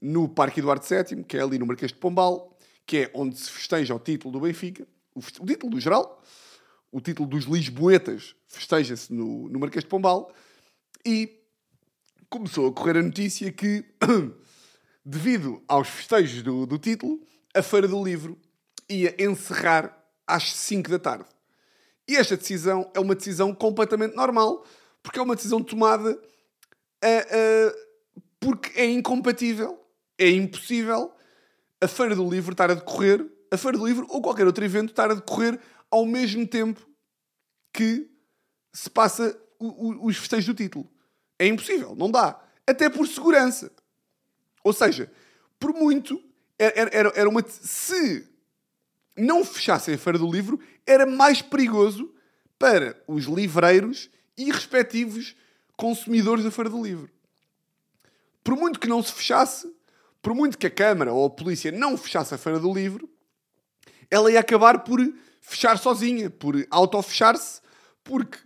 no 0.00 0.28
Parque 0.28 0.58
Eduardo 0.58 0.84
VII, 0.84 1.22
que 1.22 1.36
é 1.36 1.42
ali 1.42 1.56
no 1.56 1.66
Marquês 1.66 1.92
de 1.92 1.98
Pombal, 1.98 2.58
que 2.84 2.96
é 2.96 3.10
onde 3.14 3.38
se 3.38 3.48
festeja 3.48 3.94
o 3.94 4.00
título 4.00 4.32
do 4.32 4.40
Benfica, 4.40 4.84
o, 5.14 5.20
o 5.20 5.46
título 5.46 5.70
do 5.70 5.78
geral, 5.78 6.20
o 6.90 7.00
título 7.00 7.28
dos 7.28 7.44
Lisboetas 7.44 8.34
festeja-se 8.48 9.12
no, 9.12 9.48
no 9.48 9.60
Marquês 9.60 9.84
de 9.84 9.88
Pombal, 9.88 10.34
e 11.06 11.38
começou 12.28 12.66
a 12.66 12.72
correr 12.72 12.96
a 12.96 13.02
notícia 13.02 13.52
que 13.52 13.84
devido 15.04 15.62
aos 15.66 15.88
festejos 15.88 16.42
do, 16.42 16.66
do 16.66 16.78
título, 16.78 17.20
a 17.54 17.62
Feira 17.62 17.88
do 17.88 18.02
Livro 18.02 18.38
ia 18.88 19.14
encerrar 19.22 19.96
às 20.26 20.54
5 20.54 20.90
da 20.90 20.98
tarde. 20.98 21.24
E 22.08 22.16
esta 22.16 22.36
decisão 22.36 22.90
é 22.94 23.00
uma 23.00 23.14
decisão 23.14 23.54
completamente 23.54 24.14
normal, 24.14 24.64
porque 25.02 25.18
é 25.18 25.22
uma 25.22 25.36
decisão 25.36 25.62
tomada 25.62 26.12
uh, 26.12 26.16
uh, 26.16 27.76
porque 28.40 28.78
é 28.78 28.86
incompatível, 28.86 29.80
é 30.18 30.30
impossível 30.30 31.12
a 31.80 31.88
Feira 31.88 32.14
do 32.14 32.28
Livro 32.28 32.52
estar 32.52 32.70
a 32.70 32.74
decorrer, 32.74 33.26
a 33.50 33.56
Feira 33.56 33.78
do 33.78 33.86
Livro 33.86 34.06
ou 34.08 34.22
qualquer 34.22 34.46
outro 34.46 34.64
evento 34.64 34.90
estar 34.90 35.10
a 35.10 35.14
decorrer 35.14 35.58
ao 35.90 36.06
mesmo 36.06 36.46
tempo 36.46 36.80
que 37.72 38.08
se 38.72 38.88
passa 38.88 39.38
o, 39.58 39.66
o, 39.66 40.06
os 40.06 40.16
festejos 40.16 40.46
do 40.46 40.54
título. 40.54 40.88
É 41.38 41.46
impossível, 41.46 41.94
não 41.94 42.10
dá. 42.10 42.40
Até 42.66 42.88
por 42.88 43.06
segurança. 43.06 43.70
Ou 44.62 44.72
seja, 44.72 45.10
por 45.58 45.72
muito, 45.72 46.22
era, 46.58 46.90
era, 46.92 47.12
era 47.14 47.28
uma. 47.28 47.44
Se 47.46 48.28
não 49.16 49.44
fechassem 49.44 49.94
a 49.94 49.98
Feira 49.98 50.18
do 50.18 50.30
Livro, 50.30 50.58
era 50.86 51.06
mais 51.06 51.42
perigoso 51.42 52.12
para 52.58 53.00
os 53.06 53.24
livreiros 53.24 54.10
e 54.36 54.50
respectivos 54.50 55.36
consumidores 55.76 56.44
da 56.44 56.50
Feira 56.50 56.70
do 56.70 56.82
Livro. 56.82 57.10
Por 58.42 58.56
muito 58.56 58.80
que 58.80 58.88
não 58.88 59.02
se 59.02 59.12
fechasse, 59.12 59.72
por 60.20 60.34
muito 60.34 60.58
que 60.58 60.66
a 60.66 60.70
Câmara 60.70 61.12
ou 61.12 61.26
a 61.26 61.30
Polícia 61.30 61.70
não 61.72 61.96
fechasse 61.96 62.34
a 62.34 62.38
Feira 62.38 62.58
do 62.58 62.72
Livro, 62.72 63.08
ela 64.10 64.30
ia 64.30 64.40
acabar 64.40 64.84
por 64.84 65.00
fechar 65.40 65.78
sozinha, 65.78 66.30
por 66.30 66.54
auto-fechar-se, 66.70 67.60
porque 68.04 68.38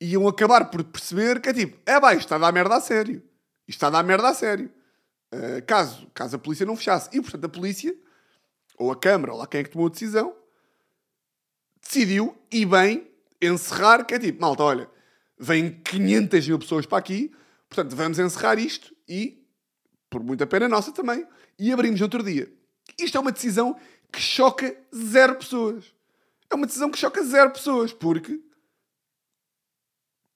iam 0.00 0.28
acabar 0.28 0.70
por 0.70 0.84
perceber 0.84 1.40
que 1.40 1.48
é 1.48 1.54
tipo, 1.54 1.78
é 1.86 2.00
bem, 2.00 2.10
isto 2.10 2.20
está 2.20 2.36
a 2.36 2.38
dar 2.38 2.52
merda 2.52 2.76
a 2.76 2.80
sério. 2.80 3.22
Isto 3.66 3.78
está 3.78 3.86
a 3.88 3.90
dar 3.90 4.02
merda 4.02 4.28
a 4.28 4.34
sério. 4.34 4.70
Uh, 5.34 5.60
caso, 5.66 6.06
caso 6.14 6.36
a 6.36 6.38
polícia 6.38 6.64
não 6.64 6.76
fechasse. 6.76 7.08
E, 7.12 7.20
portanto, 7.20 7.44
a 7.44 7.48
polícia, 7.48 7.92
ou 8.78 8.92
a 8.92 8.96
Câmara, 8.96 9.32
ou 9.32 9.38
lá 9.38 9.46
quem 9.48 9.60
é 9.60 9.64
que 9.64 9.70
tomou 9.70 9.88
a 9.88 9.90
decisão, 9.90 10.36
decidiu, 11.82 12.36
e 12.52 12.64
bem, 12.64 13.10
encerrar, 13.42 14.04
que 14.04 14.14
é 14.14 14.18
tipo, 14.18 14.40
malta, 14.40 14.62
olha, 14.62 14.90
vêm 15.36 15.80
500 15.82 16.48
mil 16.48 16.58
pessoas 16.60 16.86
para 16.86 16.98
aqui, 16.98 17.34
portanto, 17.68 17.96
vamos 17.96 18.18
encerrar 18.20 18.58
isto 18.58 18.94
e, 19.08 19.44
por 20.08 20.22
muita 20.22 20.46
pena 20.46 20.68
nossa 20.68 20.92
também, 20.92 21.26
e 21.58 21.72
abrimos 21.72 22.00
outro 22.00 22.22
dia. 22.22 22.52
Isto 22.98 23.18
é 23.18 23.20
uma 23.20 23.32
decisão 23.32 23.76
que 24.12 24.20
choca 24.20 24.76
zero 24.94 25.34
pessoas. 25.34 25.92
É 26.48 26.54
uma 26.54 26.66
decisão 26.66 26.90
que 26.90 26.98
choca 26.98 27.24
zero 27.24 27.50
pessoas, 27.50 27.92
porque 27.92 28.40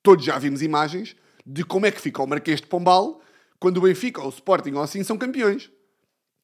todos 0.03 0.25
já 0.25 0.39
vimos 0.39 0.61
imagens 0.61 1.15
de 1.47 1.65
como 1.65 1.87
é 1.87 1.93
que 1.93 2.01
fica 2.01 2.21
o 2.21 2.27
Marquês 2.27 2.61
de 2.61 2.67
Pombal 2.67 3.23
quando 3.61 3.79
o 3.79 3.83
Benfica 3.83 4.21
ou 4.21 4.27
o 4.27 4.31
Sporting 4.31 4.73
ou 4.73 4.83
assim 4.83 5.03
são 5.03 5.19
campeões. 5.19 5.71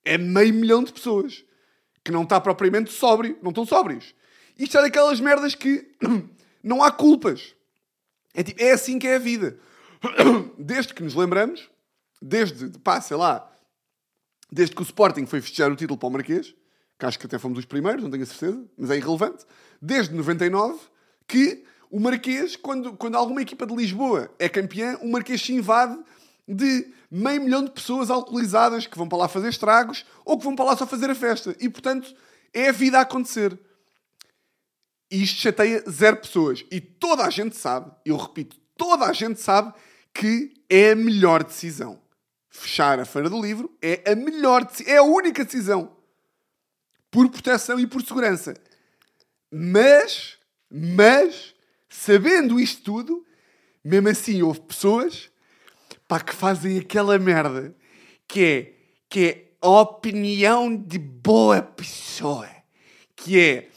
É 0.04 0.18
meio 0.18 0.52
milhão 0.52 0.82
de 0.84 0.92
pessoas 0.92 1.44
que 2.04 2.12
não 2.12 2.24
está 2.24 2.40
propriamente 2.40 2.92
sóbrio, 2.92 3.38
não 3.42 3.50
estão 3.50 3.64
sóbrios. 3.64 4.14
Isto 4.58 4.78
é 4.78 4.82
daquelas 4.82 5.20
merdas 5.20 5.54
que 5.54 5.90
não 6.62 6.82
há 6.82 6.90
culpas. 6.90 7.54
É, 8.34 8.42
tipo, 8.42 8.62
é 8.62 8.72
assim 8.72 8.98
que 8.98 9.06
é 9.06 9.16
a 9.16 9.18
vida. 9.18 9.58
Desde 10.58 10.92
que 10.92 11.02
nos 11.02 11.14
lembramos, 11.14 11.70
desde, 12.24 12.78
pá, 12.78 13.00
sei 13.00 13.16
lá, 13.16 13.50
desde 14.50 14.74
que 14.74 14.80
o 14.80 14.84
Sporting 14.84 15.26
foi 15.26 15.40
festejar 15.40 15.70
o 15.70 15.76
título 15.76 15.98
para 15.98 16.08
o 16.08 16.12
Marquês, 16.12 16.54
que 16.98 17.06
acho 17.06 17.18
que 17.18 17.26
até 17.26 17.38
fomos 17.38 17.58
os 17.58 17.64
primeiros, 17.64 18.02
não 18.02 18.10
tenho 18.10 18.22
a 18.22 18.26
certeza, 18.26 18.64
mas 18.78 18.90
é 18.90 18.96
irrelevante, 18.96 19.44
desde 19.80 20.14
99, 20.14 20.78
que 21.28 21.64
o 21.90 22.00
Marquês, 22.00 22.56
quando, 22.56 22.94
quando 22.94 23.16
alguma 23.16 23.42
equipa 23.42 23.66
de 23.66 23.74
Lisboa 23.74 24.30
é 24.38 24.48
campeã, 24.48 24.98
o 25.02 25.10
Marquês 25.10 25.42
se 25.42 25.52
invade 25.52 25.98
de 26.46 26.92
meio 27.10 27.42
milhão 27.42 27.64
de 27.64 27.70
pessoas 27.70 28.10
alcoolizadas 28.10 28.86
que 28.86 28.98
vão 28.98 29.08
para 29.08 29.18
lá 29.18 29.28
fazer 29.28 29.48
estragos 29.48 30.04
ou 30.24 30.38
que 30.38 30.44
vão 30.44 30.54
para 30.54 30.66
lá 30.66 30.76
só 30.76 30.86
fazer 30.86 31.10
a 31.10 31.14
festa. 31.14 31.56
E, 31.58 31.68
portanto, 31.68 32.14
é 32.52 32.68
a 32.68 32.72
vida 32.72 32.98
a 32.98 33.02
acontecer. 33.02 33.58
E 35.10 35.22
isto 35.22 35.40
chateia 35.40 35.82
zero 35.88 36.16
pessoas. 36.16 36.64
E 36.70 36.80
toda 36.80 37.24
a 37.24 37.30
gente 37.30 37.56
sabe, 37.56 37.90
eu 38.04 38.16
repito, 38.16 38.56
toda 38.76 39.06
a 39.06 39.12
gente 39.12 39.40
sabe 39.40 39.72
que 40.12 40.54
é 40.68 40.90
a 40.90 40.96
melhor 40.96 41.44
decisão. 41.44 42.00
Fechar 42.48 43.00
a 43.00 43.04
Feira 43.04 43.28
do 43.28 43.40
Livro 43.40 43.76
é 43.82 44.12
a 44.12 44.14
melhor 44.14 44.70
é 44.86 44.96
a 44.96 45.02
única 45.02 45.44
decisão. 45.44 45.96
Por 47.10 47.28
proteção 47.30 47.78
e 47.78 47.86
por 47.86 48.02
segurança. 48.02 48.54
Mas, 49.50 50.36
mas, 50.70 51.54
sabendo 51.88 52.58
isto 52.58 52.82
tudo, 52.82 53.24
mesmo 53.84 54.08
assim 54.08 54.42
houve 54.42 54.60
pessoas 54.60 55.30
pá, 56.14 56.20
que 56.20 56.34
fazem 56.34 56.78
aquela 56.78 57.18
merda 57.18 57.74
que 58.28 58.44
é, 58.44 58.72
que 59.08 59.20
é 59.24 59.44
a 59.60 59.68
opinião 59.80 60.74
de 60.76 60.96
boa 60.96 61.60
pessoa. 61.60 62.48
Que 63.16 63.40
é, 63.40 63.68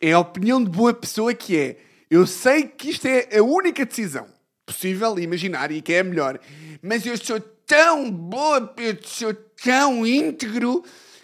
é 0.00 0.12
a 0.12 0.18
opinião 0.18 0.62
de 0.62 0.70
boa 0.70 0.92
pessoa 0.92 1.32
que 1.32 1.56
é, 1.56 1.76
eu 2.10 2.26
sei 2.26 2.64
que 2.64 2.90
isto 2.90 3.06
é 3.06 3.38
a 3.38 3.42
única 3.42 3.86
decisão 3.86 4.26
possível, 4.66 5.18
imaginária 5.18 5.76
e 5.76 5.82
que 5.82 5.92
é 5.92 6.00
a 6.00 6.04
melhor, 6.04 6.40
mas 6.82 7.06
eu 7.06 7.16
sou 7.16 7.38
tão 7.38 8.10
boa, 8.10 8.74
eu 8.78 8.98
sou 9.04 9.34
tão 9.62 10.06
íntegro 10.06 10.82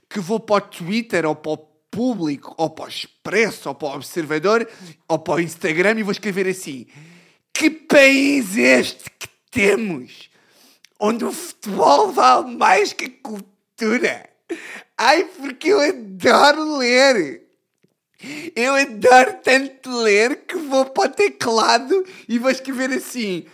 que 0.09 0.21
vou 0.21 0.39
para 0.39 0.65
o 0.65 0.69
Twitter 0.69 1.27
ou 1.27 1.35
para 1.35 1.53
o 1.53 1.57
público, 1.91 2.55
ou 2.57 2.71
para 2.71 2.85
o 2.85 2.89
Expresso, 2.89 3.71
ou 3.71 3.75
para 3.75 3.89
o 3.89 3.95
Observador, 3.97 4.69
ou 5.09 5.19
para 5.19 5.35
o 5.35 5.41
Instagram 5.41 5.99
e 5.99 6.03
vou 6.03 6.13
escrever 6.13 6.47
assim: 6.47 6.87
Que 7.53 7.71
país 7.71 8.57
é 8.57 8.81
este 8.81 9.11
que 9.19 9.29
temos? 9.51 10.30
Onde 11.01 11.25
o 11.25 11.33
futebol 11.33 12.13
vale 12.13 12.55
mais 12.57 12.93
que 12.93 13.07
a 13.07 13.29
cultura. 13.29 14.31
Ai, 14.97 15.25
porque 15.25 15.73
eu 15.73 15.81
adoro 15.81 16.77
ler. 16.77 17.43
Eu 18.55 18.75
adoro 18.75 19.39
tanto 19.43 19.91
ler 20.03 20.45
que 20.47 20.57
vou 20.57 20.85
para 20.85 21.09
o 21.09 21.13
teclado 21.13 22.05
e 22.29 22.39
vou 22.39 22.51
escrever 22.51 22.93
assim: 22.93 23.47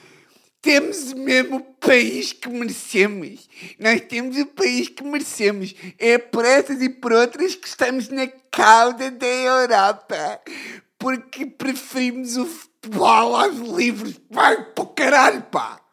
temos 0.60 1.12
mesmo 1.12 1.58
o 1.58 1.60
país 1.60 2.32
que 2.32 2.48
merecemos. 2.48 3.48
Nós 3.78 4.00
temos 4.00 4.36
o 4.36 4.46
país 4.46 4.88
que 4.88 5.04
merecemos. 5.04 5.72
É 5.96 6.18
por 6.18 6.44
essas 6.44 6.82
e 6.82 6.88
por 6.88 7.12
outras 7.12 7.54
que 7.54 7.68
estamos 7.68 8.08
na 8.08 8.26
cauda 8.50 9.08
da 9.12 9.26
Europa. 9.26 10.40
Porque 10.98 11.46
preferimos 11.46 12.36
o 12.36 12.46
futebol 12.46 13.36
aos 13.36 13.56
livros. 13.56 14.20
Vai 14.28 14.64
para 14.72 14.82
o 14.82 14.88
caralho, 14.88 15.42
pá! 15.42 15.85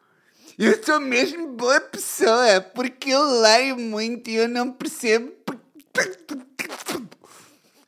Eu 0.56 0.80
sou 0.84 1.00
mesmo 1.00 1.48
boa 1.48 1.80
pessoa, 1.80 2.60
porque 2.60 3.10
eu 3.10 3.40
leio 3.40 3.76
muito 3.76 4.30
e 4.30 4.36
eu 4.36 4.48
não 4.48 4.70
percebo. 4.70 5.32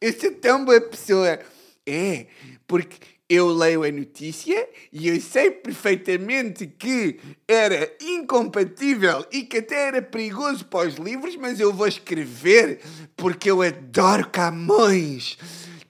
Eu 0.00 0.12
sou 0.12 0.33
tão 0.33 0.64
boa 0.64 0.81
pessoa. 0.81 1.38
É, 1.87 2.26
porque 2.66 2.96
eu 3.29 3.48
leio 3.48 3.85
a 3.85 3.90
notícia 3.92 4.68
e 4.92 5.09
eu 5.09 5.20
sei 5.20 5.52
perfeitamente 5.52 6.66
que 6.66 7.20
era 7.46 7.92
incompatível 8.00 9.24
e 9.31 9.44
que 9.44 9.59
até 9.59 9.88
era 9.88 10.02
perigoso 10.02 10.64
para 10.64 10.88
os 10.88 10.96
livros, 10.96 11.37
mas 11.37 11.61
eu 11.61 11.72
vou 11.72 11.87
escrever 11.87 12.81
porque 13.16 13.48
eu 13.48 13.62
adoro 13.62 14.29
Camões. 14.29 15.38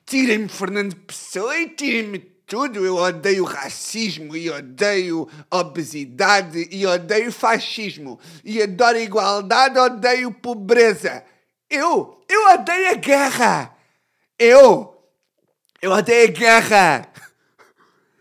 Tirem-me 0.04 0.48
Fernando 0.48 0.94
Pessoa 0.94 1.58
e 1.58 1.70
tirem-me 1.70 2.35
tudo. 2.46 2.84
Eu 2.84 2.96
odeio 2.96 3.44
racismo 3.44 4.36
e 4.36 4.48
odeio 4.48 5.28
obesidade 5.50 6.68
e 6.70 6.86
odeio 6.86 7.32
fascismo. 7.32 8.18
E 8.44 8.62
adoro 8.62 8.98
igualdade, 8.98 9.78
odeio 9.78 10.32
pobreza. 10.32 11.24
Eu, 11.68 12.22
eu 12.28 12.54
odeio 12.54 12.90
a 12.90 12.94
guerra. 12.94 13.76
Eu, 14.38 14.96
eu 15.82 15.90
odeio 15.90 16.28
a 16.28 16.32
guerra. 16.32 17.12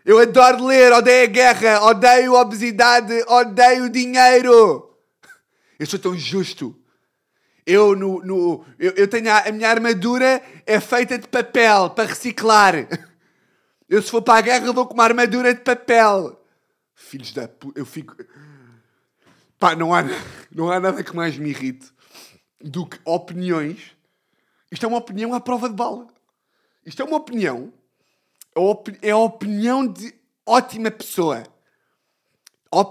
Eu 0.04 0.18
adoro 0.18 0.66
ler, 0.66 0.92
odeio 0.92 1.24
a 1.24 1.26
guerra, 1.26 1.84
odeio 1.84 2.34
obesidade, 2.34 3.24
odeio 3.26 3.88
dinheiro. 3.88 4.96
Eu 5.78 5.86
sou 5.86 5.98
tão 5.98 6.16
justo. 6.16 6.76
Eu, 7.66 7.96
no, 7.96 8.24
no, 8.24 8.64
eu, 8.78 8.92
eu 8.92 9.08
tenho 9.08 9.28
a, 9.28 9.40
a 9.40 9.52
minha 9.52 9.68
armadura 9.68 10.40
é 10.64 10.78
feita 10.78 11.18
de 11.18 11.26
papel 11.26 11.90
para 11.90 12.08
reciclar. 12.08 12.86
Eu, 13.88 14.02
se 14.02 14.10
for 14.10 14.22
para 14.22 14.38
a 14.38 14.42
guerra, 14.42 14.72
vou 14.72 14.86
com 14.86 14.94
uma 14.94 15.04
armadura 15.04 15.54
de 15.54 15.60
papel. 15.60 16.40
Filhos 16.94 17.32
da 17.32 17.46
puta. 17.46 17.78
Eu 17.78 17.86
fico. 17.86 18.16
Pá, 19.58 19.76
não 19.76 19.94
há, 19.94 20.02
não 20.50 20.70
há 20.70 20.80
nada 20.80 21.04
que 21.04 21.14
mais 21.14 21.38
me 21.38 21.50
irrite 21.50 21.90
do 22.60 22.84
que 22.86 22.98
opiniões. 23.04 23.92
Isto 24.70 24.84
é 24.84 24.88
uma 24.88 24.98
opinião 24.98 25.32
à 25.32 25.40
prova 25.40 25.68
de 25.68 25.74
bala. 25.74 26.06
Isto 26.84 27.02
é 27.02 27.04
uma 27.04 27.16
opinião. 27.16 27.72
É 29.02 29.10
a 29.10 29.16
opinião 29.16 29.86
de 29.86 30.14
ótima 30.44 30.90
pessoa. 30.90 31.44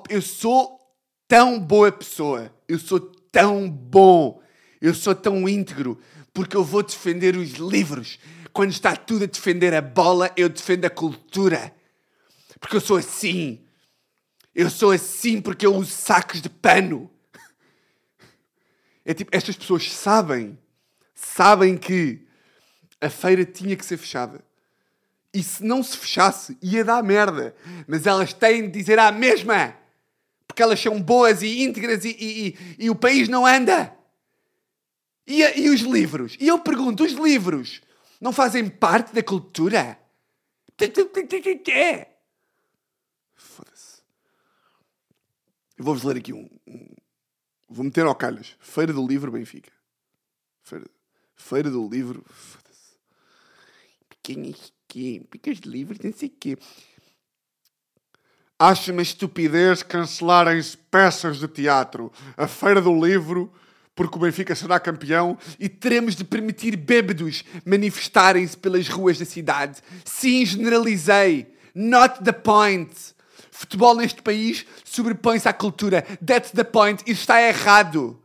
Eu 0.09 0.21
sou 0.21 0.79
tão 1.27 1.59
boa 1.59 1.91
pessoa. 1.91 2.53
Eu 2.67 2.79
sou 2.79 2.99
tão 2.99 3.69
bom. 3.69 4.41
Eu 4.79 4.93
sou 4.93 5.13
tão 5.13 5.47
íntegro. 5.49 5.99
Porque 6.33 6.55
eu 6.55 6.63
vou 6.63 6.83
defender 6.83 7.35
os 7.35 7.51
livros 7.51 8.17
quando 8.55 8.71
está 8.71 8.95
tudo 8.95 9.25
a 9.25 9.27
defender 9.27 9.73
a 9.73 9.81
bola, 9.81 10.31
eu 10.37 10.47
defendo 10.47 10.85
a 10.85 10.89
cultura. 10.89 11.75
Porque 12.57 12.77
eu 12.77 12.79
sou 12.79 12.95
assim. 12.95 13.61
Eu 14.55 14.69
sou 14.69 14.91
assim 14.91 15.41
porque 15.41 15.65
eu 15.65 15.75
uso 15.75 15.91
sacos 15.91 16.41
de 16.41 16.47
pano. 16.49 17.11
É 19.03 19.13
tipo, 19.13 19.29
estas 19.35 19.57
pessoas 19.57 19.91
sabem, 19.91 20.57
sabem 21.13 21.77
que 21.77 22.25
a 23.01 23.09
feira 23.09 23.43
tinha 23.43 23.75
que 23.75 23.85
ser 23.85 23.97
fechada. 23.97 24.41
E 25.33 25.43
se 25.43 25.61
não 25.61 25.83
se 25.83 25.97
fechasse, 25.97 26.57
ia 26.61 26.85
dar 26.85 27.03
merda. 27.03 27.53
Mas 27.85 28.07
elas 28.07 28.31
têm 28.31 28.61
de 28.61 28.79
dizer 28.79 28.97
a 28.99 29.11
mesma. 29.11 29.75
Porque 30.47 30.63
elas 30.63 30.79
são 30.79 31.01
boas 31.01 31.41
e 31.41 31.61
íntegras 31.61 32.05
e, 32.05 32.15
e, 32.17 32.47
e, 32.47 32.85
e 32.85 32.89
o 32.89 32.95
país 32.95 33.27
não 33.27 33.45
anda. 33.45 33.93
E, 35.27 35.43
e 35.59 35.69
os 35.69 35.81
livros? 35.81 36.37
E 36.39 36.47
eu 36.47 36.57
pergunto, 36.57 37.03
os 37.03 37.11
livros 37.11 37.81
não 38.25 38.33
fazem 38.33 38.67
parte 38.67 39.13
da 39.13 39.21
cultura? 39.21 39.99
Foda-se. 43.35 44.01
Eu 45.77 45.85
vou-vos 45.85 46.03
ler 46.03 46.17
aqui 46.17 46.33
um, 46.33 46.49
um, 46.65 46.87
Vou 47.69 47.85
meter 47.85 48.03
ao 48.03 48.15
calhas. 48.15 48.55
Feira 48.59 48.91
do 48.91 49.05
Livro 49.05 49.31
Benfica. 49.31 49.71
Feira, 50.63 50.87
Feira 51.35 51.69
do 51.69 51.87
Livro. 51.87 52.25
Foda-se. 52.27 52.97
Pequenas 54.09 54.73
que. 54.87 55.19
Pequenos 55.29 55.59
livros, 55.59 55.99
não 55.99 56.11
sei 56.11 56.29
o 56.29 56.31
quê. 56.31 56.57
Acho 58.57 58.91
uma 58.91 59.03
estupidez 59.03 59.83
cancelarem-se 59.83 60.75
peças 60.75 61.37
de 61.37 61.47
teatro. 61.47 62.11
A 62.35 62.47
Feira 62.47 62.81
do 62.81 63.05
Livro, 63.05 63.53
porque 63.95 64.17
o 64.17 64.21
Benfica 64.21 64.53
será 64.53 64.79
campeão 64.79 65.37
e 65.57 65.69
teremos 65.69 66.15
de 66.15 66.25
permitir 66.25 66.75
bêbados 66.75 67.43
manifestarem-se 67.65 68.57
pelas 68.57 68.89
ruas 68.89 69.17
da 69.17 69.25
cidade. 69.25 69.81
Sim, 70.03 70.45
generalizei. 70.45 71.55
Not 71.73 72.23
the 72.23 72.33
point. 72.33 72.93
Futebol 73.49 73.95
neste 73.95 74.21
país 74.21 74.65
sobrepõe-se 74.83 75.47
à 75.47 75.53
cultura. 75.53 76.01
That's 76.25 76.51
the 76.51 76.65
point. 76.65 77.01
Isso 77.09 77.21
está 77.21 77.41
errado. 77.41 78.21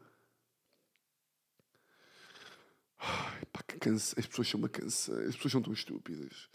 Ai, 2.98 3.44
pá, 3.52 3.62
que 3.62 3.78
cansa. 3.78 4.16
As 4.18 4.26
pessoas 4.26 4.48
são 4.48 4.58
uma 4.58 4.68
cansa. 4.68 5.12
As 5.22 5.36
pessoas 5.36 5.52
são 5.52 5.62
tão 5.62 5.72
estúpidas. 5.72 6.48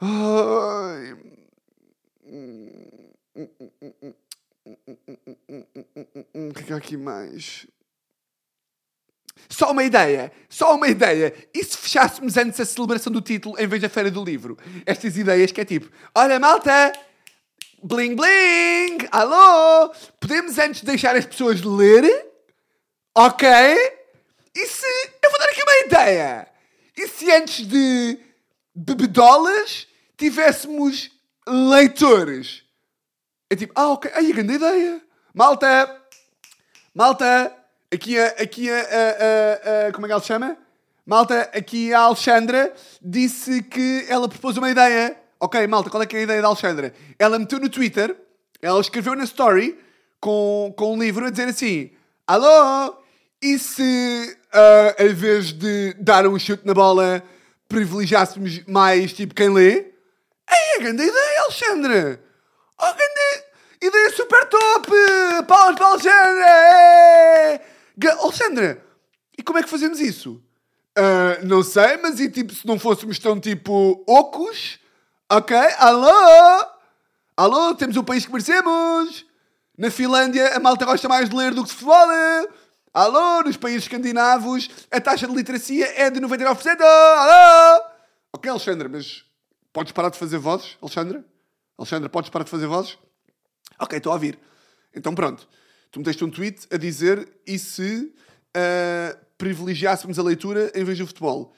Ai. 0.00 1.12
O 6.34 6.54
que 6.54 6.60
é 6.60 6.62
que 6.64 6.72
há 6.72 6.76
aqui 6.76 6.96
mais? 6.96 7.66
Só 9.48 9.70
uma 9.70 9.84
ideia, 9.84 10.32
só 10.48 10.74
uma 10.74 10.88
ideia. 10.88 11.34
E 11.54 11.62
se 11.62 11.76
fechássemos 11.76 12.36
antes 12.36 12.58
a 12.58 12.64
celebração 12.64 13.12
do 13.12 13.20
título 13.20 13.58
em 13.58 13.66
vez 13.66 13.82
da 13.82 13.88
Feira 13.88 14.10
do 14.10 14.24
Livro? 14.24 14.56
Estas 14.86 15.16
ideias 15.16 15.52
que 15.52 15.60
é 15.60 15.64
tipo, 15.64 15.90
olha 16.14 16.38
malta, 16.38 16.92
bling 17.82 18.16
bling, 18.16 19.08
alô, 19.10 19.92
podemos 20.18 20.58
antes 20.58 20.82
deixar 20.82 21.16
as 21.16 21.26
pessoas 21.26 21.60
ler? 21.62 22.04
Ok? 23.14 23.48
E 24.54 24.66
se, 24.66 24.86
eu 25.22 25.30
vou 25.30 25.38
dar 25.38 25.48
aqui 25.48 25.62
uma 25.62 25.86
ideia. 25.86 26.48
E 26.96 27.08
se 27.08 27.30
antes 27.30 27.66
de 27.66 28.18
bebedolas 28.74 29.86
tivéssemos 30.16 31.10
leitores? 31.46 32.62
É 33.50 33.56
tipo, 33.56 33.72
ah 33.76 33.88
ok, 33.88 34.10
aí 34.14 34.30
a 34.30 34.34
grande 34.34 34.54
ideia. 34.54 35.02
Malta, 35.34 36.02
malta, 36.94 37.54
aqui 37.92 38.18
a, 38.18 38.26
aqui 38.26 38.70
a, 38.70 38.74
a, 38.74 38.78
a, 38.78 39.88
a, 39.88 39.92
como 39.92 40.06
é 40.06 40.08
que 40.08 40.12
ela 40.12 40.20
se 40.20 40.28
chama? 40.28 40.56
Malta, 41.04 41.50
aqui 41.52 41.92
a 41.92 42.00
Alexandra 42.00 42.72
disse 43.02 43.62
que 43.62 44.06
ela 44.08 44.28
propôs 44.28 44.56
uma 44.56 44.70
ideia. 44.70 45.16
Ok, 45.38 45.66
malta, 45.66 45.90
qual 45.90 46.02
é 46.02 46.06
que 46.06 46.16
é 46.16 46.20
a 46.20 46.22
ideia 46.22 46.40
da 46.40 46.48
Alexandra? 46.48 46.94
Ela 47.18 47.38
meteu 47.38 47.58
no 47.58 47.68
Twitter, 47.68 48.16
ela 48.60 48.80
escreveu 48.80 49.14
na 49.16 49.24
story 49.24 49.78
com, 50.20 50.72
com 50.76 50.94
um 50.94 51.02
livro 51.02 51.26
a 51.26 51.30
dizer 51.30 51.48
assim: 51.48 51.90
Alô, 52.26 52.96
e 53.42 53.58
se 53.58 54.38
uh, 54.54 55.02
em 55.02 55.12
vez 55.12 55.52
de 55.52 55.94
dar 55.98 56.26
um 56.26 56.38
chute 56.38 56.64
na 56.64 56.72
bola 56.72 57.22
privilegiássemos 57.68 58.64
mais 58.66 59.12
tipo 59.12 59.34
quem 59.34 59.52
lê? 59.52 59.72
Ei, 60.48 60.76
a 60.76 60.80
grande 60.80 61.02
ideia, 61.02 61.40
Alexandra! 61.42 62.20
Oh, 62.78 62.94
grande 62.94 63.44
ideia 63.82 64.10
super 64.10 64.44
top! 64.46 64.88
Palmas 65.48 65.76
para 65.76 65.86
a 65.86 65.90
Alexandra! 65.90 67.71
Alexandra, 68.20 68.84
e 69.36 69.42
como 69.42 69.58
é 69.58 69.62
que 69.62 69.68
fazemos 69.68 70.00
isso? 70.00 70.42
Uh, 70.98 71.46
não 71.46 71.62
sei, 71.62 71.96
mas 71.96 72.20
e 72.20 72.30
tipo, 72.30 72.52
se 72.52 72.66
não 72.66 72.78
fôssemos 72.78 73.18
tão 73.18 73.40
tipo 73.40 74.04
ocos? 74.06 74.78
Ok, 75.30 75.56
alô? 75.78 76.66
Alô, 77.36 77.74
temos 77.74 77.96
o 77.96 78.04
país 78.04 78.26
que 78.26 78.32
merecemos! 78.32 79.24
Na 79.76 79.90
Finlândia 79.90 80.54
a 80.54 80.60
malta 80.60 80.84
gosta 80.84 81.08
mais 81.08 81.30
de 81.30 81.34
ler 81.36 81.54
do 81.54 81.62
que 81.62 81.70
de 81.70 81.74
futebol! 81.74 82.08
Alô, 82.92 83.42
nos 83.42 83.56
países 83.56 83.84
escandinavos 83.84 84.68
a 84.90 85.00
taxa 85.00 85.26
de 85.26 85.34
literacia 85.34 85.86
é 85.96 86.10
de 86.10 86.20
99%! 86.20 86.80
Alô? 86.82 87.82
Ok, 88.34 88.50
Alexandra, 88.50 88.88
mas 88.88 89.24
podes 89.72 89.92
parar 89.92 90.10
de 90.10 90.18
fazer 90.18 90.36
vozes, 90.36 90.76
Alexandra? 90.82 91.24
Alexandra, 91.78 92.08
podes 92.10 92.28
parar 92.28 92.44
de 92.44 92.50
fazer 92.50 92.66
vozes? 92.66 92.98
Ok, 93.78 93.96
estou 93.96 94.12
a 94.12 94.14
ouvir. 94.14 94.38
Então 94.94 95.14
pronto. 95.14 95.48
Tu 95.92 95.98
meteste 95.98 96.24
um 96.24 96.30
tweet 96.30 96.66
a 96.70 96.78
dizer 96.78 97.28
e 97.46 97.58
se 97.58 98.14
uh, 98.56 99.26
privilegiássemos 99.36 100.18
a 100.18 100.22
leitura 100.22 100.72
em 100.74 100.82
vez 100.82 100.96
do 100.96 101.06
futebol? 101.06 101.54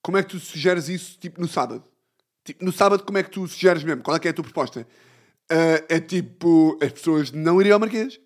Como 0.00 0.16
é 0.16 0.22
que 0.22 0.30
tu 0.30 0.40
sugeres 0.40 0.88
isso, 0.88 1.18
tipo, 1.18 1.38
no 1.38 1.46
sábado? 1.46 1.84
Tipo, 2.42 2.64
no 2.64 2.72
sábado, 2.72 3.04
como 3.04 3.18
é 3.18 3.22
que 3.22 3.30
tu 3.30 3.46
sugeres 3.46 3.84
mesmo? 3.84 4.02
Qual 4.02 4.16
é 4.16 4.18
que 4.18 4.26
é 4.26 4.30
a 4.30 4.34
tua 4.34 4.42
proposta? 4.42 4.88
Uh, 5.52 5.84
é 5.90 6.00
tipo, 6.00 6.78
as 6.82 6.92
pessoas 6.92 7.30
não 7.30 7.60
irem 7.60 7.72
ao 7.72 7.78
Marquês. 7.78 8.18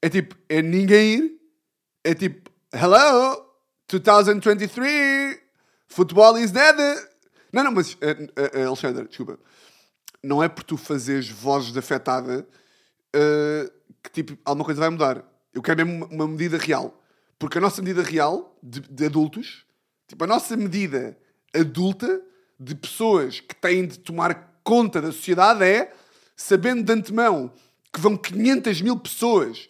É 0.00 0.08
tipo, 0.08 0.34
é 0.48 0.62
ninguém 0.62 1.14
ir. 1.14 1.40
É 2.02 2.14
tipo, 2.14 2.50
hello, 2.72 3.44
2023, 3.86 5.40
futebol 5.88 6.38
is 6.38 6.50
dead. 6.50 6.76
Não, 7.52 7.64
não, 7.64 7.72
mas, 7.72 7.92
uh, 7.92 7.96
uh, 7.98 8.66
Alexandre, 8.66 9.06
desculpa. 9.08 9.38
Não 10.22 10.42
é 10.42 10.48
por 10.48 10.64
tu 10.64 10.78
fazeres 10.78 11.28
vozes 11.28 11.70
de 11.70 11.78
afetada 11.78 12.48
que, 14.04 14.10
tipo, 14.10 14.38
alguma 14.44 14.64
coisa 14.64 14.80
vai 14.80 14.90
mudar. 14.90 15.24
Eu 15.52 15.62
quero 15.62 15.84
mesmo 15.84 16.06
uma, 16.10 16.28
medida 16.28 16.58
real. 16.58 17.02
Porque 17.38 17.58
a 17.58 17.60
nossa 17.60 17.82
medida 17.82 18.02
real, 18.02 18.56
de, 18.62 18.80
de 18.80 19.06
adultos, 19.06 19.64
tipo, 20.06 20.22
a 20.22 20.26
nossa 20.26 20.56
medida 20.56 21.18
adulta 21.54 22.20
de 22.60 22.74
pessoas 22.74 23.40
que 23.40 23.54
têm 23.54 23.86
de 23.86 23.98
tomar 23.98 24.60
conta 24.62 25.00
da 25.00 25.10
sociedade 25.10 25.64
é, 25.64 25.92
sabendo 26.36 26.82
de 26.82 26.92
antemão 26.92 27.52
que 27.92 28.00
vão 28.00 28.16
500 28.16 28.82
mil 28.82 28.98
pessoas, 28.98 29.68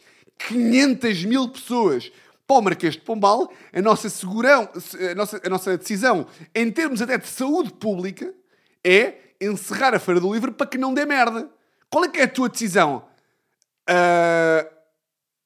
500 0.48 1.24
mil 1.24 1.48
pessoas 1.48 2.10
para 2.46 2.56
o 2.56 2.62
Marquês 2.62 2.94
de 2.94 3.00
Pombal, 3.00 3.52
a 3.72 3.82
nossa, 3.82 4.08
segurão, 4.08 4.68
a, 5.10 5.14
nossa, 5.14 5.40
a 5.44 5.48
nossa 5.48 5.76
decisão 5.76 6.26
em 6.54 6.70
termos 6.70 7.00
até 7.02 7.18
de 7.18 7.26
saúde 7.26 7.72
pública 7.72 8.34
é 8.82 9.14
encerrar 9.40 9.94
a 9.94 9.98
Feira 9.98 10.20
do 10.20 10.32
Livro 10.32 10.52
para 10.52 10.66
que 10.66 10.78
não 10.78 10.94
dê 10.94 11.04
merda. 11.04 11.50
Qual 11.90 12.04
é 12.04 12.08
que 12.08 12.20
é 12.20 12.24
a 12.24 12.28
tua 12.28 12.48
decisão? 12.48 13.04
Uh, 13.88 14.68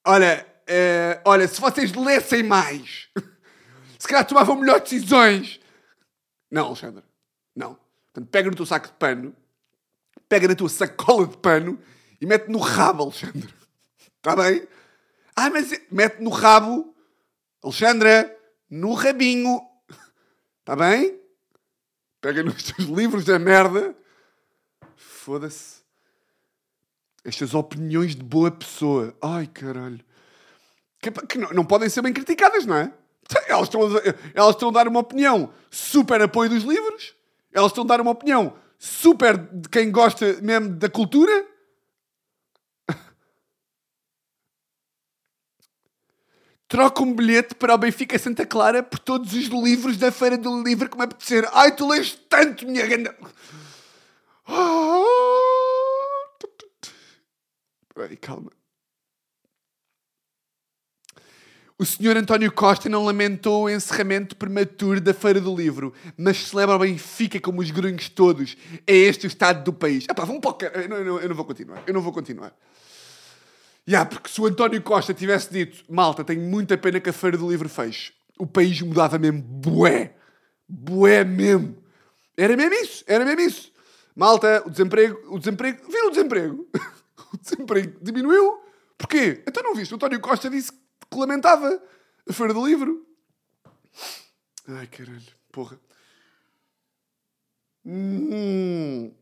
olha, 0.05 0.47
uh, 0.69 1.23
olha, 1.25 1.49
se 1.49 1.61
vocês 1.61 1.93
lessem 1.93 2.43
mais, 2.43 3.09
se 3.99 4.07
calhar 4.07 4.27
tomavam 4.27 4.57
melhores 4.57 4.85
decisões. 4.85 5.61
Não, 6.51 6.67
Alexandre, 6.67 7.05
não. 7.55 7.79
Portanto, 8.07 8.31
pega 8.31 8.51
no 8.51 8.57
teu 8.57 8.67
saco 8.67 8.87
de 8.87 8.95
pano, 8.95 9.37
pega 10.29 10.49
na 10.49 10.55
tua 10.55 10.69
sacola 10.69 11.27
de 11.27 11.37
pano 11.37 11.81
e 12.21 12.27
mete 12.27 12.49
no 12.49 12.59
rabo, 12.59 13.05
Alexandre. 13.05 13.53
Está 14.17 14.35
bem? 14.37 14.67
Ah, 15.35 15.51
mas 15.51 15.71
mete 15.91 16.21
no 16.21 16.31
rabo, 16.31 16.95
Alexandra, 17.63 18.37
no 18.71 18.95
rabinho. 18.95 19.61
Está 20.61 20.77
bem? 20.77 21.19
Pega 22.21 22.43
nos 22.43 22.63
teus 22.63 22.89
livros 22.89 23.25
da 23.25 23.39
merda. 23.39 23.97
Foda-se. 24.97 25.78
Estas 27.25 27.55
opiniões 27.55 28.15
de 28.15 28.23
boa 28.23 28.51
pessoa. 28.51 29.15
Ai, 29.21 29.47
caralho. 29.47 30.01
Que, 31.01 31.11
que 31.11 31.39
não, 31.39 31.51
não, 31.51 31.65
podem 31.65 31.89
ser 31.89 32.03
bem 32.03 32.13
criticadas, 32.13 32.67
não 32.67 32.77
é? 32.77 32.93
Elas 33.47 33.65
estão, 33.65 33.83
a, 33.83 33.89
elas 34.35 34.55
estão 34.55 34.69
a 34.71 34.73
dar 34.73 34.89
uma 34.89 35.01
opinião 35.01 35.53
super 35.71 36.21
apoio 36.23 36.51
dos 36.51 36.65
livros. 36.65 37.15
Elas 37.53 37.71
estão 37.71 37.85
a 37.85 37.87
dar 37.87 38.01
uma 38.01 38.11
opinião 38.13 38.57
super 38.79 39.37
de 39.37 39.69
quem 39.69 39.91
gosta 39.91 40.41
mesmo 40.41 40.71
da 40.71 40.89
cultura. 40.89 41.47
troca 46.67 47.03
um 47.03 47.15
bilhete 47.15 47.55
para 47.55 47.75
o 47.75 47.79
Benfica 47.79 48.19
Santa 48.19 48.47
Clara 48.47 48.83
por 48.83 48.99
todos 48.99 49.35
os 49.35 49.47
livros 49.47 49.99
da 49.99 50.11
Feira 50.11 50.39
do 50.39 50.63
Livro 50.63 50.89
que 50.89 50.97
me 50.97 51.05
apetecer. 51.05 51.47
Ai, 51.53 51.75
tu 51.77 51.87
lês 51.87 52.19
tanto, 52.29 52.67
minha 52.67 52.87
ganda. 52.87 53.15
Peraí, 54.47 54.98
calma. 58.21 58.51
O 61.81 61.87
senhor 61.87 62.17
António 62.17 62.51
Costa 62.51 62.89
não 62.89 63.05
lamentou 63.05 63.65
o 63.65 63.71
encerramento 63.71 64.35
prematuro 64.35 65.01
da 65.01 65.15
Feira 65.15 65.41
do 65.41 65.55
Livro, 65.55 65.95
mas 66.17 66.49
celebra 66.49 66.75
o 66.75 66.79
Benfica 66.81 67.39
como 67.41 67.61
os 67.61 67.71
grunhos 67.71 68.09
todos. 68.09 68.57
É 68.85 68.97
este 68.97 69.27
o 69.27 69.29
estado 69.29 69.63
do 69.63 69.73
país. 69.73 70.05
Epá, 70.11 70.25
vamos 70.25 70.41
para 70.41 70.51
o... 70.51 70.81
eu, 70.81 70.89
não, 70.89 71.21
eu 71.21 71.29
não 71.29 71.37
vou 71.37 71.45
continuar. 71.45 71.85
Eu 71.87 71.95
não 71.95 72.01
vou 72.01 72.13
continuar. 72.13 72.53
Yeah, 73.89 74.11
porque 74.11 74.29
se 74.29 74.41
o 74.41 74.47
António 74.47 74.83
Costa 74.83 75.15
tivesse 75.15 75.53
dito 75.53 75.85
malta, 75.89 76.25
tenho 76.25 76.41
muita 76.41 76.77
pena 76.77 76.99
que 76.99 77.11
a 77.11 77.13
Feira 77.13 77.39
do 77.39 77.49
Livro 77.49 77.69
feche, 77.69 78.13
o 78.37 78.47
país 78.47 78.83
mudava 78.83 79.17
mesmo 79.17 79.41
bué. 79.41 80.17
Bué 80.69 81.23
mesmo. 81.23 81.77
Era 82.37 82.57
mesmo 82.57 82.75
isso. 82.75 83.05
Era 83.07 83.25
mesmo 83.25 83.41
isso. 83.41 83.73
Malta, 84.17 84.65
o 84.67 84.71
desemprego... 84.71 85.17
O 85.33 85.39
desemprego... 85.39 85.89
Viram 85.89 86.09
o 86.09 86.11
desemprego? 86.11 86.69
o 87.33 87.37
desemprego 87.39 87.99
diminuiu. 88.03 88.63
Porquê? 88.97 89.43
Então 89.47 89.63
não 89.63 89.75
viste? 89.75 89.93
O 89.93 89.97
António 89.97 90.21
Costa 90.21 90.51
disse 90.51 90.73
que 90.73 91.19
lamentava 91.19 91.83
a 92.29 92.33
Feira 92.33 92.53
do 92.53 92.67
Livro. 92.67 93.07
Ai, 94.67 94.87
caralho. 94.87 95.23
Porra. 95.53 95.81
Hum. 97.85 99.13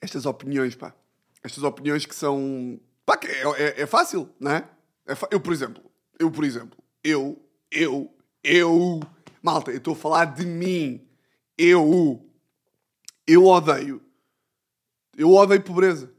Estas 0.00 0.26
opiniões, 0.26 0.74
pá. 0.74 0.94
Estas 1.42 1.62
opiniões 1.62 2.04
que 2.04 2.14
são 2.14 2.78
Pá, 3.10 3.18
é, 3.24 3.64
é, 3.64 3.82
é 3.82 3.86
fácil, 3.86 4.32
não 4.38 4.52
é? 4.52 4.68
é 5.04 5.14
eu, 5.32 5.40
por 5.40 5.52
exemplo, 5.52 5.82
eu, 6.16 6.30
por 6.30 6.44
exemplo, 6.44 6.78
eu, 7.02 7.44
eu, 7.68 8.14
eu, 8.44 9.00
malta, 9.42 9.72
eu 9.72 9.78
estou 9.78 9.94
a 9.94 9.96
falar 9.96 10.26
de 10.26 10.46
mim. 10.46 11.04
Eu, 11.58 12.24
eu 13.26 13.44
odeio 13.46 14.00
Eu 15.16 15.32
odeio 15.34 15.60
pobreza. 15.60 16.12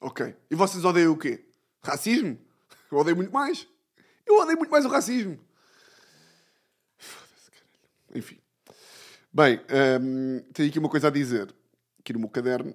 Ok. 0.00 0.34
E 0.50 0.54
vocês 0.54 0.84
odeiam 0.84 1.12
o 1.12 1.18
quê? 1.18 1.44
Racismo? 1.82 2.38
Eu 2.90 2.98
odeio 2.98 3.16
muito 3.16 3.32
mais. 3.32 3.66
Eu 4.26 4.38
odeio 4.38 4.58
muito 4.58 4.70
mais 4.70 4.84
o 4.84 4.88
racismo. 4.88 5.38
Foda-se, 6.98 7.50
caralho. 7.50 8.18
Enfim. 8.18 8.38
Bem, 9.32 9.60
hum, 10.00 10.40
tenho 10.52 10.68
aqui 10.68 10.78
uma 10.78 10.88
coisa 10.88 11.08
a 11.08 11.10
dizer. 11.10 11.54
Aqui 12.00 12.12
no 12.12 12.20
meu 12.20 12.28
caderno. 12.28 12.74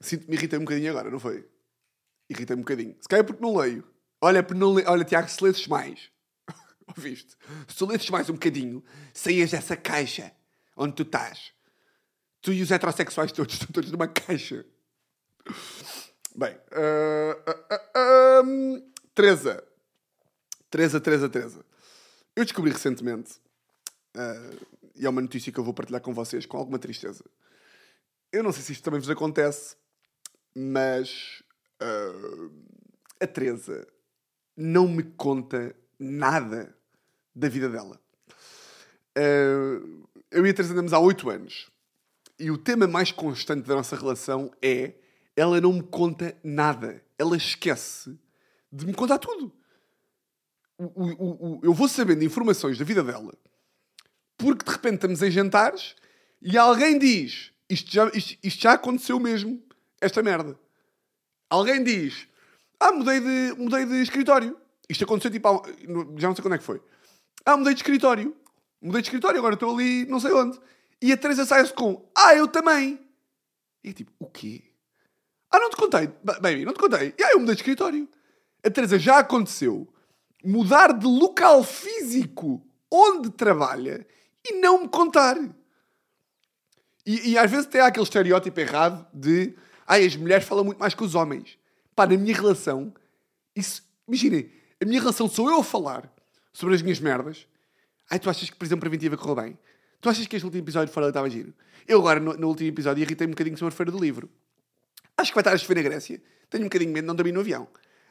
Sinto-me 0.00 0.36
irritei 0.36 0.58
um 0.58 0.64
bocadinho 0.64 0.90
agora, 0.90 1.10
não 1.10 1.20
foi? 1.20 1.48
Irritei 2.28 2.56
um 2.56 2.60
bocadinho. 2.60 2.96
Se 3.00 3.08
calhar 3.08 3.24
é 3.24 3.26
porque 3.26 3.42
não 3.42 3.56
leio. 3.56 3.86
Olha, 4.20 4.42
porque 4.42 4.58
não 4.58 4.72
leio. 4.72 4.88
Olha, 4.88 5.04
Tiago, 5.04 5.28
se 5.28 5.42
lesses 5.42 5.66
mais. 5.66 6.10
Ouviste? 6.96 7.36
Se 7.68 7.76
tu 7.76 7.86
mais 8.12 8.28
um 8.30 8.34
bocadinho, 8.34 8.84
saías 9.12 9.50
dessa 9.50 9.76
caixa 9.76 10.32
onde 10.76 10.94
tu 10.94 11.02
estás. 11.02 11.52
Tu 12.40 12.52
e 12.52 12.62
os 12.62 12.70
heterossexuais 12.70 13.32
todos 13.32 13.54
estão 13.54 13.68
todos 13.68 13.90
numa 13.90 14.08
caixa. 14.08 14.64
Bem, 16.36 16.54
uh, 16.54 17.50
uh, 17.50 18.44
um, 18.44 18.92
Teresa. 19.14 19.64
Teresa, 20.70 21.00
Teresa, 21.00 21.28
Teresa. 21.28 21.64
Eu 22.36 22.44
descobri 22.44 22.70
recentemente, 22.70 23.32
uh, 24.16 24.66
e 24.94 25.04
é 25.04 25.08
uma 25.08 25.20
notícia 25.20 25.52
que 25.52 25.58
eu 25.58 25.64
vou 25.64 25.74
partilhar 25.74 26.00
com 26.00 26.14
vocês 26.14 26.46
com 26.46 26.56
alguma 26.56 26.78
tristeza. 26.78 27.24
Eu 28.32 28.44
não 28.44 28.52
sei 28.52 28.62
se 28.62 28.72
isto 28.72 28.84
também 28.84 29.00
vos 29.00 29.10
acontece, 29.10 29.76
mas 30.54 31.42
uh, 31.82 32.52
a 33.18 33.26
Teresa 33.26 33.86
não 34.56 34.86
me 34.86 35.02
conta 35.02 35.74
nada 35.98 36.76
da 37.34 37.48
vida 37.48 37.68
dela. 37.68 38.00
Uh, 39.18 40.06
eu 40.30 40.46
e 40.46 40.50
a 40.50 40.54
Teresa 40.54 40.72
andamos 40.72 40.92
há 40.92 41.00
oito 41.00 41.28
anos. 41.28 41.68
E 42.38 42.52
o 42.52 42.56
tema 42.56 42.86
mais 42.86 43.10
constante 43.10 43.66
da 43.66 43.74
nossa 43.74 43.96
relação 43.96 44.52
é 44.62 44.94
ela 45.40 45.60
não 45.60 45.72
me 45.72 45.82
conta 45.82 46.36
nada. 46.44 47.02
Ela 47.18 47.36
esquece 47.36 48.18
de 48.70 48.86
me 48.86 48.92
contar 48.92 49.18
tudo. 49.18 49.52
O, 50.78 50.84
o, 50.84 51.56
o, 51.58 51.60
eu 51.62 51.72
vou 51.72 51.88
sabendo 51.88 52.24
informações 52.24 52.78
da 52.78 52.84
vida 52.84 53.02
dela 53.02 53.32
porque 54.36 54.64
de 54.64 54.70
repente 54.70 54.94
estamos 54.94 55.22
em 55.22 55.30
jantares 55.30 55.94
e 56.40 56.56
alguém 56.56 56.98
diz 56.98 57.52
isto 57.68 57.92
já, 57.92 58.08
isto, 58.14 58.38
isto 58.42 58.62
já 58.62 58.72
aconteceu 58.72 59.20
mesmo, 59.20 59.62
esta 60.00 60.22
merda. 60.22 60.58
Alguém 61.48 61.84
diz 61.84 62.26
ah, 62.78 62.92
mudei 62.92 63.20
de, 63.20 63.54
mudei 63.58 63.84
de 63.84 64.02
escritório. 64.02 64.56
Isto 64.88 65.04
aconteceu 65.04 65.30
tipo, 65.30 65.62
já 66.16 66.28
não 66.28 66.34
sei 66.34 66.42
quando 66.42 66.54
é 66.54 66.58
que 66.58 66.64
foi. 66.64 66.82
Ah, 67.44 67.56
mudei 67.56 67.74
de 67.74 67.80
escritório. 67.80 68.34
Mudei 68.80 69.02
de 69.02 69.08
escritório, 69.08 69.38
agora 69.38 69.54
estou 69.54 69.74
ali 69.74 70.06
não 70.06 70.18
sei 70.18 70.32
onde. 70.32 70.58
E 71.02 71.12
a 71.12 71.16
Teresa 71.16 71.44
sai-se 71.44 71.72
com 71.72 72.10
Ah, 72.16 72.34
eu 72.34 72.48
também. 72.48 72.98
E 73.84 73.90
é 73.90 73.92
tipo, 73.92 74.12
o 74.18 74.26
quê? 74.26 74.69
Contei. 75.80 76.10
Baby, 76.22 76.66
não 76.66 76.74
te 76.74 76.78
contei. 76.78 77.14
E 77.18 77.24
aí 77.24 77.32
eu 77.32 77.40
mudei 77.40 77.54
de 77.54 77.62
escritório. 77.62 78.06
A 78.62 78.68
Teresa 78.68 78.98
já 78.98 79.20
aconteceu 79.20 79.88
mudar 80.44 80.92
de 80.92 81.06
local 81.06 81.64
físico 81.64 82.62
onde 82.90 83.30
trabalha 83.30 84.06
e 84.46 84.60
não 84.60 84.82
me 84.82 84.88
contar. 84.88 85.38
E, 87.06 87.30
e 87.30 87.38
às 87.38 87.50
vezes 87.50 87.66
tem 87.66 87.80
aquele 87.80 88.04
estereótipo 88.04 88.60
errado 88.60 89.06
de 89.14 89.54
ai, 89.86 90.04
as 90.04 90.14
mulheres 90.16 90.46
falam 90.46 90.64
muito 90.64 90.78
mais 90.78 90.92
que 90.92 91.02
os 91.02 91.14
homens. 91.14 91.58
Pá, 91.96 92.06
na 92.06 92.18
minha 92.18 92.34
relação, 92.34 92.92
isso, 93.56 93.82
imaginem, 94.06 94.52
a 94.82 94.84
minha 94.84 95.00
relação 95.00 95.28
sou 95.28 95.50
eu 95.50 95.60
a 95.60 95.64
falar 95.64 96.12
sobre 96.52 96.74
as 96.74 96.82
minhas 96.82 97.00
merdas. 97.00 97.46
Ai, 98.10 98.18
tu 98.18 98.28
achas 98.28 98.50
que 98.50 98.56
prisão 98.56 98.78
preventiva 98.78 99.16
correu 99.16 99.34
bem? 99.34 99.58
Tu 99.98 100.10
achas 100.10 100.26
que 100.26 100.36
este 100.36 100.44
último 100.44 100.62
episódio 100.62 100.88
de 100.88 100.92
Fora 100.92 101.08
estava 101.08 101.30
giro? 101.30 101.54
Eu 101.88 102.00
agora, 102.00 102.20
no, 102.20 102.34
no 102.34 102.48
último 102.48 102.68
episódio, 102.68 103.00
irritei 103.00 103.26
um 103.26 103.30
bocadinho 103.30 103.56
sobre 103.56 103.72
a 103.72 103.76
Feira 103.76 103.90
do 103.90 103.98
Livro. 103.98 104.28
Acho 105.20 105.32
que 105.32 105.34
vai 105.34 105.42
estar 105.42 105.52
a 105.52 105.58
chover 105.58 105.76
na 105.76 105.82
Grécia. 105.82 106.22
Tenho 106.48 106.64
um 106.64 106.66
bocadinho 106.66 106.88
de 106.88 106.94
medo 106.94 107.04
de 107.04 107.08
não 107.08 107.14
dormir 107.14 107.32
no 107.32 107.40
avião. 107.40 107.68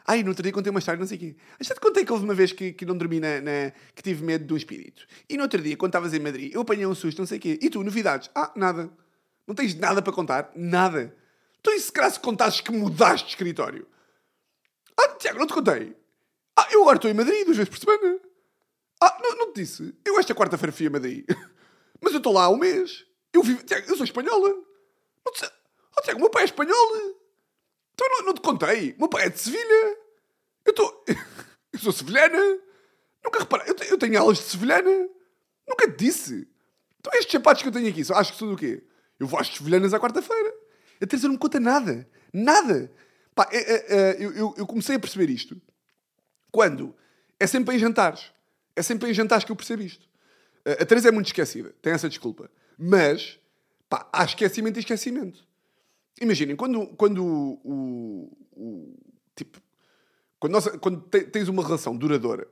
Ai, 0.08 0.22
no 0.22 0.30
outro 0.30 0.44
dia 0.44 0.52
contei 0.52 0.70
uma 0.70 0.80
história, 0.80 1.00
não 1.00 1.08
sei 1.08 1.18
o 1.18 1.20
quê. 1.20 1.36
Já 1.60 1.74
te 1.74 1.82
contei 1.82 2.06
que 2.06 2.12
houve 2.12 2.24
uma 2.24 2.36
vez 2.36 2.52
que, 2.52 2.72
que 2.72 2.86
não 2.86 2.96
dormi 2.96 3.20
na, 3.20 3.42
na, 3.42 3.72
que 3.96 4.04
tive 4.04 4.24
medo 4.24 4.46
de 4.46 4.54
um 4.54 4.58
espírito. 4.58 5.06
E 5.28 5.36
no 5.36 5.44
outro 5.44 5.62
dia, 5.62 5.76
quando 5.76 5.90
estavas 5.90 6.14
em 6.14 6.20
Madrid, 6.20 6.54
eu 6.54 6.62
apanhei 6.62 6.86
um 6.86 6.94
susto, 6.94 7.18
não 7.20 7.26
sei 7.26 7.38
o 7.40 7.42
quê. 7.42 7.60
E 7.62 7.70
tu, 7.70 7.84
novidades? 7.84 8.30
Ah, 8.36 8.52
nada. 8.56 8.92
Não 9.48 9.56
tens 9.56 9.74
nada 9.76 10.02
para 10.02 10.14
contar? 10.14 10.52
Nada. 10.56 11.16
Então 11.60 11.74
e 11.74 11.80
se 11.80 11.92
calhar 11.92 12.12
que 12.12 12.72
mudaste 12.72 13.26
de 13.26 13.32
escritório? 13.32 13.88
Ah, 15.00 15.10
Tiago, 15.20 15.40
não 15.40 15.48
te 15.48 15.54
contei. 15.54 15.96
Ah, 16.56 16.68
eu 16.72 16.82
agora 16.82 16.98
estou 16.98 17.10
em 17.10 17.14
Madrid 17.16 17.46
duas 17.46 17.58
vezes 17.58 17.70
por 17.70 17.80
semana. 17.80 18.20
Ah, 19.02 19.18
não, 19.22 19.36
não 19.36 19.54
te 19.54 19.62
disse. 19.62 19.96
Eu 20.06 20.20
esta 20.20 20.36
quarta-feira 20.36 20.72
fui 20.72 20.88
a 20.88 20.90
Madrid. 20.90 21.26
Mas 22.02 22.14
eu 22.14 22.18
estou 22.18 22.34
lá 22.34 22.44
há 22.44 22.50
um 22.50 22.58
mês. 22.58 23.06
Eu 23.34 23.44
vivo... 23.44 23.64
Tiago, 23.64 23.90
eu 23.90 23.96
sou 23.96 24.04
espanhola. 24.04 24.50
Não 25.26 25.34
te... 25.34 25.46
Oh, 25.46 25.59
Tiago, 26.02 26.20
o 26.20 26.22
meu 26.22 26.30
pai 26.30 26.44
é 26.44 26.46
espanhol. 26.46 27.16
Então 27.94 28.08
não, 28.10 28.26
não 28.28 28.34
te 28.34 28.42
contei. 28.42 28.94
O 28.94 29.00
meu 29.00 29.10
pai 29.10 29.26
é 29.26 29.30
de 29.30 29.40
Sevilha. 29.40 29.98
Eu 30.66 30.72
estou. 30.72 31.06
eu 31.74 31.80
sou 31.80 31.92
sevilhana. 31.92 32.60
Nunca 33.24 33.40
reparei. 33.40 33.70
Eu, 33.70 33.76
eu 33.86 33.98
tenho 33.98 34.20
aulas 34.20 34.38
de 34.38 34.44
sevilhana. 34.44 35.10
Nunca 35.68 35.90
te 35.92 35.98
disse. 35.98 36.48
Então 37.00 37.14
estes 37.14 37.32
sapatos 37.32 37.62
que 37.62 37.68
eu 37.68 37.72
tenho 37.72 37.88
aqui, 37.90 38.04
só 38.04 38.16
acho 38.16 38.34
que 38.34 38.40
são 38.40 38.50
do 38.50 38.58
quê? 38.58 38.84
Eu 39.20 39.28
vou 39.28 39.40
às 39.40 39.48
sevilhanas 39.48 39.94
à 39.94 40.00
quarta-feira. 40.00 40.54
A 41.02 41.08
Teresa 41.08 41.28
não 41.28 41.34
me 41.34 41.40
conta 41.40 41.60
nada. 41.60 42.08
Nada. 42.34 42.92
Pá, 43.34 43.48
é, 43.52 43.58
é, 43.58 43.86
é, 43.90 44.16
eu, 44.20 44.34
eu, 44.34 44.54
eu 44.58 44.68
comecei 44.68 44.96
a 44.96 45.00
perceber 45.00 45.30
isto 45.30 45.60
quando 46.52 46.96
é 47.40 47.48
sempre 47.48 47.76
em 47.76 47.80
jantares. 47.80 48.32
É 48.76 48.82
sempre 48.82 49.10
em 49.10 49.14
jantares 49.14 49.46
que 49.46 49.52
eu 49.52 49.56
percebo 49.56 49.82
isto. 49.82 50.08
A 50.66 50.86
Teresa 50.86 51.10
é 51.10 51.12
muito 51.12 51.28
esquecida, 51.28 51.74
tem 51.82 51.94
essa 51.94 52.10
desculpa. 52.10 52.50
Mas, 52.78 53.40
pá, 53.90 54.08
há 54.12 54.24
esquecimento 54.24 54.78
e 54.78 54.82
esquecimento. 54.82 55.46
Imaginem, 56.22 56.56
quando, 56.56 56.88
quando 56.96 57.26
o, 57.26 58.38
o, 58.52 58.98
tipo, 59.36 59.62
quando, 60.40 60.54
nós, 60.54 60.68
quando 60.80 61.02
tens 61.02 61.48
uma 61.48 61.64
relação 61.64 61.96
duradoura, 61.96 62.48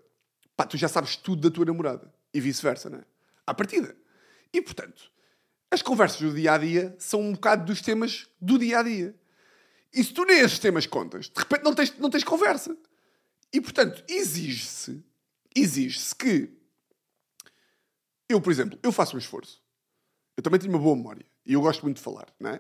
pá, 0.56 0.66
tu 0.66 0.78
já 0.78 0.88
sabes 0.88 1.16
tudo 1.16 1.50
da 1.50 1.54
tua 1.54 1.66
namorada. 1.66 2.14
E 2.34 2.40
vice-versa, 2.40 2.90
não 2.90 3.00
é? 3.00 3.06
À 3.46 3.54
partida. 3.54 3.96
E, 4.54 4.62
portanto, 4.62 5.12
as 5.70 5.82
conversas 5.82 6.22
do 6.22 6.34
dia 6.34 6.54
a 6.54 6.58
dia 6.58 6.96
são 6.98 7.22
um 7.22 7.34
bocado 7.34 7.66
dos 7.66 7.82
temas 7.82 8.28
do 8.40 8.58
dia 8.58 8.80
a 8.80 8.84
dia. 8.84 9.16
E 9.94 10.04
se 10.04 10.14
tu 10.14 10.26
nem 10.26 10.40
esses 10.40 10.60
temas 10.60 10.86
contas, 10.86 11.30
de 11.30 11.40
repente 11.40 11.64
não 11.64 11.74
tens, 11.74 11.98
não 11.98 12.10
tens 12.10 12.24
conversa. 12.24 12.78
E 13.52 13.62
portanto, 13.62 14.04
exige-se, 14.08 15.04
exige-se 15.56 16.16
que 16.16 16.50
eu, 18.30 18.42
por 18.42 18.52
exemplo, 18.52 18.78
eu 18.84 18.92
faço 18.92 19.16
um 19.16 19.20
esforço. 19.20 19.62
Eu 20.36 20.44
também 20.44 20.60
tenho 20.60 20.72
uma 20.74 20.80
boa 20.80 20.96
memória 20.96 21.26
e 21.46 21.54
eu 21.54 21.62
gosto 21.62 21.82
muito 21.84 21.98
de 21.98 22.04
falar, 22.04 22.28
não 22.40 22.52
é? 22.52 22.60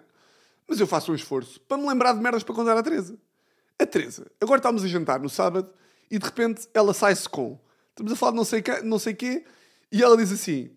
Mas 0.68 0.80
eu 0.80 0.88
faço 0.88 1.12
um 1.12 1.16
esforço 1.16 1.60
para 1.62 1.78
me 1.78 1.88
lembrar 1.88 2.14
de 2.14 2.20
merdas 2.20 2.44
para 2.44 2.54
contar 2.54 2.78
à 2.78 2.84
Teresa. 2.84 3.18
A 3.80 3.86
Teresa, 3.86 4.30
agora 4.42 4.60
estávamos 4.60 4.84
a 4.84 4.88
jantar 4.88 5.20
no 5.20 5.30
sábado 5.30 5.72
e 6.10 6.18
de 6.18 6.26
repente 6.26 6.68
ela 6.74 6.94
sai-se 6.94 7.30
com. 7.30 7.60
Estamos 7.90 8.12
a 8.12 8.16
falar 8.16 8.32
de 8.32 8.38
não 8.38 8.46
sei, 8.46 8.62
que, 8.62 8.82
não 8.82 9.00
sei 9.00 9.14
quê 9.14 9.46
e 9.92 10.04
ela 10.04 10.18
diz 10.18 10.32
assim: 10.32 10.70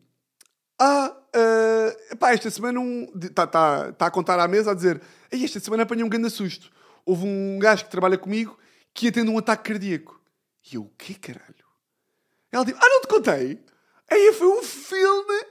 Ah, 0.79 1.17
uh, 1.35 2.17
pá, 2.17 2.33
esta 2.33 2.51
semana 2.51 2.81
está 3.23 3.45
um, 3.45 3.47
tá, 3.47 3.93
tá 3.93 4.07
a 4.07 4.11
contar 4.11 4.39
à 4.39 4.47
mesa 4.47 4.71
a 4.71 4.75
dizer: 4.75 5.01
Esta 5.31 5.61
semana 5.61 5.83
apanhei 5.83 6.05
um 6.05 6.09
grande 6.09 6.31
susto. 6.31 6.71
Houve 7.05 7.27
um 7.27 7.59
gajo 7.59 7.85
que 7.85 7.91
trabalha 7.91 8.19
comigo 8.19 8.59
que 8.95 9.07
ia 9.07 9.13
tendo 9.13 9.33
um 9.33 9.39
ataque 9.39 9.73
cardíaco. 9.73 10.21
E 10.71 10.77
eu, 10.77 10.83
o 10.83 10.93
quê, 10.97 11.15
caralho? 11.15 11.65
Ela 12.53 12.65
diz: 12.65 12.75
Ah, 12.77 12.89
não 12.89 13.01
te 13.01 13.09
contei? 13.09 13.65
Aí 14.09 14.33
foi 14.33 14.49
um 14.49 14.63
filme. 14.63 15.45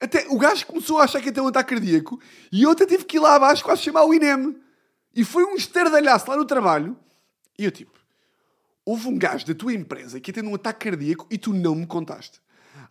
Até 0.00 0.26
o 0.28 0.38
gajo 0.38 0.66
começou 0.66 0.98
a 0.98 1.04
achar 1.04 1.20
que 1.20 1.28
ia 1.28 1.32
ter 1.32 1.40
um 1.40 1.48
ataque 1.48 1.70
cardíaco 1.70 2.20
e 2.52 2.66
até 2.66 2.84
tive 2.84 3.04
que 3.04 3.16
ir 3.16 3.20
lá 3.20 3.36
abaixo 3.36 3.64
quase 3.64 3.82
chamar 3.82 4.04
o 4.04 4.12
INEM. 4.12 4.56
E 5.14 5.24
foi 5.24 5.44
um 5.44 5.54
esterdalhaço 5.54 6.30
lá 6.30 6.36
no 6.36 6.44
trabalho. 6.44 6.96
E 7.58 7.64
eu 7.64 7.70
tipo, 7.70 7.98
houve 8.84 9.08
um 9.08 9.18
gajo 9.18 9.46
da 9.46 9.54
tua 9.54 9.72
empresa 9.72 10.20
que 10.20 10.30
ia 10.30 10.34
tendo 10.34 10.50
um 10.50 10.54
ataque 10.54 10.90
cardíaco 10.90 11.26
e 11.30 11.38
tu 11.38 11.54
não 11.54 11.74
me 11.74 11.86
contaste. 11.86 12.40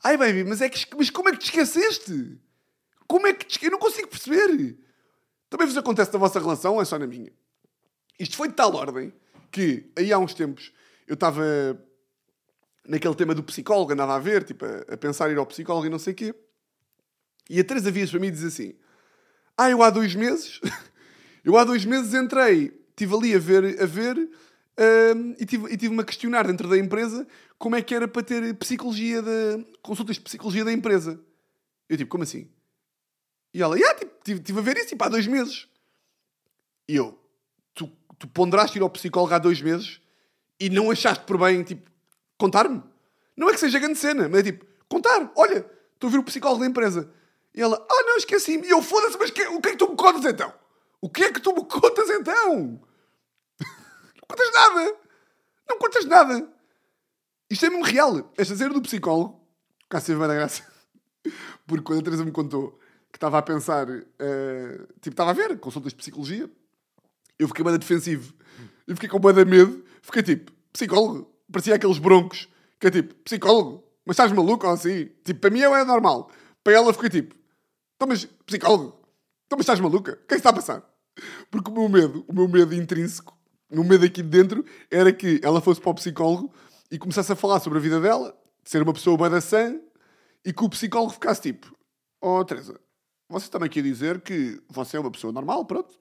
Ai, 0.04 0.18
baby, 0.18 0.44
mas, 0.44 0.62
é 0.62 0.70
que, 0.70 0.84
mas 0.96 1.10
como 1.10 1.30
é 1.30 1.32
que 1.32 1.38
te 1.38 1.46
esqueceste? 1.46 2.40
Como 3.08 3.28
é 3.28 3.34
que 3.34 3.46
te 3.46 3.64
Eu 3.64 3.72
não 3.72 3.80
consigo 3.80 4.08
perceber. 4.08 4.78
Também 5.50 5.68
vos 5.68 5.78
acontece 5.78 6.12
na 6.12 6.20
vossa 6.20 6.40
relação 6.40 6.82
é 6.82 6.86
só 6.86 6.98
na 6.98 7.08
minha? 7.08 7.32
Isto 8.20 8.36
foi 8.36 8.48
de 8.48 8.56
tal 8.56 8.74
ordem 8.76 9.14
que, 9.52 9.92
aí 9.96 10.12
há 10.12 10.18
uns 10.18 10.34
tempos, 10.34 10.74
eu 11.08 11.14
estava 11.14 11.44
naquele 12.88 13.16
tema 13.16 13.34
do 13.34 13.44
psicólogo, 13.44 13.94
andava 13.94 14.16
a 14.16 14.20
ver, 14.20 14.44
tipo, 14.44 14.66
a, 14.66 14.94
a 14.94 14.98
pensar 14.98 15.32
ir 15.32 15.38
ao 15.38 15.46
psicólogo 15.46 15.86
e 15.86 15.90
não 15.90 16.00
sei 16.00 16.14
o 16.14 16.16
quê. 16.16 16.36
E 17.50 17.60
a 17.60 17.64
Teresa 17.64 17.92
vias 17.92 18.10
para 18.10 18.20
mim 18.20 18.32
diz 18.32 18.44
assim: 18.44 18.74
Ah, 19.58 19.70
eu 19.70 19.82
há 19.84 19.90
dois 19.90 20.16
meses, 20.16 20.60
eu 21.44 21.58
há 21.58 21.64
dois 21.64 21.86
meses 21.86 22.14
entrei, 22.14 22.74
estive 22.90 23.16
ali 23.16 23.36
a 23.36 23.40
ver, 23.40 23.82
a 23.82 23.86
ver 23.86 24.18
um, 24.18 25.36
e 25.40 25.46
tive-me 25.46 25.78
tive 25.78 26.00
a 26.00 26.04
questionar 26.04 26.46
dentro 26.48 26.68
da 26.68 26.78
empresa 26.78 27.26
como 27.58 27.76
é 27.76 27.82
que 27.82 27.96
era 27.96 28.08
para 28.08 28.22
ter 28.22 28.54
psicologia 28.56 29.22
da. 29.22 29.64
consultas 29.82 30.18
de 30.18 30.22
psicologia 30.22 30.66
da 30.66 30.74
empresa. 30.74 31.20
Eu 31.88 31.98
tipo, 31.98 32.12
como 32.12 32.24
assim? 32.24 32.50
E 33.54 33.62
ela, 33.62 33.76
ah, 33.78 33.96
tipo, 33.96 34.42
tive 34.42 34.60
a 34.60 34.62
ver 34.62 34.76
isso 34.78 34.88
tipo, 34.88 35.04
há 35.04 35.08
dois 35.08 35.26
meses. 35.28 35.68
E 36.90 36.98
eu, 36.98 37.18
tu, 37.74 37.90
tu 38.20 38.28
ponderaste 38.28 38.78
ir 38.78 38.82
ao 38.82 38.90
psicólogo 38.90 39.34
há 39.34 39.38
dois 39.38 39.62
meses 39.62 40.02
e 40.60 40.70
não 40.70 40.92
achaste 40.92 41.24
por 41.24 41.38
bem, 41.38 41.64
tipo, 41.64 41.90
contar-me? 42.38 42.84
Não 43.36 43.50
é 43.50 43.54
que 43.54 43.60
seja 43.60 43.80
grande 43.80 43.98
cena, 43.98 44.28
mas 44.28 44.42
é 44.42 44.44
tipo, 44.44 44.66
contar, 44.90 45.32
olha, 45.38 45.66
estou 45.94 46.10
a 46.10 46.12
ver 46.12 46.18
o 46.18 46.24
psicólogo 46.24 46.62
da 46.62 46.68
empresa. 46.68 47.10
E 47.56 47.62
ela, 47.62 47.78
ah, 47.90 48.04
não, 48.04 48.18
esqueci-me. 48.18 48.68
E 48.68 48.70
eu, 48.70 48.82
foda-se, 48.82 49.18
mas 49.18 49.32
que, 49.32 49.42
o 49.48 49.62
que 49.62 49.70
é 49.70 49.72
que 49.72 49.78
tu 49.78 49.90
me 49.90 49.96
contas 49.96 50.26
então? 50.26 50.54
O 51.02 51.10
que 51.10 51.24
é 51.24 51.32
que 51.32 51.40
tu 51.40 51.54
me 51.54 51.64
contas 51.66 52.10
então? 52.10 52.82
Não 54.16 54.28
contas 54.28 54.54
nada. 54.54 54.98
Não 55.70 55.78
contas 55.78 56.06
nada. 56.06 56.50
Isto 57.50 57.66
é 57.68 57.70
mesmo 57.70 57.86
real. 57.86 58.34
Esta 58.38 58.56
cena 58.56 58.74
do 58.74 58.82
psicólogo, 58.82 59.40
cá 59.90 60.02
se 60.02 60.14
vai 60.16 60.28
da 60.28 60.36
graça. 60.36 60.64
Porque 61.66 61.84
quando 61.84 62.00
a 62.00 62.04
Teresa 62.04 62.26
me 62.26 62.32
contou 62.32 62.80
que 63.12 63.18
estava 63.18 63.38
a 63.38 63.42
pensar, 63.42 63.88
uh, 63.88 64.88
tipo, 65.00 65.12
estava 65.12 65.30
a 65.30 65.34
ver 65.34 65.58
consultas 65.60 65.94
de 65.94 65.98
psicologia, 65.98 66.50
eu 67.40 67.48
fiquei 67.48 67.64
bem 67.64 67.78
defensivo. 67.78 68.34
Eu 68.88 68.96
fiquei 68.96 69.08
com 69.08 69.20
bem 69.20 69.46
medo. 69.46 69.84
Fiquei 70.02 70.24
tipo, 70.24 70.52
psicólogo. 70.74 71.32
Parecia 71.52 71.76
aqueles 71.76 72.00
broncos. 72.00 72.50
Que 72.80 72.88
é 72.88 72.92
tipo, 72.92 73.16
psicólogo? 73.24 73.84
Mas 74.06 74.16
estás 74.16 74.32
maluco 74.32 74.68
ou 74.68 74.74
assim? 74.74 75.10
Tipo, 75.24 75.40
para 75.40 75.50
mim 75.50 75.62
é 75.62 75.86
normal. 75.86 76.30
Para 76.64 76.74
ela 76.74 76.94
fiquei 76.94 77.10
tipo, 77.10 77.36
então 77.96 78.08
mas, 78.08 78.26
psicólogo? 78.46 79.00
Então 79.46 79.58
mas 79.58 79.62
estás 79.62 79.80
maluca? 79.80 80.14
O 80.14 80.16
que 80.16 80.22
é 80.22 80.28
que 80.28 80.36
está 80.36 80.50
a 80.50 80.54
passar? 80.54 80.84
Porque 81.50 81.70
o 81.70 81.74
meu 81.74 81.90
medo, 81.90 82.26
o 82.28 82.34
meu 82.34 82.48
medo 82.48 82.76
intrínseco, 82.76 83.38
o 83.70 83.76
meu 83.76 83.84
medo 83.84 84.06
aqui 84.06 84.22
de 84.22 84.30
dentro, 84.30 84.66
era 84.92 85.12
que 85.12 85.40
ela 85.44 85.62
fosse 85.62 85.80
para 85.80 85.92
o 85.92 85.96
psicólogo 85.96 86.54
e 86.92 86.98
começasse 86.98 87.32
a 87.32 87.36
falar 87.36 87.60
sobre 87.60 87.80
a 87.80 87.82
vida 87.82 88.00
dela, 88.00 88.38
de 88.64 88.70
ser 88.70 88.82
uma 88.82 88.94
pessoa 88.94 89.18
bem 89.18 89.30
da 89.30 89.42
sã, 89.42 89.80
e 90.46 90.54
que 90.54 90.64
o 90.64 90.70
psicólogo 90.70 91.14
ficasse 91.14 91.42
tipo, 91.42 91.76
oh 92.22 92.44
Teresa, 92.44 92.80
você 93.30 93.46
está-me 93.46 93.66
aqui 93.66 93.80
a 93.80 93.84
dizer 93.84 94.22
que 94.22 94.62
você 94.70 94.98
é 94.98 95.00
uma 95.00 95.12
pessoa 95.12 95.34
normal, 95.34 95.66
pronto. 95.66 95.98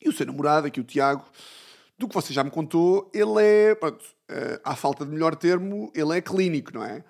E 0.00 0.08
o 0.08 0.12
seu 0.12 0.26
namorado, 0.26 0.66
aqui 0.66 0.80
o 0.80 0.84
Tiago, 0.84 1.24
do 1.98 2.06
que 2.06 2.14
você 2.14 2.32
já 2.32 2.44
me 2.44 2.50
contou, 2.50 3.10
ele 3.14 3.42
é, 3.42 3.74
pronto, 3.74 4.04
uh, 4.30 4.60
à 4.62 4.76
falta 4.76 5.04
de 5.04 5.10
melhor 5.10 5.34
termo, 5.34 5.90
ele 5.94 6.16
é 6.16 6.20
clínico, 6.20 6.74
não 6.74 6.84
é? 6.84 7.04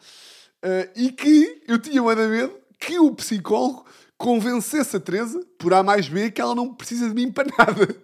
Uh, 0.65 0.91
e 0.97 1.13
que 1.13 1.63
eu 1.67 1.79
tinha 1.79 2.03
uma 2.03 2.15
medo 2.15 2.59
que 2.79 2.99
o 2.99 3.15
psicólogo 3.15 3.87
convencesse 4.17 4.97
a 4.97 5.01
Teresa, 5.01 5.41
por 5.59 5.73
A 5.73 5.83
mais 5.83 6.09
B, 6.09 6.31
que 6.31 6.41
ela 6.41 6.55
não 6.55 6.75
precisa 6.75 7.09
de 7.09 7.15
mim 7.15 7.31
para 7.31 7.49
nada. 7.57 7.97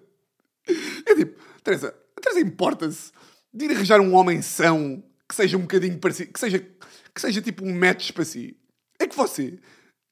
É 1.06 1.14
tipo, 1.14 1.40
Teresa, 1.62 1.94
a 2.16 2.20
Teresa 2.20 2.40
importa-se 2.40 3.12
de 3.52 3.66
ir 3.66 3.72
arranjar 3.72 4.00
um 4.00 4.14
homem 4.14 4.40
são 4.42 5.02
que 5.28 5.34
seja 5.34 5.56
um 5.56 5.62
bocadinho 5.62 5.98
parecido, 5.98 6.32
que 6.32 6.40
seja, 6.40 6.58
que 6.58 7.20
seja 7.20 7.42
tipo 7.42 7.64
um 7.64 7.78
match 7.78 8.12
para 8.12 8.24
si. 8.24 8.56
É 8.98 9.06
que 9.06 9.16
você 9.16 9.58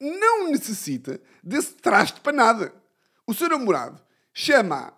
não 0.00 0.50
necessita 0.50 1.20
desse 1.42 1.74
traste 1.74 2.20
para 2.20 2.32
nada. 2.32 2.74
O 3.26 3.32
seu 3.32 3.48
namorado 3.48 4.00
chama, 4.34 4.92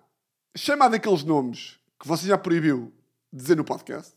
chama 0.57 0.89
daqueles 0.89 1.25
nomes 1.25 1.79
que 2.01 2.09
você 2.09 2.27
já 2.27 2.39
proibiu 2.39 2.93
dizer 3.33 3.57
no 3.57 3.65
podcast. 3.65 4.15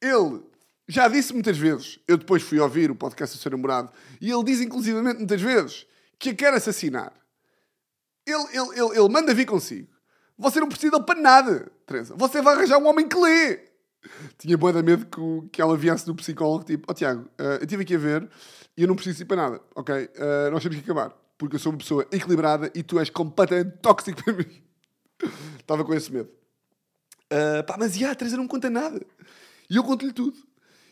Ele 0.00 0.42
já 0.88 1.08
disse 1.08 1.32
muitas 1.32 1.56
vezes, 1.56 1.98
eu 2.06 2.16
depois 2.16 2.42
fui 2.42 2.58
ouvir 2.58 2.90
o 2.90 2.94
podcast 2.94 3.36
do 3.36 3.40
seu 3.40 3.50
namorado, 3.50 3.90
e 4.20 4.30
ele 4.30 4.44
diz 4.44 4.60
inclusivamente 4.60 5.18
muitas 5.18 5.40
vezes 5.40 5.86
que 6.18 6.30
a 6.30 6.34
quer 6.34 6.54
assassinar. 6.54 7.12
Ele, 8.26 8.44
ele, 8.52 8.80
ele, 8.80 8.98
ele 8.98 9.08
manda 9.08 9.34
vir 9.34 9.46
consigo. 9.46 9.88
Você 10.38 10.60
não 10.60 10.68
precisa 10.68 10.92
dele 10.92 11.04
para 11.04 11.20
nada, 11.20 11.72
Teresa. 11.86 12.14
Você 12.16 12.40
vai 12.40 12.54
arranjar 12.54 12.78
um 12.78 12.86
homem 12.86 13.06
que 13.08 13.16
lê. 13.16 13.60
Tinha 14.38 14.58
boa 14.58 14.72
da 14.72 14.82
medo 14.82 15.06
que, 15.06 15.48
que 15.50 15.62
ela 15.62 15.76
viesse 15.76 16.04
do 16.04 16.14
psicólogo, 16.14 16.64
tipo, 16.64 16.84
ó 16.88 16.92
oh, 16.92 16.94
Tiago, 16.94 17.22
uh, 17.40 17.42
eu 17.42 17.62
estive 17.62 17.82
aqui 17.82 17.94
a 17.94 17.98
ver 17.98 18.28
e 18.76 18.82
eu 18.82 18.88
não 18.88 18.96
preciso 18.96 19.22
ir 19.22 19.26
para 19.26 19.36
nada, 19.36 19.60
ok? 19.76 19.94
Uh, 19.94 20.50
nós 20.50 20.62
temos 20.62 20.78
que 20.78 20.82
acabar, 20.82 21.10
porque 21.38 21.56
eu 21.56 21.60
sou 21.60 21.70
uma 21.70 21.78
pessoa 21.78 22.06
equilibrada 22.10 22.70
e 22.74 22.82
tu 22.82 22.98
és 22.98 23.10
completamente 23.10 23.78
tóxico 23.78 24.22
para 24.24 24.32
mim. 24.32 24.62
Estava 25.60 25.84
com 25.84 25.94
esse 25.94 26.12
medo. 26.12 26.30
Uh, 27.32 27.64
pá, 27.64 27.76
mas, 27.78 27.96
já, 27.96 28.14
Teresa 28.14 28.36
não 28.36 28.44
me 28.44 28.50
conta 28.50 28.68
nada. 28.68 29.00
E 29.70 29.76
eu 29.76 29.84
conto-lhe 29.84 30.12
tudo. 30.12 30.36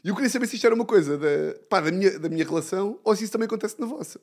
E 0.03 0.09
eu 0.09 0.15
queria 0.15 0.31
saber 0.31 0.47
se 0.47 0.57
isto 0.57 0.67
era 0.67 0.75
uma 0.75 0.87
coisa 0.87 1.19
da, 1.19 1.55
pá, 1.69 1.81
da, 1.81 1.91
minha, 1.91 2.19
da 2.19 2.29
minha 2.29 2.45
relação 2.45 2.99
ou 3.05 3.15
se 3.15 3.25
isso 3.25 3.33
também 3.33 3.47
acontece 3.47 3.79
na 3.79 3.87
vossa. 3.87 4.21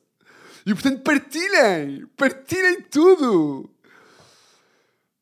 E 0.66 0.74
portanto, 0.74 1.02
partilhem! 1.02 2.06
Partilhem 2.16 2.82
tudo! 2.82 3.70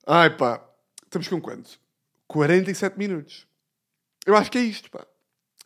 Ai 0.07 0.35
pá, 0.37 0.65
estamos 1.05 1.29
com 1.29 1.41
quanto? 1.41 1.79
47 2.27 2.99
minutos. 2.99 3.47
Eu 4.25 4.37
acho 4.37 4.51
que 4.51 4.59
é 4.59 4.63
isto, 4.63 4.91
pá. 4.91 5.07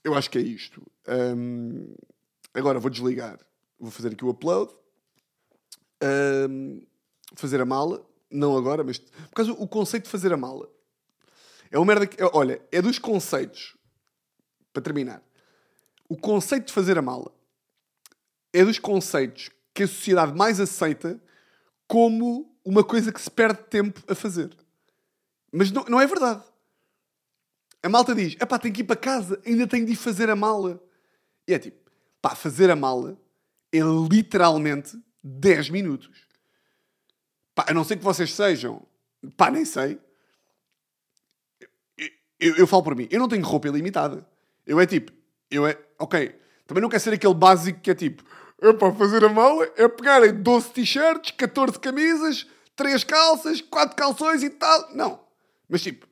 Eu 0.02 0.14
acho 0.14 0.30
que 0.30 0.38
é 0.38 0.40
isto. 0.40 0.82
Um, 1.08 1.94
agora 2.54 2.78
vou 2.78 2.90
desligar. 2.90 3.38
Vou 3.78 3.90
fazer 3.90 4.08
aqui 4.08 4.24
o 4.24 4.30
upload. 4.30 4.72
Um, 6.02 6.82
fazer 7.34 7.60
a 7.60 7.64
mala. 7.64 8.06
Não 8.30 8.56
agora, 8.56 8.84
mas. 8.84 8.98
Por 8.98 9.34
causa 9.34 9.52
o 9.52 9.68
conceito 9.68 10.04
de 10.04 10.10
fazer 10.10 10.32
a 10.32 10.36
mala. 10.36 10.70
É 11.70 11.78
uma 11.78 11.86
merda 11.86 12.06
que. 12.06 12.16
Olha, 12.32 12.60
é 12.70 12.82
dos 12.82 12.98
conceitos 12.98 13.76
para 14.72 14.82
terminar, 14.82 15.22
o 16.08 16.16
conceito 16.16 16.66
de 16.66 16.72
fazer 16.72 16.98
a 16.98 17.02
mala 17.02 17.32
é 18.52 18.64
dos 18.64 18.78
conceitos 18.78 19.50
que 19.72 19.84
a 19.84 19.88
sociedade 19.88 20.36
mais 20.36 20.60
aceita 20.60 21.20
como 21.86 22.52
uma 22.64 22.84
coisa 22.84 23.12
que 23.12 23.20
se 23.20 23.30
perde 23.30 23.62
tempo 23.64 24.02
a 24.08 24.14
fazer. 24.14 24.50
Mas 25.52 25.70
não, 25.70 25.84
não 25.84 26.00
é 26.00 26.06
verdade. 26.06 26.42
A 27.82 27.88
malta 27.88 28.14
diz: 28.14 28.34
pá, 28.34 28.58
tenho 28.58 28.74
que 28.74 28.82
ir 28.82 28.84
para 28.84 28.96
casa, 28.96 29.40
ainda 29.44 29.66
tenho 29.66 29.86
de 29.86 29.92
ir 29.92 29.96
fazer 29.96 30.28
a 30.30 30.36
mala. 30.36 30.82
E 31.48 31.54
é 31.54 31.58
tipo: 31.58 31.90
pá, 32.20 32.34
fazer 32.34 32.70
a 32.70 32.76
mala 32.76 33.18
é 33.72 33.78
literalmente 34.10 35.00
10 35.22 35.70
minutos. 35.70 36.26
Pá, 37.54 37.66
a 37.68 37.74
não 37.74 37.84
ser 37.84 37.96
que 37.96 38.04
vocês 38.04 38.32
sejam, 38.32 38.82
pá, 39.36 39.50
nem 39.50 39.64
sei. 39.64 39.98
Eu, 41.96 42.08
eu, 42.38 42.56
eu 42.56 42.66
falo 42.66 42.82
por 42.82 42.94
mim: 42.94 43.08
eu 43.10 43.18
não 43.18 43.28
tenho 43.28 43.44
roupa 43.44 43.68
ilimitada. 43.68 44.28
Eu 44.70 44.78
é 44.78 44.86
tipo, 44.86 45.10
eu 45.50 45.66
é, 45.66 45.76
ok, 45.98 46.32
também 46.64 46.80
não 46.80 46.88
quer 46.88 47.00
ser 47.00 47.12
aquele 47.12 47.34
básico 47.34 47.80
que 47.80 47.90
é 47.90 47.94
tipo, 47.96 48.22
é 48.62 48.72
para 48.72 48.94
fazer 48.94 49.24
a 49.24 49.28
mala, 49.28 49.68
é 49.76 49.88
pegarem 49.88 50.32
12 50.32 50.70
t-shirts, 50.70 51.32
14 51.32 51.76
camisas, 51.80 52.46
3 52.76 53.02
calças, 53.02 53.60
4 53.60 53.96
calções 53.96 54.44
e 54.44 54.50
tal. 54.50 54.94
Não. 54.94 55.26
Mas 55.68 55.82
tipo, 55.82 56.06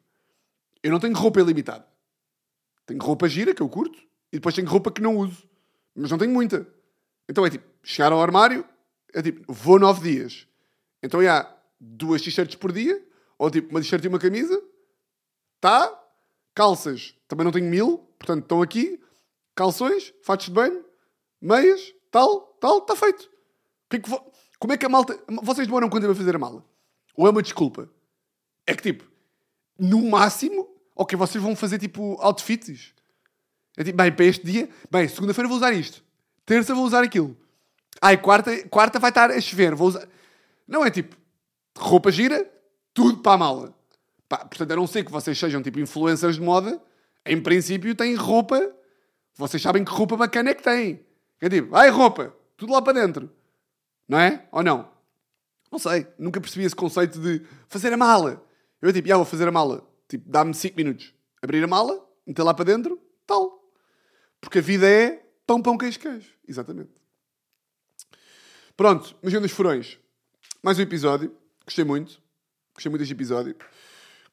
eu 0.83 0.91
não 0.91 0.99
tenho 0.99 1.15
roupa 1.15 1.39
ilimitada. 1.39 1.87
Tenho 2.85 3.01
roupa 3.01 3.29
gira, 3.29 3.55
que 3.55 3.63
eu 3.63 3.69
curto, 3.69 3.97
e 4.33 4.39
depois 4.39 4.57
tenho 4.57 4.67
roupa 4.67 4.91
que 4.91 5.01
não 5.01 5.19
uso. 5.19 5.49
Mas 5.95 6.11
não 6.11 6.19
tenho 6.19 6.33
muita. 6.33 6.67
Então 7.29 7.47
é 7.47 7.51
tipo, 7.51 7.65
chegar 7.85 8.11
ao 8.11 8.21
armário, 8.21 8.65
é 9.15 9.23
tipo, 9.23 9.53
vou 9.53 9.79
9 9.79 10.01
dias. 10.01 10.49
Então 11.01 11.21
há 11.21 11.49
duas 11.79 12.23
t-shirts 12.23 12.57
por 12.57 12.73
dia, 12.73 13.01
ou 13.39 13.53
tipo, 13.53 13.71
uma 13.71 13.81
t-shirt 13.81 14.03
e 14.03 14.09
uma 14.09 14.19
camisa, 14.19 14.61
tá? 15.61 15.98
Calças, 16.59 17.15
também 17.29 17.45
não 17.45 17.53
tenho 17.53 17.71
mil, 17.71 17.99
portanto 18.19 18.43
estão 18.43 18.61
aqui. 18.61 19.01
Calções, 19.55 20.13
fatos 20.25 20.47
de 20.47 20.53
banho, 20.53 20.85
meias, 21.41 21.95
tal, 22.11 22.41
tal, 22.61 22.79
está 22.79 22.97
feito. 22.97 23.31
É. 23.93 24.01
Como 24.59 24.73
é 24.73 24.77
que 24.77 24.85
a 24.85 24.89
malta. 24.89 25.17
Vocês 25.41 25.69
demoram 25.69 25.89
quanto 25.89 26.03
tempo 26.03 26.15
a 26.15 26.17
fazer 26.17 26.35
a 26.35 26.39
mala? 26.39 26.65
Ou 27.15 27.29
é 27.29 27.31
uma 27.31 27.45
desculpa? 27.45 27.89
É 28.67 28.75
que 28.75 28.83
tipo, 28.83 29.05
no 29.79 30.03
máximo, 30.11 30.69
ok, 30.97 31.17
vocês 31.17 31.41
vão 31.41 31.55
fazer 31.55 31.79
tipo 31.79 32.17
outfits. 32.21 32.93
É 33.77 33.85
tipo, 33.85 33.97
bem, 33.97 34.11
para 34.11 34.25
este 34.25 34.45
dia, 34.45 34.69
bem, 34.91 35.07
segunda-feira 35.07 35.47
vou 35.47 35.59
usar 35.59 35.73
isto, 35.73 36.03
terça 36.45 36.75
vou 36.75 36.85
usar 36.85 37.05
aquilo. 37.05 37.37
Ai, 38.03 38.21
quarta, 38.21 38.67
quarta 38.67 38.99
vai 38.99 39.13
estar 39.13 39.31
a 39.31 39.41
chover, 39.41 39.77
vou 39.77 39.87
usar. 39.87 40.09
Não 40.67 40.85
é 40.85 40.91
tipo, 40.91 41.17
roupa 41.77 42.11
gira, 42.11 42.53
tudo 42.93 43.19
para 43.19 43.35
a 43.35 43.39
mala. 43.39 43.78
Pá, 44.29 44.39
portanto, 44.39 44.71
a 44.73 44.77
não 44.77 44.87
ser 44.87 45.05
que 45.05 45.11
vocês 45.11 45.39
sejam 45.39 45.63
tipo 45.63 45.81
influencers 45.81 46.37
de 46.37 46.43
moda, 46.43 46.81
em 47.25 47.41
princípio 47.41 47.95
têm 47.95 48.15
roupa. 48.15 48.75
Vocês 49.35 49.63
sabem 49.63 49.85
que 49.85 49.91
roupa 49.91 50.17
bacana 50.17 50.51
é 50.51 50.55
que 50.55 50.63
têm. 50.63 51.05
É 51.41 51.49
tipo, 51.49 51.75
ai 51.75 51.89
roupa, 51.91 52.35
tudo 52.57 52.73
lá 52.73 52.83
para 52.83 53.01
dentro. 53.01 53.31
Não 54.09 54.19
é? 54.19 54.47
Ou 54.51 54.63
não? 54.63 54.91
Não 55.71 55.79
sei, 55.79 56.07
nunca 56.19 56.41
percebi 56.41 56.65
esse 56.65 56.75
conceito 56.75 57.21
de 57.21 57.43
fazer 57.69 57.93
a 57.93 57.97
mala. 57.97 58.45
Eu 58.81 58.93
tipo, 58.93 59.09
já 59.09 59.17
vou 59.17 59.25
fazer 59.25 59.47
a 59.47 59.53
mala. 59.53 59.87
Tipo, 60.09 60.29
dá-me 60.29 60.55
5 60.55 60.77
minutos. 60.77 61.15
Abrir 61.43 61.63
a 61.63 61.67
mala, 61.67 62.05
meter 62.27 62.43
lá 62.43 62.55
para 62.55 62.65
dentro, 62.65 63.01
tal. 63.27 63.63
Porque 64.41 64.59
a 64.59 64.63
vida 64.63 64.89
é 64.89 65.23
pão, 65.47 65.61
pão, 65.61 65.77
queijo, 65.77 65.99
queijo. 65.99 66.33
Exatamente. 66.47 66.91
Pronto, 68.77 69.17
Magião 69.23 69.43
dos 69.43 69.53
Furões. 69.53 69.99
Mais 70.63 70.79
um 70.79 70.83
episódio. 70.83 71.37
Gostei 71.65 71.85
muito. 71.85 72.21
Gostei 72.75 72.91
muito 72.91 73.01
deste 73.01 73.13
episódio. 73.13 73.57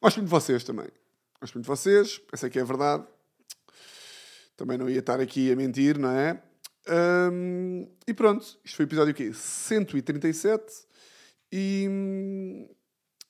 Gosto 0.06 0.18
muito 0.18 0.28
de 0.28 0.36
vocês 0.36 0.64
também. 0.64 0.88
Gosto 1.41 1.56
muito 1.56 1.64
de 1.64 1.68
vocês. 1.68 2.22
Essa 2.32 2.45
aqui 2.45 2.60
é 2.60 2.62
a 2.62 2.66
verdade. 2.66 3.03
Também 4.56 4.78
não 4.78 4.88
ia 4.88 4.99
estar 4.99 5.20
aqui 5.20 5.51
a 5.51 5.56
mentir, 5.56 5.97
não 5.97 6.12
é? 6.12 6.39
E 8.06 8.14
pronto. 8.14 8.45
Isto 8.64 8.76
foi 8.76 8.86
o 8.86 8.88
episódio 8.88 9.16
quê? 9.16 9.34
137. 9.34 10.64
E 11.51 12.68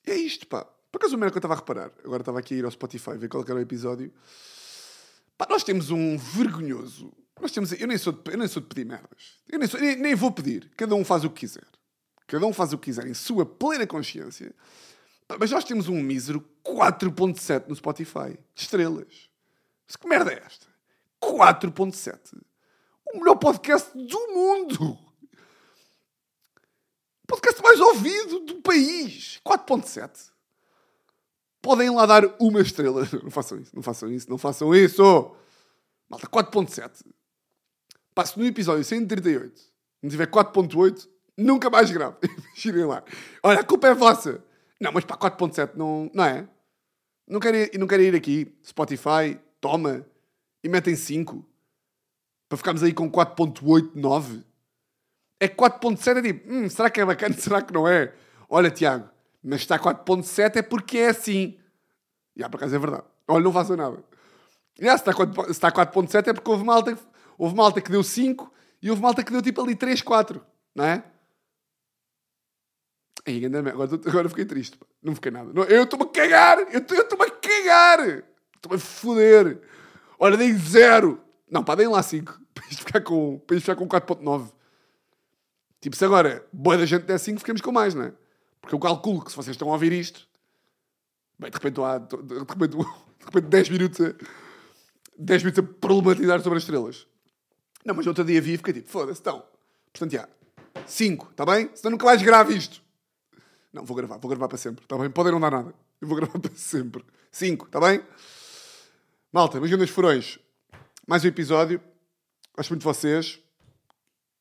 é 0.06 0.16
isto, 0.16 0.46
pá. 0.48 0.66
Por 0.92 0.98
acaso 0.98 1.14
o 1.14 1.18
melhor 1.18 1.30
que 1.30 1.38
eu 1.38 1.40
estava 1.40 1.54
a 1.54 1.56
reparar, 1.56 1.90
agora 2.04 2.20
estava 2.20 2.38
aqui 2.40 2.52
a 2.52 2.58
ir 2.58 2.64
ao 2.66 2.70
Spotify 2.70 3.16
ver 3.16 3.30
qual 3.30 3.42
era 3.42 3.54
o 3.54 3.60
episódio. 3.60 4.12
Pá, 5.38 5.46
nós 5.48 5.64
temos 5.64 5.88
um 5.88 6.18
vergonhoso. 6.18 7.10
Nós 7.40 7.52
temos. 7.52 7.72
Eu 7.72 7.86
nem 7.86 7.96
sou 7.96 8.12
de, 8.12 8.20
eu 8.30 8.36
nem 8.36 8.48
sou 8.48 8.60
de 8.60 8.68
pedir 8.68 8.84
merdas. 8.84 9.38
Eu 9.48 9.58
nem, 9.58 9.66
sou, 9.66 9.80
nem, 9.80 9.96
nem 9.96 10.14
vou 10.14 10.30
pedir. 10.30 10.70
Cada 10.76 10.94
um 10.94 11.06
faz 11.06 11.24
o 11.24 11.30
que 11.30 11.40
quiser. 11.40 11.66
Cada 12.26 12.44
um 12.44 12.52
faz 12.52 12.74
o 12.74 12.78
que 12.78 12.84
quiser 12.84 13.06
em 13.06 13.14
sua 13.14 13.46
plena 13.46 13.86
consciência. 13.86 14.54
Mas 15.38 15.50
nós 15.50 15.64
temos 15.64 15.88
um 15.88 16.00
mísero 16.00 16.44
4.7 16.64 17.68
no 17.68 17.74
Spotify. 17.74 18.38
De 18.54 18.62
estrelas. 18.62 19.28
Mas 19.86 19.96
que 19.96 20.08
merda 20.08 20.32
é 20.32 20.42
esta? 20.44 20.66
4.7. 21.20 22.40
O 23.12 23.18
melhor 23.18 23.36
podcast 23.36 23.90
do 23.96 24.28
mundo. 24.28 24.98
O 27.22 27.26
podcast 27.26 27.60
mais 27.62 27.80
ouvido 27.80 28.40
do 28.40 28.62
país. 28.62 29.40
4.7. 29.44 30.30
Podem 31.60 31.90
lá 31.90 32.06
dar 32.06 32.22
uma 32.38 32.60
estrela. 32.60 33.02
Não 33.22 33.30
façam 33.30 33.58
isso, 33.58 33.74
não 33.74 33.82
façam 33.82 34.12
isso, 34.12 34.30
não 34.30 34.38
façam 34.38 34.74
isso. 34.74 35.36
Malta, 36.08 36.28
4.7. 36.28 37.04
Passo 38.14 38.38
no 38.38 38.46
episódio 38.46 38.84
138. 38.84 39.60
Não 40.00 40.08
tiver 40.08 40.30
4.8, 40.30 41.08
nunca 41.36 41.68
mais 41.68 41.90
grave. 41.90 42.16
Imaginem 42.54 42.84
lá. 42.84 43.02
Olha, 43.42 43.60
a 43.60 43.64
culpa 43.64 43.88
é 43.88 43.94
vossa. 43.94 44.44
Não, 44.80 44.92
mas 44.92 45.04
para 45.04 45.16
4.7 45.16 45.74
não, 45.74 46.10
não 46.12 46.24
é? 46.24 46.48
Não 47.26 47.40
querem, 47.40 47.70
não 47.78 47.86
querem 47.86 48.06
ir 48.06 48.14
aqui, 48.14 48.54
Spotify, 48.64 49.38
toma, 49.60 50.06
e 50.62 50.68
metem 50.68 50.94
5. 50.94 51.44
Para 52.48 52.58
ficarmos 52.58 52.82
aí 52.82 52.92
com 52.92 53.10
4.89. 53.10 54.44
É 55.40 55.48
4.7 55.48 56.18
é 56.18 56.22
tipo, 56.22 56.52
hum, 56.52 56.68
será 56.68 56.88
que 56.88 57.00
é 57.00 57.04
bacana? 57.04 57.34
Será 57.38 57.60
que 57.60 57.72
não 57.72 57.86
é? 57.86 58.14
Olha, 58.48 58.70
Tiago, 58.70 59.08
mas 59.42 59.60
está 59.60 59.78
4.7 59.78 60.56
é 60.56 60.62
porque 60.62 60.98
é 60.98 61.08
assim. 61.08 61.58
E 62.34 62.40
yeah, 62.40 62.50
por 62.50 62.56
acaso 62.56 62.76
é 62.76 62.78
verdade. 62.78 63.04
Olha, 63.28 63.44
não 63.44 63.52
façam 63.52 63.76
nada. 63.76 64.02
Yeah, 64.78 65.02
se 65.02 65.10
está 65.50 65.72
4.7 65.72 66.28
é 66.28 66.32
porque 66.32 66.50
houve 66.50 66.64
malta, 66.64 66.98
houve 67.36 67.54
malta 67.54 67.80
que 67.80 67.90
deu 67.90 68.02
5 68.02 68.52
e 68.80 68.90
houve 68.90 69.02
malta 69.02 69.24
que 69.24 69.32
deu 69.32 69.42
tipo 69.42 69.62
ali 69.62 69.74
3, 69.74 70.00
4. 70.02 70.44
Não 70.74 70.84
é? 70.84 71.02
Aí, 73.26 73.44
agora, 73.44 74.00
agora 74.06 74.28
fiquei 74.28 74.44
triste. 74.44 74.78
Não 75.02 75.14
fiquei 75.14 75.32
nada. 75.32 75.50
Eu 75.68 75.82
estou-me 75.82 76.04
a 76.04 76.08
cagar! 76.08 76.58
Eu 76.72 76.80
estou-me 76.80 77.24
a 77.24 77.30
cagar! 77.30 78.24
Estou-me 78.54 78.76
a 78.76 78.78
foder! 78.78 79.60
Olha, 80.18 80.36
dei 80.36 80.52
0! 80.52 81.20
Não, 81.50 81.64
pá, 81.64 81.74
deem 81.74 81.88
lá 81.88 82.02
5. 82.02 82.40
Para 82.54 82.66
isto 82.68 82.84
ficar 82.84 83.00
com, 83.02 83.38
para 83.40 83.76
com 83.76 83.88
4.9. 83.88 84.50
Tipo, 85.80 85.94
se 85.94 86.04
agora 86.04 86.46
boa 86.52 86.78
da 86.78 86.86
gente 86.86 87.02
der 87.02 87.18
5, 87.18 87.40
ficamos 87.40 87.60
com 87.60 87.70
mais, 87.70 87.94
não 87.94 88.04
é? 88.04 88.12
Porque 88.60 88.74
eu 88.74 88.78
calculo 88.78 89.22
que 89.22 89.30
se 89.30 89.36
vocês 89.36 89.54
estão 89.54 89.68
a 89.68 89.72
ouvir 89.72 89.92
isto, 89.92 90.26
bem, 91.38 91.50
de 91.50 91.54
repente, 91.54 91.80
há, 91.80 91.98
de 91.98 92.38
repente, 92.38 92.76
de 92.76 93.24
repente 93.24 93.46
10 93.46 93.68
minutos 93.68 94.00
a, 94.00 94.14
10 95.18 95.42
minutos 95.42 95.64
a 95.64 95.68
problematizar 95.80 96.40
sobre 96.40 96.56
as 96.56 96.62
estrelas. 96.62 97.06
Não, 97.84 97.94
mas 97.94 98.06
outro 98.06 98.24
dia 98.24 98.40
vi 98.40 98.54
e 98.54 98.56
fiquei 98.56 98.72
tipo, 98.72 98.88
foda-se, 98.88 99.20
então. 99.20 99.44
Portanto, 99.92 100.12
já, 100.12 100.28
5, 100.86 101.28
está 101.30 101.44
bem? 101.44 101.70
Senão 101.74 101.92
nunca 101.92 102.06
mais 102.06 102.22
grave 102.22 102.56
isto. 102.56 102.85
Não, 103.72 103.84
vou 103.84 103.96
gravar, 103.96 104.18
vou 104.18 104.28
gravar 104.28 104.48
para 104.48 104.58
sempre, 104.58 104.84
está 104.84 104.96
bem? 104.96 105.10
Podem 105.10 105.32
não 105.32 105.40
dar 105.40 105.50
nada. 105.50 105.74
Eu 106.00 106.08
vou 106.08 106.16
gravar 106.18 106.38
para 106.38 106.54
sempre. 106.54 107.04
5, 107.30 107.66
está 107.66 107.80
bem? 107.80 108.02
Malta, 109.32 109.58
meus 109.58 109.70
grandes 109.70 109.90
furões. 109.90 110.38
Mais 111.06 111.24
um 111.24 111.28
episódio. 111.28 111.80
Gosto 112.56 112.70
muito 112.70 112.80
de 112.80 112.86
vocês. 112.86 113.38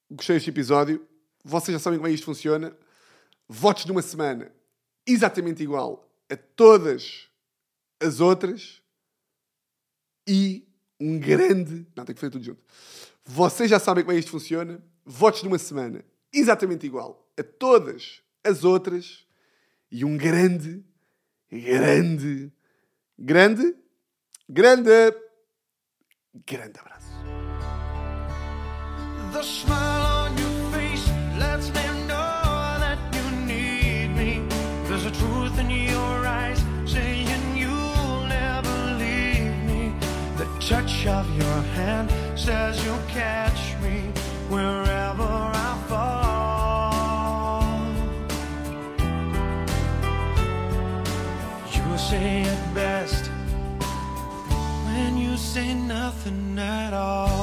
Gostei 0.09 0.36
deste 0.36 0.49
episódio. 0.49 1.05
Vocês 1.43 1.73
já 1.73 1.80
sabem 1.80 1.99
como 1.99 2.07
é 2.07 2.11
isto 2.11 2.26
funciona. 2.26 2.76
Votos 3.47 3.86
de 3.86 3.91
uma 3.91 4.01
semana 4.01 4.51
exatamente 5.05 5.61
igual 5.61 6.09
a 6.30 6.36
todas 6.36 7.28
as 7.99 8.19
outras. 8.19 8.82
E 10.28 10.67
um 10.99 11.19
grande. 11.19 11.86
Não, 11.95 12.05
tem 12.05 12.15
que 12.15 12.21
fazer 12.21 12.32
tudo 12.32 12.45
junto. 12.45 12.63
Vocês 13.26 13.69
já 13.69 13.80
sabem 13.80 14.03
como 14.03 14.15
é 14.15 14.19
isto 14.19 14.32
funciona. 14.32 14.82
Votos 15.05 15.41
de 15.41 15.47
uma 15.47 15.59
semana 15.59 16.05
exatamente 16.32 16.86
igual 16.86 17.30
a 17.38 17.43
todas 17.43 18.21
as 18.45 18.63
outras. 18.63 19.25
E 19.91 20.05
um 20.05 20.17
grande, 20.17 20.83
grande, 21.51 22.51
grande, 23.17 23.75
grande, 24.49 25.15
grande 26.45 26.79
abraço. 26.79 27.05
The 29.31 29.43
smile 29.43 30.29
on 30.29 30.37
your 30.37 30.71
face 30.71 31.05
lets 31.39 31.69
me 31.69 31.85
know 32.07 32.79
that 32.79 32.99
you 33.13 33.25
need 33.45 34.09
me. 34.15 34.47
There's 34.87 35.05
a 35.05 35.11
truth 35.11 35.59
in 35.59 35.69
your 35.69 36.25
eyes 36.25 36.63
saying 36.85 37.57
you'll 37.57 38.25
never 38.27 38.95
leave 38.97 39.55
me. 39.65 39.93
The 40.37 40.45
touch 40.59 41.05
of 41.07 41.25
your 41.37 41.61
hand 41.73 42.11
says 42.37 42.83
you'll 42.85 43.07
catch 43.07 43.75
me 43.81 44.11
wherever 44.49 44.84
at 56.59 56.93
all. 56.93 57.34